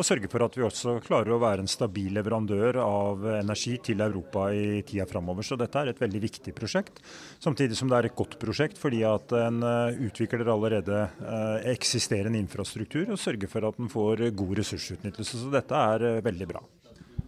Og 0.00 0.06
sørge 0.06 0.30
for 0.32 0.40
at 0.40 0.54
vi 0.56 0.64
også 0.64 0.94
klarer 1.04 1.34
å 1.34 1.40
være 1.42 1.60
en 1.60 1.68
stabil 1.68 2.14
leverandør 2.16 2.78
av 2.80 3.24
energi 3.34 3.74
til 3.84 4.00
Europa 4.00 4.46
i 4.56 4.80
tida 4.88 5.04
framover. 5.04 5.44
Så 5.44 5.58
dette 5.60 5.76
er 5.76 5.90
et 5.90 6.00
veldig 6.00 6.22
viktig 6.22 6.54
prosjekt. 6.56 7.02
Samtidig 7.36 7.76
som 7.76 7.90
det 7.90 7.98
er 7.98 8.08
et 8.08 8.16
godt 8.16 8.38
prosjekt 8.40 8.80
fordi 8.80 9.02
at 9.04 9.34
en 9.36 9.60
eh, 9.60 10.00
utvikler 10.08 10.48
allerede 10.48 11.02
eh, 11.04 11.68
eksisterende 11.74 12.40
infrastruktur 12.40 13.12
og 13.12 13.20
sørger 13.20 13.52
for 13.52 13.68
at 13.68 13.76
en 13.76 13.92
får 13.92 14.24
god 14.40 14.56
ressursutnyttelse. 14.62 15.42
Så 15.44 15.52
dette 15.52 15.84
er 15.92 16.08
eh, 16.14 16.22
veldig 16.24 16.48
bra. 16.48 16.64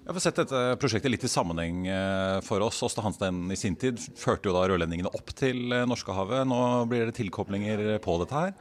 Jeg 0.02 0.16
får 0.16 0.24
sett 0.24 0.40
dette 0.40 0.60
prosjektet 0.80 1.12
litt 1.12 1.28
i 1.28 1.30
sammenheng 1.30 1.84
for 2.42 2.64
oss. 2.64 2.80
Åsta 2.82 3.04
Hanstein 3.04 3.44
i 3.54 3.58
sin 3.60 3.76
tid 3.78 4.00
førte 4.18 4.48
jo 4.48 4.56
da 4.56 4.64
rørledningene 4.66 5.12
opp 5.12 5.30
til 5.36 5.68
eh, 5.68 5.84
Norskehavet. 5.86 6.48
Nå 6.48 6.62
blir 6.88 7.04
det 7.04 7.20
tilkoblinger 7.20 8.00
på 8.02 8.16
dette 8.24 8.46
her? 8.46 8.56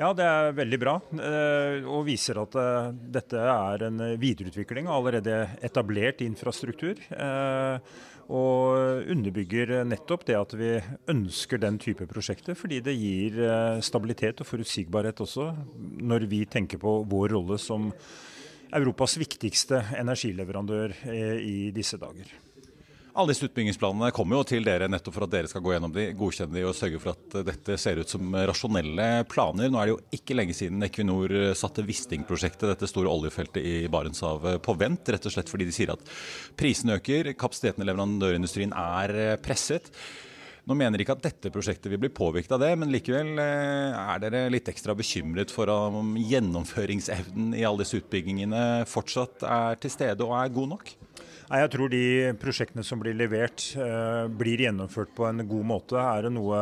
Ja, 0.00 0.08
det 0.16 0.24
er 0.24 0.54
veldig 0.56 0.78
bra. 0.80 0.94
Eh, 1.20 1.84
og 1.84 2.06
viser 2.08 2.40
at 2.40 2.56
dette 3.12 3.42
er 3.42 3.84
en 3.88 4.00
videreutvikling 4.20 4.88
av 4.88 5.02
allerede 5.02 5.36
etablert 5.62 6.24
infrastruktur. 6.24 7.02
Og 8.32 9.10
underbygger 9.12 9.82
nettopp 9.84 10.24
det 10.28 10.36
at 10.38 10.54
vi 10.56 10.72
ønsker 11.12 11.60
den 11.60 11.76
type 11.82 12.06
prosjekter, 12.08 12.56
fordi 12.56 12.78
det 12.86 12.94
gir 12.96 13.36
stabilitet 13.84 14.40
og 14.40 14.48
forutsigbarhet 14.48 15.20
også, 15.20 15.50
når 16.00 16.28
vi 16.30 16.44
tenker 16.48 16.80
på 16.80 17.02
vår 17.10 17.34
rolle 17.34 17.58
som 17.60 17.90
Europas 18.72 19.18
viktigste 19.20 19.82
energileverandør 20.00 20.94
eh, 21.12 21.36
i 21.44 21.58
disse 21.76 21.98
dager. 22.00 22.30
Alle 23.12 23.28
disse 23.34 23.44
utbyggingsplanene 23.44 24.08
kommer 24.16 24.38
jo 24.38 24.44
til 24.48 24.64
dere 24.64 24.86
nettopp 24.88 25.18
for 25.18 25.26
at 25.26 25.32
dere 25.34 25.48
skal 25.50 25.60
gå 25.60 25.74
gjennom 25.74 25.92
de, 25.92 26.06
godkjenne 26.16 26.56
de 26.56 26.62
og 26.64 26.72
sørge 26.76 27.00
for 27.02 27.12
at 27.12 27.34
dette 27.44 27.76
ser 27.76 28.00
ut 28.00 28.08
som 28.08 28.32
rasjonelle 28.48 29.08
planer. 29.28 29.68
Nå 29.68 29.80
er 29.82 29.90
det 29.90 29.92
jo 29.92 29.98
ikke 30.16 30.36
lenge 30.38 30.56
siden 30.56 30.80
Equinor 30.86 31.34
satte 31.58 31.84
Wisting-prosjektet, 31.84 32.70
dette 32.70 32.88
store 32.88 33.12
oljefeltet 33.12 33.60
i 33.60 33.74
Barentshavet, 33.92 34.62
på 34.64 34.76
vent. 34.80 35.12
Rett 35.12 35.28
og 35.28 35.36
slett 35.36 35.52
fordi 35.52 35.68
de 35.68 35.76
sier 35.76 35.92
at 35.92 36.08
prisen 36.56 36.94
øker, 36.96 37.34
kapasiteten 37.36 37.84
i 37.84 37.90
leverandørindustrien 37.90 38.72
er 38.72 39.36
presset. 39.44 39.92
Nå 40.64 40.78
mener 40.78 41.02
ikke 41.02 41.18
at 41.18 41.24
dette 41.24 41.50
prosjektet 41.52 41.90
vil 41.92 42.00
bli 42.00 42.12
påvirket 42.14 42.56
av 42.56 42.62
det, 42.62 42.72
men 42.78 42.92
likevel 42.94 43.34
eh, 43.42 43.96
er 43.98 44.20
dere 44.22 44.44
litt 44.54 44.68
ekstra 44.70 44.94
bekymret 44.96 45.52
for 45.52 45.68
om 45.74 46.14
gjennomføringsevnen 46.16 47.52
i 47.58 47.64
alle 47.66 47.82
disse 47.82 47.98
utbyggingene 47.98 48.86
fortsatt 48.88 49.42
er 49.42 49.80
til 49.82 49.92
stede 49.92 50.24
og 50.24 50.36
er 50.38 50.54
god 50.54 50.76
nok? 50.78 50.94
Nei, 51.52 51.60
Jeg 51.60 51.72
tror 51.74 51.90
de 51.92 52.04
prosjektene 52.40 52.80
som 52.80 52.96
blir 52.96 53.12
levert, 53.12 53.60
eh, 53.76 54.24
blir 54.26 54.56
gjennomført 54.64 55.10
på 55.12 55.26
en 55.28 55.46
god 55.46 55.66
måte. 55.68 56.00
Er 56.00 56.22
det 56.22 56.32
noe 56.32 56.56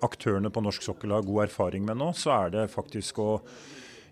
aktørene 0.00 0.48
på 0.48 0.62
norsk 0.64 0.80
sokkel 0.80 1.12
har 1.12 1.20
god 1.20 1.50
erfaring 1.50 1.84
med 1.84 1.98
nå, 1.98 2.14
så 2.16 2.46
er 2.46 2.50
det 2.54 2.70
faktisk 2.72 3.18
å 3.20 3.42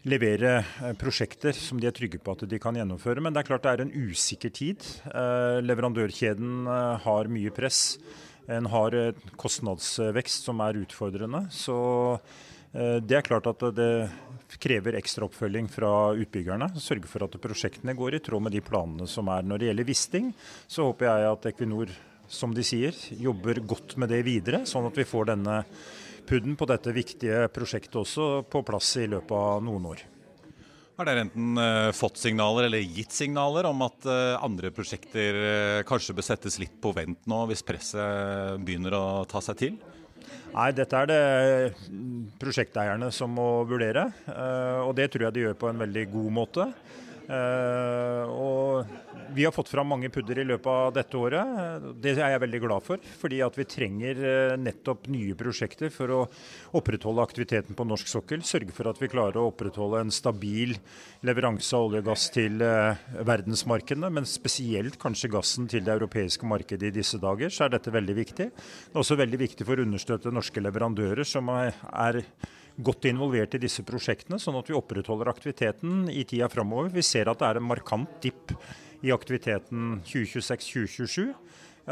levere 0.05 0.59
eh, 0.61 0.93
prosjekter 0.93 1.57
som 1.57 1.81
de 1.81 1.87
er 1.89 1.97
trygge 1.97 2.21
på 2.21 2.37
at 2.37 2.45
de 2.45 2.59
kan 2.59 2.77
gjennomføre. 2.77 3.23
Men 3.23 3.33
det 3.33 3.41
er 3.41 3.49
klart 3.49 3.63
det 3.63 3.73
er 3.73 3.85
en 3.87 4.11
usikker 4.13 4.53
tid. 4.53 4.85
Leverandørkjeden 5.65 6.69
har 7.01 7.33
mye 7.33 7.51
press. 7.51 7.97
En 8.53 8.67
har 8.67 8.93
kostnadsvekst 9.41 10.45
som 10.45 10.61
er 10.61 10.77
utfordrende. 10.77 11.47
Så 11.49 12.21
eh, 12.21 12.21
det 12.73 13.15
er 13.17 13.25
klart 13.25 13.47
at 13.49 13.63
det 13.77 13.91
krever 14.61 14.97
ekstra 14.99 15.27
oppfølging 15.27 15.69
fra 15.71 15.91
utbyggerne. 16.17 16.71
Sørge 16.81 17.09
for 17.11 17.27
at 17.27 17.39
prosjektene 17.43 17.97
går 17.97 18.17
i 18.17 18.23
tråd 18.25 18.47
med 18.47 18.55
de 18.55 18.63
planene 18.65 19.09
som 19.11 19.29
er. 19.33 19.47
Når 19.47 19.61
det 19.61 19.71
gjelder 19.71 19.89
Wisting, 19.91 20.33
så 20.69 20.89
håper 20.89 21.09
jeg 21.09 21.31
at 21.33 21.49
Equinor, 21.53 21.93
som 22.29 22.55
de 22.55 22.65
sier, 22.67 22.97
jobber 23.23 23.63
godt 23.67 23.97
med 24.01 24.11
det 24.15 24.23
videre, 24.27 24.65
sånn 24.67 24.89
at 24.89 24.99
vi 24.99 25.07
får 25.07 25.33
denne 25.33 25.63
pudden 26.27 26.57
på 26.59 26.67
dette 26.67 26.95
viktige 26.95 27.47
prosjektet 27.55 28.01
også 28.03 28.47
på 28.51 28.63
plass 28.67 28.97
i 28.99 29.07
løpet 29.11 29.35
av 29.37 29.63
noen 29.65 29.91
år. 29.93 30.05
Har 30.97 31.07
dere 31.07 31.27
enten 31.27 31.61
uh, 31.61 31.93
fått 31.93 32.17
signaler 32.19 32.67
eller 32.67 32.81
gitt 32.81 33.13
signaler 33.13 33.69
om 33.69 33.85
at 33.85 34.07
uh, 34.09 34.39
andre 34.41 34.71
prosjekter 34.75 35.85
kanskje 35.87 36.17
bør 36.17 36.25
settes 36.25 36.57
litt 36.63 36.79
på 36.81 36.95
vent 36.97 37.29
nå, 37.29 37.43
hvis 37.51 37.67
presset 37.69 38.57
begynner 38.65 38.97
å 38.97 39.05
ta 39.29 39.43
seg 39.45 39.61
til? 39.61 39.77
Nei, 40.57 40.71
dette 40.73 41.01
er 41.03 41.11
det 41.11 41.21
prosjekteierne 42.41 43.11
som 43.13 43.35
må 43.37 43.65
vurdere. 43.69 44.07
og 44.87 44.95
det 44.97 45.11
tror 45.13 45.29
jeg 45.29 45.37
de 45.37 45.45
gjør 45.47 45.59
på 45.61 45.69
en 45.71 45.83
veldig 45.85 46.07
god 46.15 46.31
måte. 46.41 46.71
Uh, 47.27 48.23
og 48.31 49.33
vi 49.35 49.43
har 49.43 49.55
fått 49.55 49.71
fram 49.73 49.89
mange 49.91 50.09
pudder 50.15 50.39
i 50.39 50.47
løpet 50.47 50.69
av 50.71 50.93
dette 50.95 51.19
året. 51.19 51.87
Det 52.03 52.13
er 52.15 52.35
jeg 52.35 52.43
veldig 52.45 52.61
glad 52.63 52.85
for. 52.87 53.03
Fordi 53.21 53.41
at 53.43 53.59
vi 53.59 53.67
trenger 53.67 54.21
uh, 54.23 54.55
nettopp 54.61 55.09
nye 55.11 55.35
prosjekter 55.39 55.91
for 55.95 56.13
å 56.15 56.21
opprettholde 56.79 57.25
aktiviteten 57.27 57.79
på 57.79 57.87
norsk 57.89 58.11
sokkel. 58.13 58.45
Sørge 58.47 58.75
for 58.77 58.91
at 58.91 59.01
vi 59.03 59.11
klarer 59.11 59.41
å 59.43 59.49
opprettholde 59.51 60.05
en 60.05 60.15
stabil 60.15 60.77
leveranse 61.27 61.75
av 61.75 61.89
olje 61.89 62.05
og 62.05 62.11
gass 62.13 62.29
til 62.35 62.63
uh, 62.63 62.95
verdensmarkedene. 63.27 64.13
Men 64.21 64.29
spesielt 64.31 65.01
kanskje 65.03 65.33
gassen 65.35 65.67
til 65.73 65.83
det 65.87 65.97
europeiske 65.97 66.47
markedet 66.47 66.93
i 66.93 66.99
disse 67.01 67.19
dager. 67.23 67.51
Så 67.51 67.67
er 67.67 67.75
dette 67.75 67.95
veldig 67.95 68.21
viktig. 68.23 68.53
Det 68.55 68.95
er 68.95 69.03
også 69.03 69.19
veldig 69.19 69.43
viktig 69.43 69.67
for 69.67 69.79
å 69.79 69.89
understøtte 69.89 70.35
norske 70.35 70.63
leverandører 70.63 71.27
som 71.27 71.51
er 71.51 71.75
godt 72.77 73.09
involvert 73.09 73.57
i 73.57 73.63
disse 73.63 73.85
prosjektene, 73.87 74.39
sånn 74.41 74.59
at 74.59 74.69
vi 74.71 74.77
opprettholder 74.77 75.31
aktiviteten 75.33 76.07
i 76.13 76.25
tida 76.29 76.49
framover. 76.53 76.93
Vi 76.95 77.05
ser 77.07 77.31
at 77.31 77.41
det 77.41 77.49
er 77.49 77.61
en 77.61 77.69
markant 77.69 78.19
dipp 78.25 78.55
i 79.05 79.13
aktiviteten 79.15 80.01
2026-2027. 80.07 81.35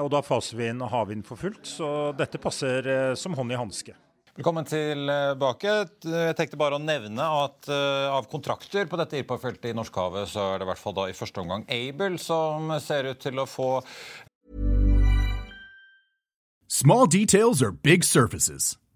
Og 0.03 0.09
da 0.11 0.23
faser 0.27 0.59
vi 0.59 0.71
inn 0.73 0.83
havvind 0.91 1.27
for 1.27 1.39
fullt. 1.39 1.63
Så 1.69 1.89
dette 2.19 2.41
passer 2.43 2.89
eh, 2.91 3.13
som 3.19 3.37
hånd 3.39 3.55
i 3.55 3.61
hanske. 3.61 3.95
Velkommen 4.35 4.67
tilbake. 4.67 5.73
Jeg 6.03 6.35
tenkte 6.35 6.59
bare 6.59 6.75
å 6.75 6.83
nevne 6.83 7.23
at 7.23 7.69
uh, 7.71 8.11
av 8.17 8.27
kontrakter 8.27 8.89
på 8.91 8.99
dette 8.99 9.21
IRPA-feltet 9.21 9.69
i 9.71 9.77
Norskhavet, 9.79 10.27
så 10.27 10.49
er 10.49 10.59
det 10.59 10.67
i 10.67 10.71
hvert 10.73 10.83
fall 10.83 10.97
da 10.97 11.05
i 11.07 11.15
første 11.15 11.45
omgang 11.45 11.63
Able 11.71 12.19
som 12.19 12.75
ser 12.83 13.13
ut 13.13 13.23
til 13.23 13.39
å 13.39 13.47
få 13.47 13.69
Small 16.67 17.07
details 17.07 17.63
are 17.63 17.71
big 17.71 18.03
surfaces. 18.03 18.75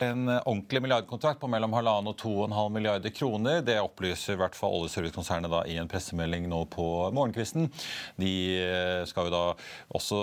En 0.00 0.28
eh, 0.28 0.40
ordentlig 0.46 0.80
milliardkontrakt 0.82 1.40
på 1.42 1.48
mellom 1.52 1.74
halvannen 1.76 2.12
og 2.12 2.16
2,5 2.20 2.72
milliarder 2.72 3.12
kroner. 3.12 3.60
Det 3.64 3.76
opplyser 3.82 4.36
i 4.36 4.40
hvert 4.40 4.56
fall 4.56 4.72
oljeservicekonsernet 4.78 5.52
i 5.68 5.76
en 5.80 5.90
pressemelding 5.90 6.46
nå 6.48 6.62
på 6.72 6.86
morgenkvisten. 7.16 7.68
De 8.20 8.32
eh, 8.62 9.02
skal 9.10 9.28
jo 9.28 9.34
da 9.34 9.42
også, 9.98 10.20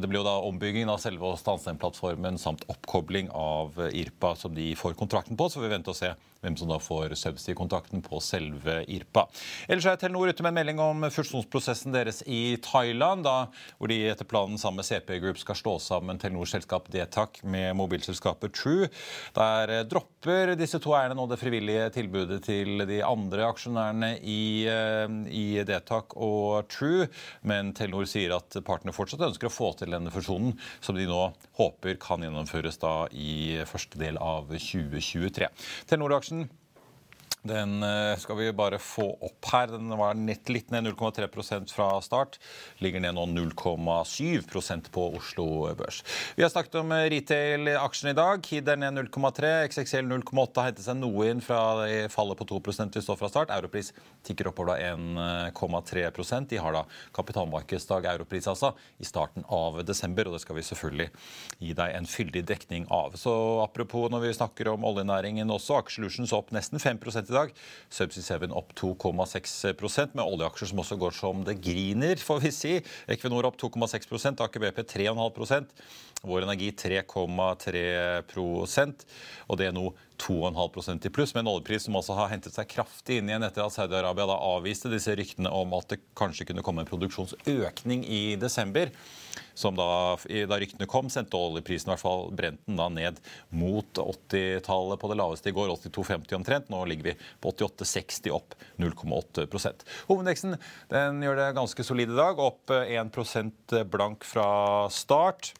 det 0.00 0.08
blir 0.08 0.22
jo 0.22 0.28
da 0.28 0.38
ombygging 0.48 0.88
av 0.88 1.02
selve 1.02 1.34
Stansen-plattformen 1.36 2.40
samt 2.40 2.64
oppkobling 2.72 3.28
av 3.36 3.76
IRPA 3.92 4.32
som 4.40 4.56
de 4.56 4.72
får 4.78 4.96
kontrakten 4.96 5.36
på. 5.36 5.50
Så 5.52 5.60
vi 5.60 5.72
venter 5.72 5.92
og 5.92 6.00
se 6.00 6.14
hvem 6.40 6.56
som 6.58 6.70
da 6.70 6.78
får 6.82 7.14
subsidy-kontrakten 7.18 8.02
på 8.04 8.20
selve 8.22 8.80
IRPA. 8.86 9.26
Ellers 9.68 9.88
er 9.90 9.98
Telenor 9.98 10.30
ute 10.30 10.44
med 10.44 10.52
en 10.52 10.58
melding 10.60 10.82
om 10.82 11.06
fusjonsprosessen 11.10 11.94
deres 11.94 12.22
i 12.26 12.56
Thailand, 12.62 13.26
da, 13.26 13.48
hvor 13.78 13.90
de 13.90 13.98
etter 14.12 14.28
planen 14.28 14.60
sammen 14.60 14.82
med 14.82 14.88
CP 14.88 15.18
Group 15.22 15.40
skal 15.42 15.58
slå 15.58 15.76
sammen 15.82 16.20
Telenors 16.22 16.54
selskap 16.54 16.86
Detak 16.94 17.42
med 17.42 17.74
mobilselskapet 17.78 18.54
True. 18.54 18.90
Der 19.36 19.72
eh, 19.72 19.84
dropper 19.88 20.54
disse 20.58 20.80
to 20.82 20.94
eierne 20.96 21.16
nå 21.18 21.26
det 21.30 21.40
frivillige 21.40 21.88
tilbudet 21.94 22.40
til 22.46 22.84
de 22.88 23.00
andre 23.06 23.48
aksjonærene 23.48 24.12
i, 24.20 24.66
eh, 24.70 25.06
i 25.32 25.46
Detak 25.68 26.16
og 26.16 26.68
True, 26.72 27.08
men 27.48 27.72
Telenor 27.76 28.08
sier 28.08 28.36
at 28.38 28.60
partene 28.66 28.94
fortsatt 28.96 29.26
ønsker 29.28 29.50
å 29.50 29.54
få 29.54 29.72
til 29.78 29.94
denne 29.94 30.12
fusjonen, 30.14 30.54
som 30.84 30.98
de 30.98 31.08
nå 31.08 31.28
håper 31.58 31.98
kan 32.02 32.24
gjennomføres 32.24 32.80
da 32.82 32.94
i 33.12 33.58
første 33.68 34.00
del 34.00 34.20
av 34.22 34.52
2023. 34.54 35.50
Telenor 35.88 36.18
aksjen 36.18 36.48
den 37.46 37.82
eh, 37.82 38.18
skal 38.18 38.36
vi 38.36 38.52
bare 38.52 38.78
få 38.82 39.06
opp 39.22 39.46
her. 39.52 39.70
Den 39.70 39.92
var 39.98 40.16
nett 40.18 40.48
litt 40.50 40.72
ned 40.74 40.88
0,3% 40.88 41.70
fra 41.74 41.88
start. 42.02 42.38
Ligger 42.82 43.02
ned 43.02 43.14
nå 43.14 43.26
0,7% 43.30 44.90
på 44.94 45.04
Oslo 45.18 45.46
Børs. 45.78 46.02
Vi 46.36 46.42
har 46.42 46.50
snakket 46.50 46.80
om 46.80 46.92
eh, 46.92 47.06
retail-aksjen 47.14 48.10
i 48.10 48.16
dag. 48.18 48.42
Kid 48.44 48.68
er 48.68 48.80
ned 48.80 48.98
0,3, 48.98 49.52
XXL 49.70 50.10
0,8 50.10 50.58
har 50.58 50.70
hentet 50.70 50.86
seg 50.86 50.98
noe 50.98 51.28
inn 51.30 51.42
fra 51.44 51.60
fallet 52.12 52.38
på 52.38 52.48
2% 52.58 52.98
vi 52.98 53.04
står 53.04 53.20
fra 53.20 53.30
start. 53.30 53.54
Europris 53.54 53.92
tikker 54.26 54.50
oppover 54.50 54.74
da 54.74 54.94
1,3 54.96 56.42
De 56.50 56.58
har 56.58 56.74
da 56.74 56.84
kapitalmarkedsdag, 57.14 58.10
Europris 58.12 58.50
altså, 58.50 58.74
i 58.98 59.06
starten 59.06 59.46
av 59.46 59.80
desember. 59.86 60.28
Og 60.28 60.36
det 60.36 60.42
skal 60.42 60.58
vi 60.58 60.66
selvfølgelig 60.66 61.08
gi 61.62 61.74
deg 61.78 61.94
en 61.94 62.08
fyldig 62.08 62.44
dekning 62.50 62.88
av. 62.90 63.14
Så 63.20 63.32
apropos 63.62 64.10
når 64.10 64.26
vi 64.26 64.34
snakker 64.36 64.74
om 64.74 64.86
oljenæringen 64.88 65.50
også, 65.54 65.78
Aksjelutions 65.78 66.34
opp 66.34 66.50
nesten 66.54 66.82
5 66.82 66.98
i 67.30 67.36
dag. 67.36 67.52
Subsea 67.92 68.38
7 68.40 68.52
opp 68.56 68.74
2,6% 68.78 70.16
med 70.18 70.24
oljeaksjer 70.24 70.72
som 70.72 70.82
også 70.82 70.98
går 71.00 71.16
som 71.16 71.44
det 71.46 71.58
griner, 71.64 72.16
får 72.20 72.42
vi 72.44 72.52
si. 72.54 72.74
Equinor 73.10 73.48
opp 73.50 73.58
2,6% 73.60 74.42
Aker 74.44 74.64
BP 74.66 74.84
3,5 74.94 75.66
Vår 76.26 76.42
Energi 76.42 76.72
3,3% 76.74 79.04
og 79.48 79.60
nå 79.74 79.94
2,5% 80.18 81.06
i 81.06 81.10
pluss, 81.14 81.34
med 81.34 81.40
en 81.44 81.52
oljepris 81.52 81.84
som 81.86 81.96
også 81.98 82.12
har 82.18 82.32
hentet 82.32 82.54
seg 82.56 82.70
kraftig 82.72 83.14
inn 83.20 83.28
igjen 83.30 83.46
etter 83.46 83.62
at 83.62 83.74
Saudi-Arabia 83.76 84.26
da 84.26 84.36
avviste 84.48 84.90
disse 84.90 85.12
ryktene 85.14 85.50
om 85.54 85.68
at 85.78 85.88
det 85.92 86.02
kanskje 86.18 86.46
kunne 86.48 86.64
komme 86.66 86.80
en 86.82 86.90
produksjonsøkning 86.90 88.00
i 88.02 88.34
desember 88.40 88.88
som 89.54 89.76
da, 89.78 90.18
da 90.50 90.58
ryktene 90.58 90.86
kom, 90.90 91.06
sendte 91.10 91.38
oljeprisen 91.38 91.88
i 91.88 91.92
hvert 91.92 92.02
fall 92.02 92.32
Brenten 92.34 92.76
da 92.78 92.88
ned 92.90 93.20
mot 93.54 93.98
80-tallet 94.02 94.98
på 94.98 95.08
det 95.10 95.18
laveste 95.18 95.48
i 95.50 95.54
går, 95.54 95.68
82,50 95.74 96.34
omtrent. 96.38 96.68
Nå 96.70 96.78
ligger 96.90 97.04
vi 97.10 97.14
på 97.42 97.50
88,60, 97.54 98.30
opp 98.34 98.54
0,8% 98.82 99.86
Hovedindeksen 100.10 100.50
den 100.90 101.22
gjør 101.22 101.36
det 101.38 101.56
ganske 101.58 101.82
solid 101.86 102.10
i 102.10 102.18
dag, 102.18 102.34
opp 102.42 102.70
1% 102.74 103.84
blank 103.90 104.26
fra 104.26 104.48
start. 104.94 105.54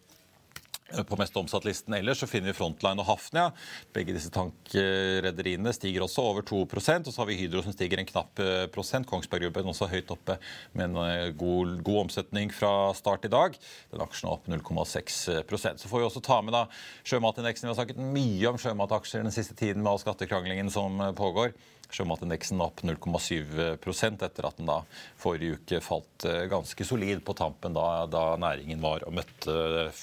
På 0.89 1.19
mest 1.21 1.37
omsatt-listen 1.37 1.93
ellers 1.99 2.23
så 2.23 2.27
finner 2.27 2.49
vi 2.49 2.57
Frontline 2.57 3.03
og 3.03 3.11
Hafnia. 3.11 3.51
Begge 3.93 4.15
disse 4.17 4.31
tankrederiene 4.33 5.73
stiger 5.77 6.07
også 6.07 6.25
over 6.31 6.47
2% 6.49 7.11
Og 7.11 7.13
så 7.13 7.21
har 7.21 7.29
vi 7.29 7.37
Hydro 7.43 7.61
som 7.65 7.75
stiger 7.75 8.01
en 8.01 8.09
knapp 8.09 8.41
eh, 8.41 8.65
prosent. 8.73 9.09
Kongsberg 9.11 9.45
Gruppen 9.45 9.69
også 9.69 9.91
høyt 9.93 10.09
oppe 10.15 10.39
med 10.73 10.89
en 10.89 11.01
eh, 11.03 11.29
god, 11.37 11.77
god, 11.85 12.07
omsetning 12.07 12.55
fra 12.57 12.95
start 12.97 13.29
i 13.29 13.33
dag. 13.33 13.59
Den 13.93 14.05
aksjen 14.05 14.31
er 14.31 14.39
opp 14.39 14.49
0,6% 14.49 15.85
Så 15.85 15.93
får 15.93 16.01
vi 16.01 16.09
også 16.09 16.25
ta 16.25 16.41
med 16.41 16.57
da 16.57 16.65
sjømatindeksen. 17.05 17.69
Vi 17.69 17.75
har 17.75 17.81
snakket 17.83 18.01
mye 18.01 18.49
om 18.49 18.61
sjømataksjer 18.61 19.29
den 19.29 19.35
siste 19.35 19.59
tiden 19.59 19.85
med 19.85 19.93
all 19.93 20.01
skattekranglingen 20.01 20.73
som 20.73 20.97
eh, 21.05 21.13
pågår. 21.21 21.53
Sjømatindeksen 21.95 22.61
opp 22.61 22.83
0,7% 22.85 24.25
etter 24.27 24.49
at 24.49 24.59
den 24.61 24.69
da 24.69 24.83
forrige 25.21 25.57
uke 25.57 25.81
falt 25.85 26.27
eh, 26.29 26.45
ganske 26.51 26.85
solid 26.85 27.23
på 27.25 27.35
tampen 27.39 27.77
da, 27.77 28.05
da 28.11 28.25
næringen 28.41 28.83
var 28.85 29.07
og 29.09 29.15
møtte 29.17 29.55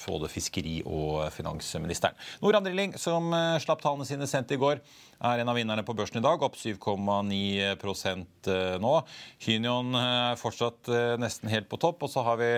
både 0.06 0.30
fiskeri- 0.32 0.82
og 0.82 1.28
finansministeren. 1.34 2.18
Noran 2.42 2.66
Drilling, 2.66 2.96
som 2.98 3.30
eh, 3.36 3.58
slapp 3.62 3.84
tallene 3.84 4.08
sine 4.08 4.26
sendt 4.30 4.54
i 4.56 4.60
går, 4.60 4.82
er 5.24 5.42
en 5.42 5.50
av 5.52 5.56
vinnerne 5.58 5.84
på 5.86 5.94
børsen 5.96 6.20
i 6.20 6.24
dag, 6.24 6.42
opp 6.42 6.58
7,9 6.58 7.38
eh, 7.62 8.76
nå. 8.82 8.94
Hynion 9.46 9.96
er 10.00 10.40
fortsatt 10.40 10.90
nesten 11.20 11.50
helt 11.52 11.68
på 11.70 11.80
topp. 11.82 12.04
Og 12.06 12.12
så 12.12 12.24
har 12.26 12.40
vi 12.40 12.50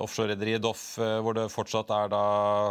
offshorerederiet 0.00 0.62
Doff, 0.64 0.84
hvor 0.98 1.36
det 1.36 1.48
fortsatt 1.52 1.90
er 1.94 2.12
da 2.12 2.24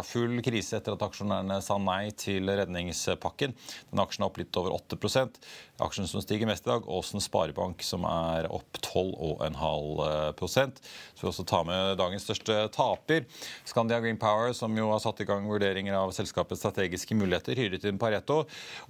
full 0.05 0.39
krise 0.45 0.77
etter 0.77 0.95
at 0.95 1.07
aksjonærene 1.07 1.59
sa 1.65 1.79
nei 1.81 2.11
til 2.17 2.49
redningspakken. 2.49 3.55
Den 3.89 4.03
aksjen 4.03 4.25
er 4.25 4.29
opp 4.29 4.39
litt 4.41 4.61
over 4.61 4.77
8% 4.77 5.41
Aksjen 5.79 6.07
som 6.11 6.19
stiger 6.19 6.47
mest 6.49 6.65
i 6.67 6.71
dag, 6.73 6.87
Åsen 6.91 7.21
Sparebank, 7.23 7.83
som 7.87 8.03
er 8.07 8.49
opp 8.51 8.79
12,5 8.83 10.41
Så 10.43 11.21
vi 11.21 11.29
også 11.29 11.45
ta 11.47 11.61
med 11.63 11.95
dagens 12.01 12.25
største 12.27 12.57
taper. 12.75 13.23
Scandia 13.67 14.01
Green 14.03 14.19
Power, 14.19 14.51
som 14.53 14.75
jo 14.75 14.89
har 14.91 14.99
satt 14.99 15.21
i 15.23 15.27
gang 15.29 15.47
vurderinger 15.47 15.95
av 15.95 16.11
selskapets 16.15 16.59
strategiske 16.65 17.15
muligheter, 17.15 17.55
hyret 17.55 17.87
inn 17.87 18.01
Pareto. 18.01 18.41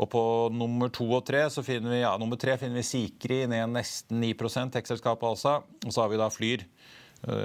Og 0.02 0.09
på 0.12 0.22
nummer 0.54 0.92
to 0.94 1.08
og 1.18 1.24
tre 1.28 1.46
så 1.54 1.64
finner 1.66 1.94
vi 1.94 2.02
ja, 2.02 2.14
nummer 2.22 2.40
tre 2.40 2.58
finner 2.60 2.82
vi 2.82 2.88
Sikri 2.88 3.44
ned 3.50 3.74
nesten 3.74 4.22
9% 4.24 4.76
tech-selskapet 4.76 5.30
altså. 5.30 5.60
Og 5.86 5.94
så 5.94 6.04
har 6.04 6.12
vi 6.12 6.20
da 6.22 6.30
Flyr 6.34 6.66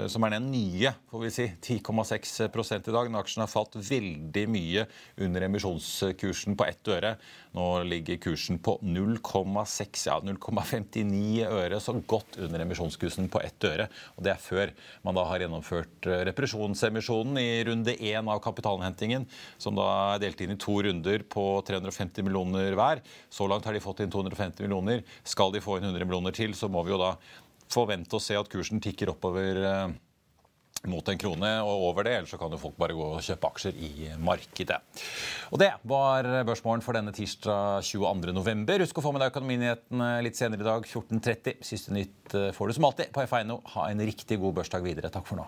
som 0.07 0.23
er 0.23 0.35
den 0.37 0.45
nye, 0.53 0.93
får 1.11 1.21
vi 1.23 1.31
si. 1.35 1.45
10,6 1.67 2.87
i 2.87 2.93
dag. 2.95 3.09
Når 3.11 3.25
aksjen 3.25 3.43
har 3.43 3.51
falt 3.51 3.75
veldig 3.75 4.45
mye 4.51 4.85
under 5.25 5.45
emisjonskursen 5.49 6.55
på 6.55 6.67
ett 6.67 6.91
øre. 6.95 7.15
Nå 7.55 7.65
ligger 7.87 8.19
kursen 8.19 8.57
på 8.59 8.77
0,6, 8.83 10.01
ja 10.09 10.17
0,59 10.23 11.45
øre, 11.47 11.79
så 11.79 11.95
godt 12.07 12.39
under 12.43 12.63
emisjonskursen 12.65 13.29
på 13.31 13.39
ett 13.43 13.67
øre. 13.67 13.87
Og 14.17 14.25
det 14.27 14.33
er 14.33 14.41
før 14.43 14.73
man 15.07 15.15
da 15.15 15.23
har 15.29 15.45
gjennomført 15.45 16.09
eh, 16.09 16.25
represjonsemisjonen 16.31 17.39
i 17.39 17.63
runde 17.67 17.95
én 17.95 18.31
av 18.31 18.41
kapitalinnhentingen, 18.43 19.27
som 19.61 19.77
da 19.79 19.87
er 20.15 20.25
delt 20.25 20.43
inn 20.43 20.55
i 20.55 20.59
to 20.59 20.81
runder 20.83 21.23
på 21.31 21.45
350 21.67 22.27
millioner 22.27 22.75
hver. 22.75 23.03
Så 23.31 23.47
langt 23.47 23.67
har 23.67 23.75
de 23.75 23.83
fått 23.83 24.03
inn 24.03 24.11
250 24.11 24.65
millioner. 24.65 25.05
Skal 25.23 25.55
de 25.55 25.63
få 25.63 25.79
inn 25.79 25.87
100 25.87 26.03
millioner 26.03 26.35
til, 26.35 26.55
så 26.59 26.67
må 26.71 26.83
vi 26.83 26.95
jo 26.95 26.99
da 26.99 27.15
forvente 27.71 28.17
å 28.17 28.23
se 28.23 28.37
at 28.37 28.49
kursen 28.51 28.81
tikker 28.83 29.11
oppover 29.13 29.61
eh, 29.61 29.95
mot 30.89 31.09
en 31.09 31.19
krone 31.19 31.51
og 31.65 31.87
over 31.89 32.05
det, 32.05 32.15
ellers 32.19 32.33
så 32.35 32.39
kan 32.39 32.53
jo 32.53 32.59
folk 32.61 32.77
bare 32.79 32.95
gå 32.97 33.07
og 33.15 33.23
kjøpe 33.25 33.49
aksjer 33.49 33.77
i 33.79 33.91
markedet. 34.21 34.79
Og 35.51 35.61
Det 35.61 35.71
var 35.87 36.29
børsmålen 36.47 36.83
for 36.85 36.97
denne 36.97 37.13
tirsdag 37.15 37.85
22.11. 37.87 38.85
Husk 38.85 39.01
å 39.01 39.05
få 39.05 39.13
med 39.15 39.23
deg 39.23 39.33
Økonominyhetene 39.33 40.09
litt 40.25 40.39
senere 40.39 40.65
i 40.65 40.69
dag 40.69 40.85
14.30. 40.85 41.61
Siste 41.65 41.95
nytt 41.95 42.37
eh, 42.37 42.51
får 42.55 42.69
du 42.69 42.79
som 42.79 42.89
alltid 42.89 43.13
på 43.15 43.25
F1. 43.25 43.55
Ha 43.75 43.91
en 43.91 44.09
riktig 44.11 44.39
god 44.41 44.59
børsdag 44.61 44.85
videre. 44.85 45.13
Takk 45.13 45.29
for 45.29 45.41
nå. 45.41 45.47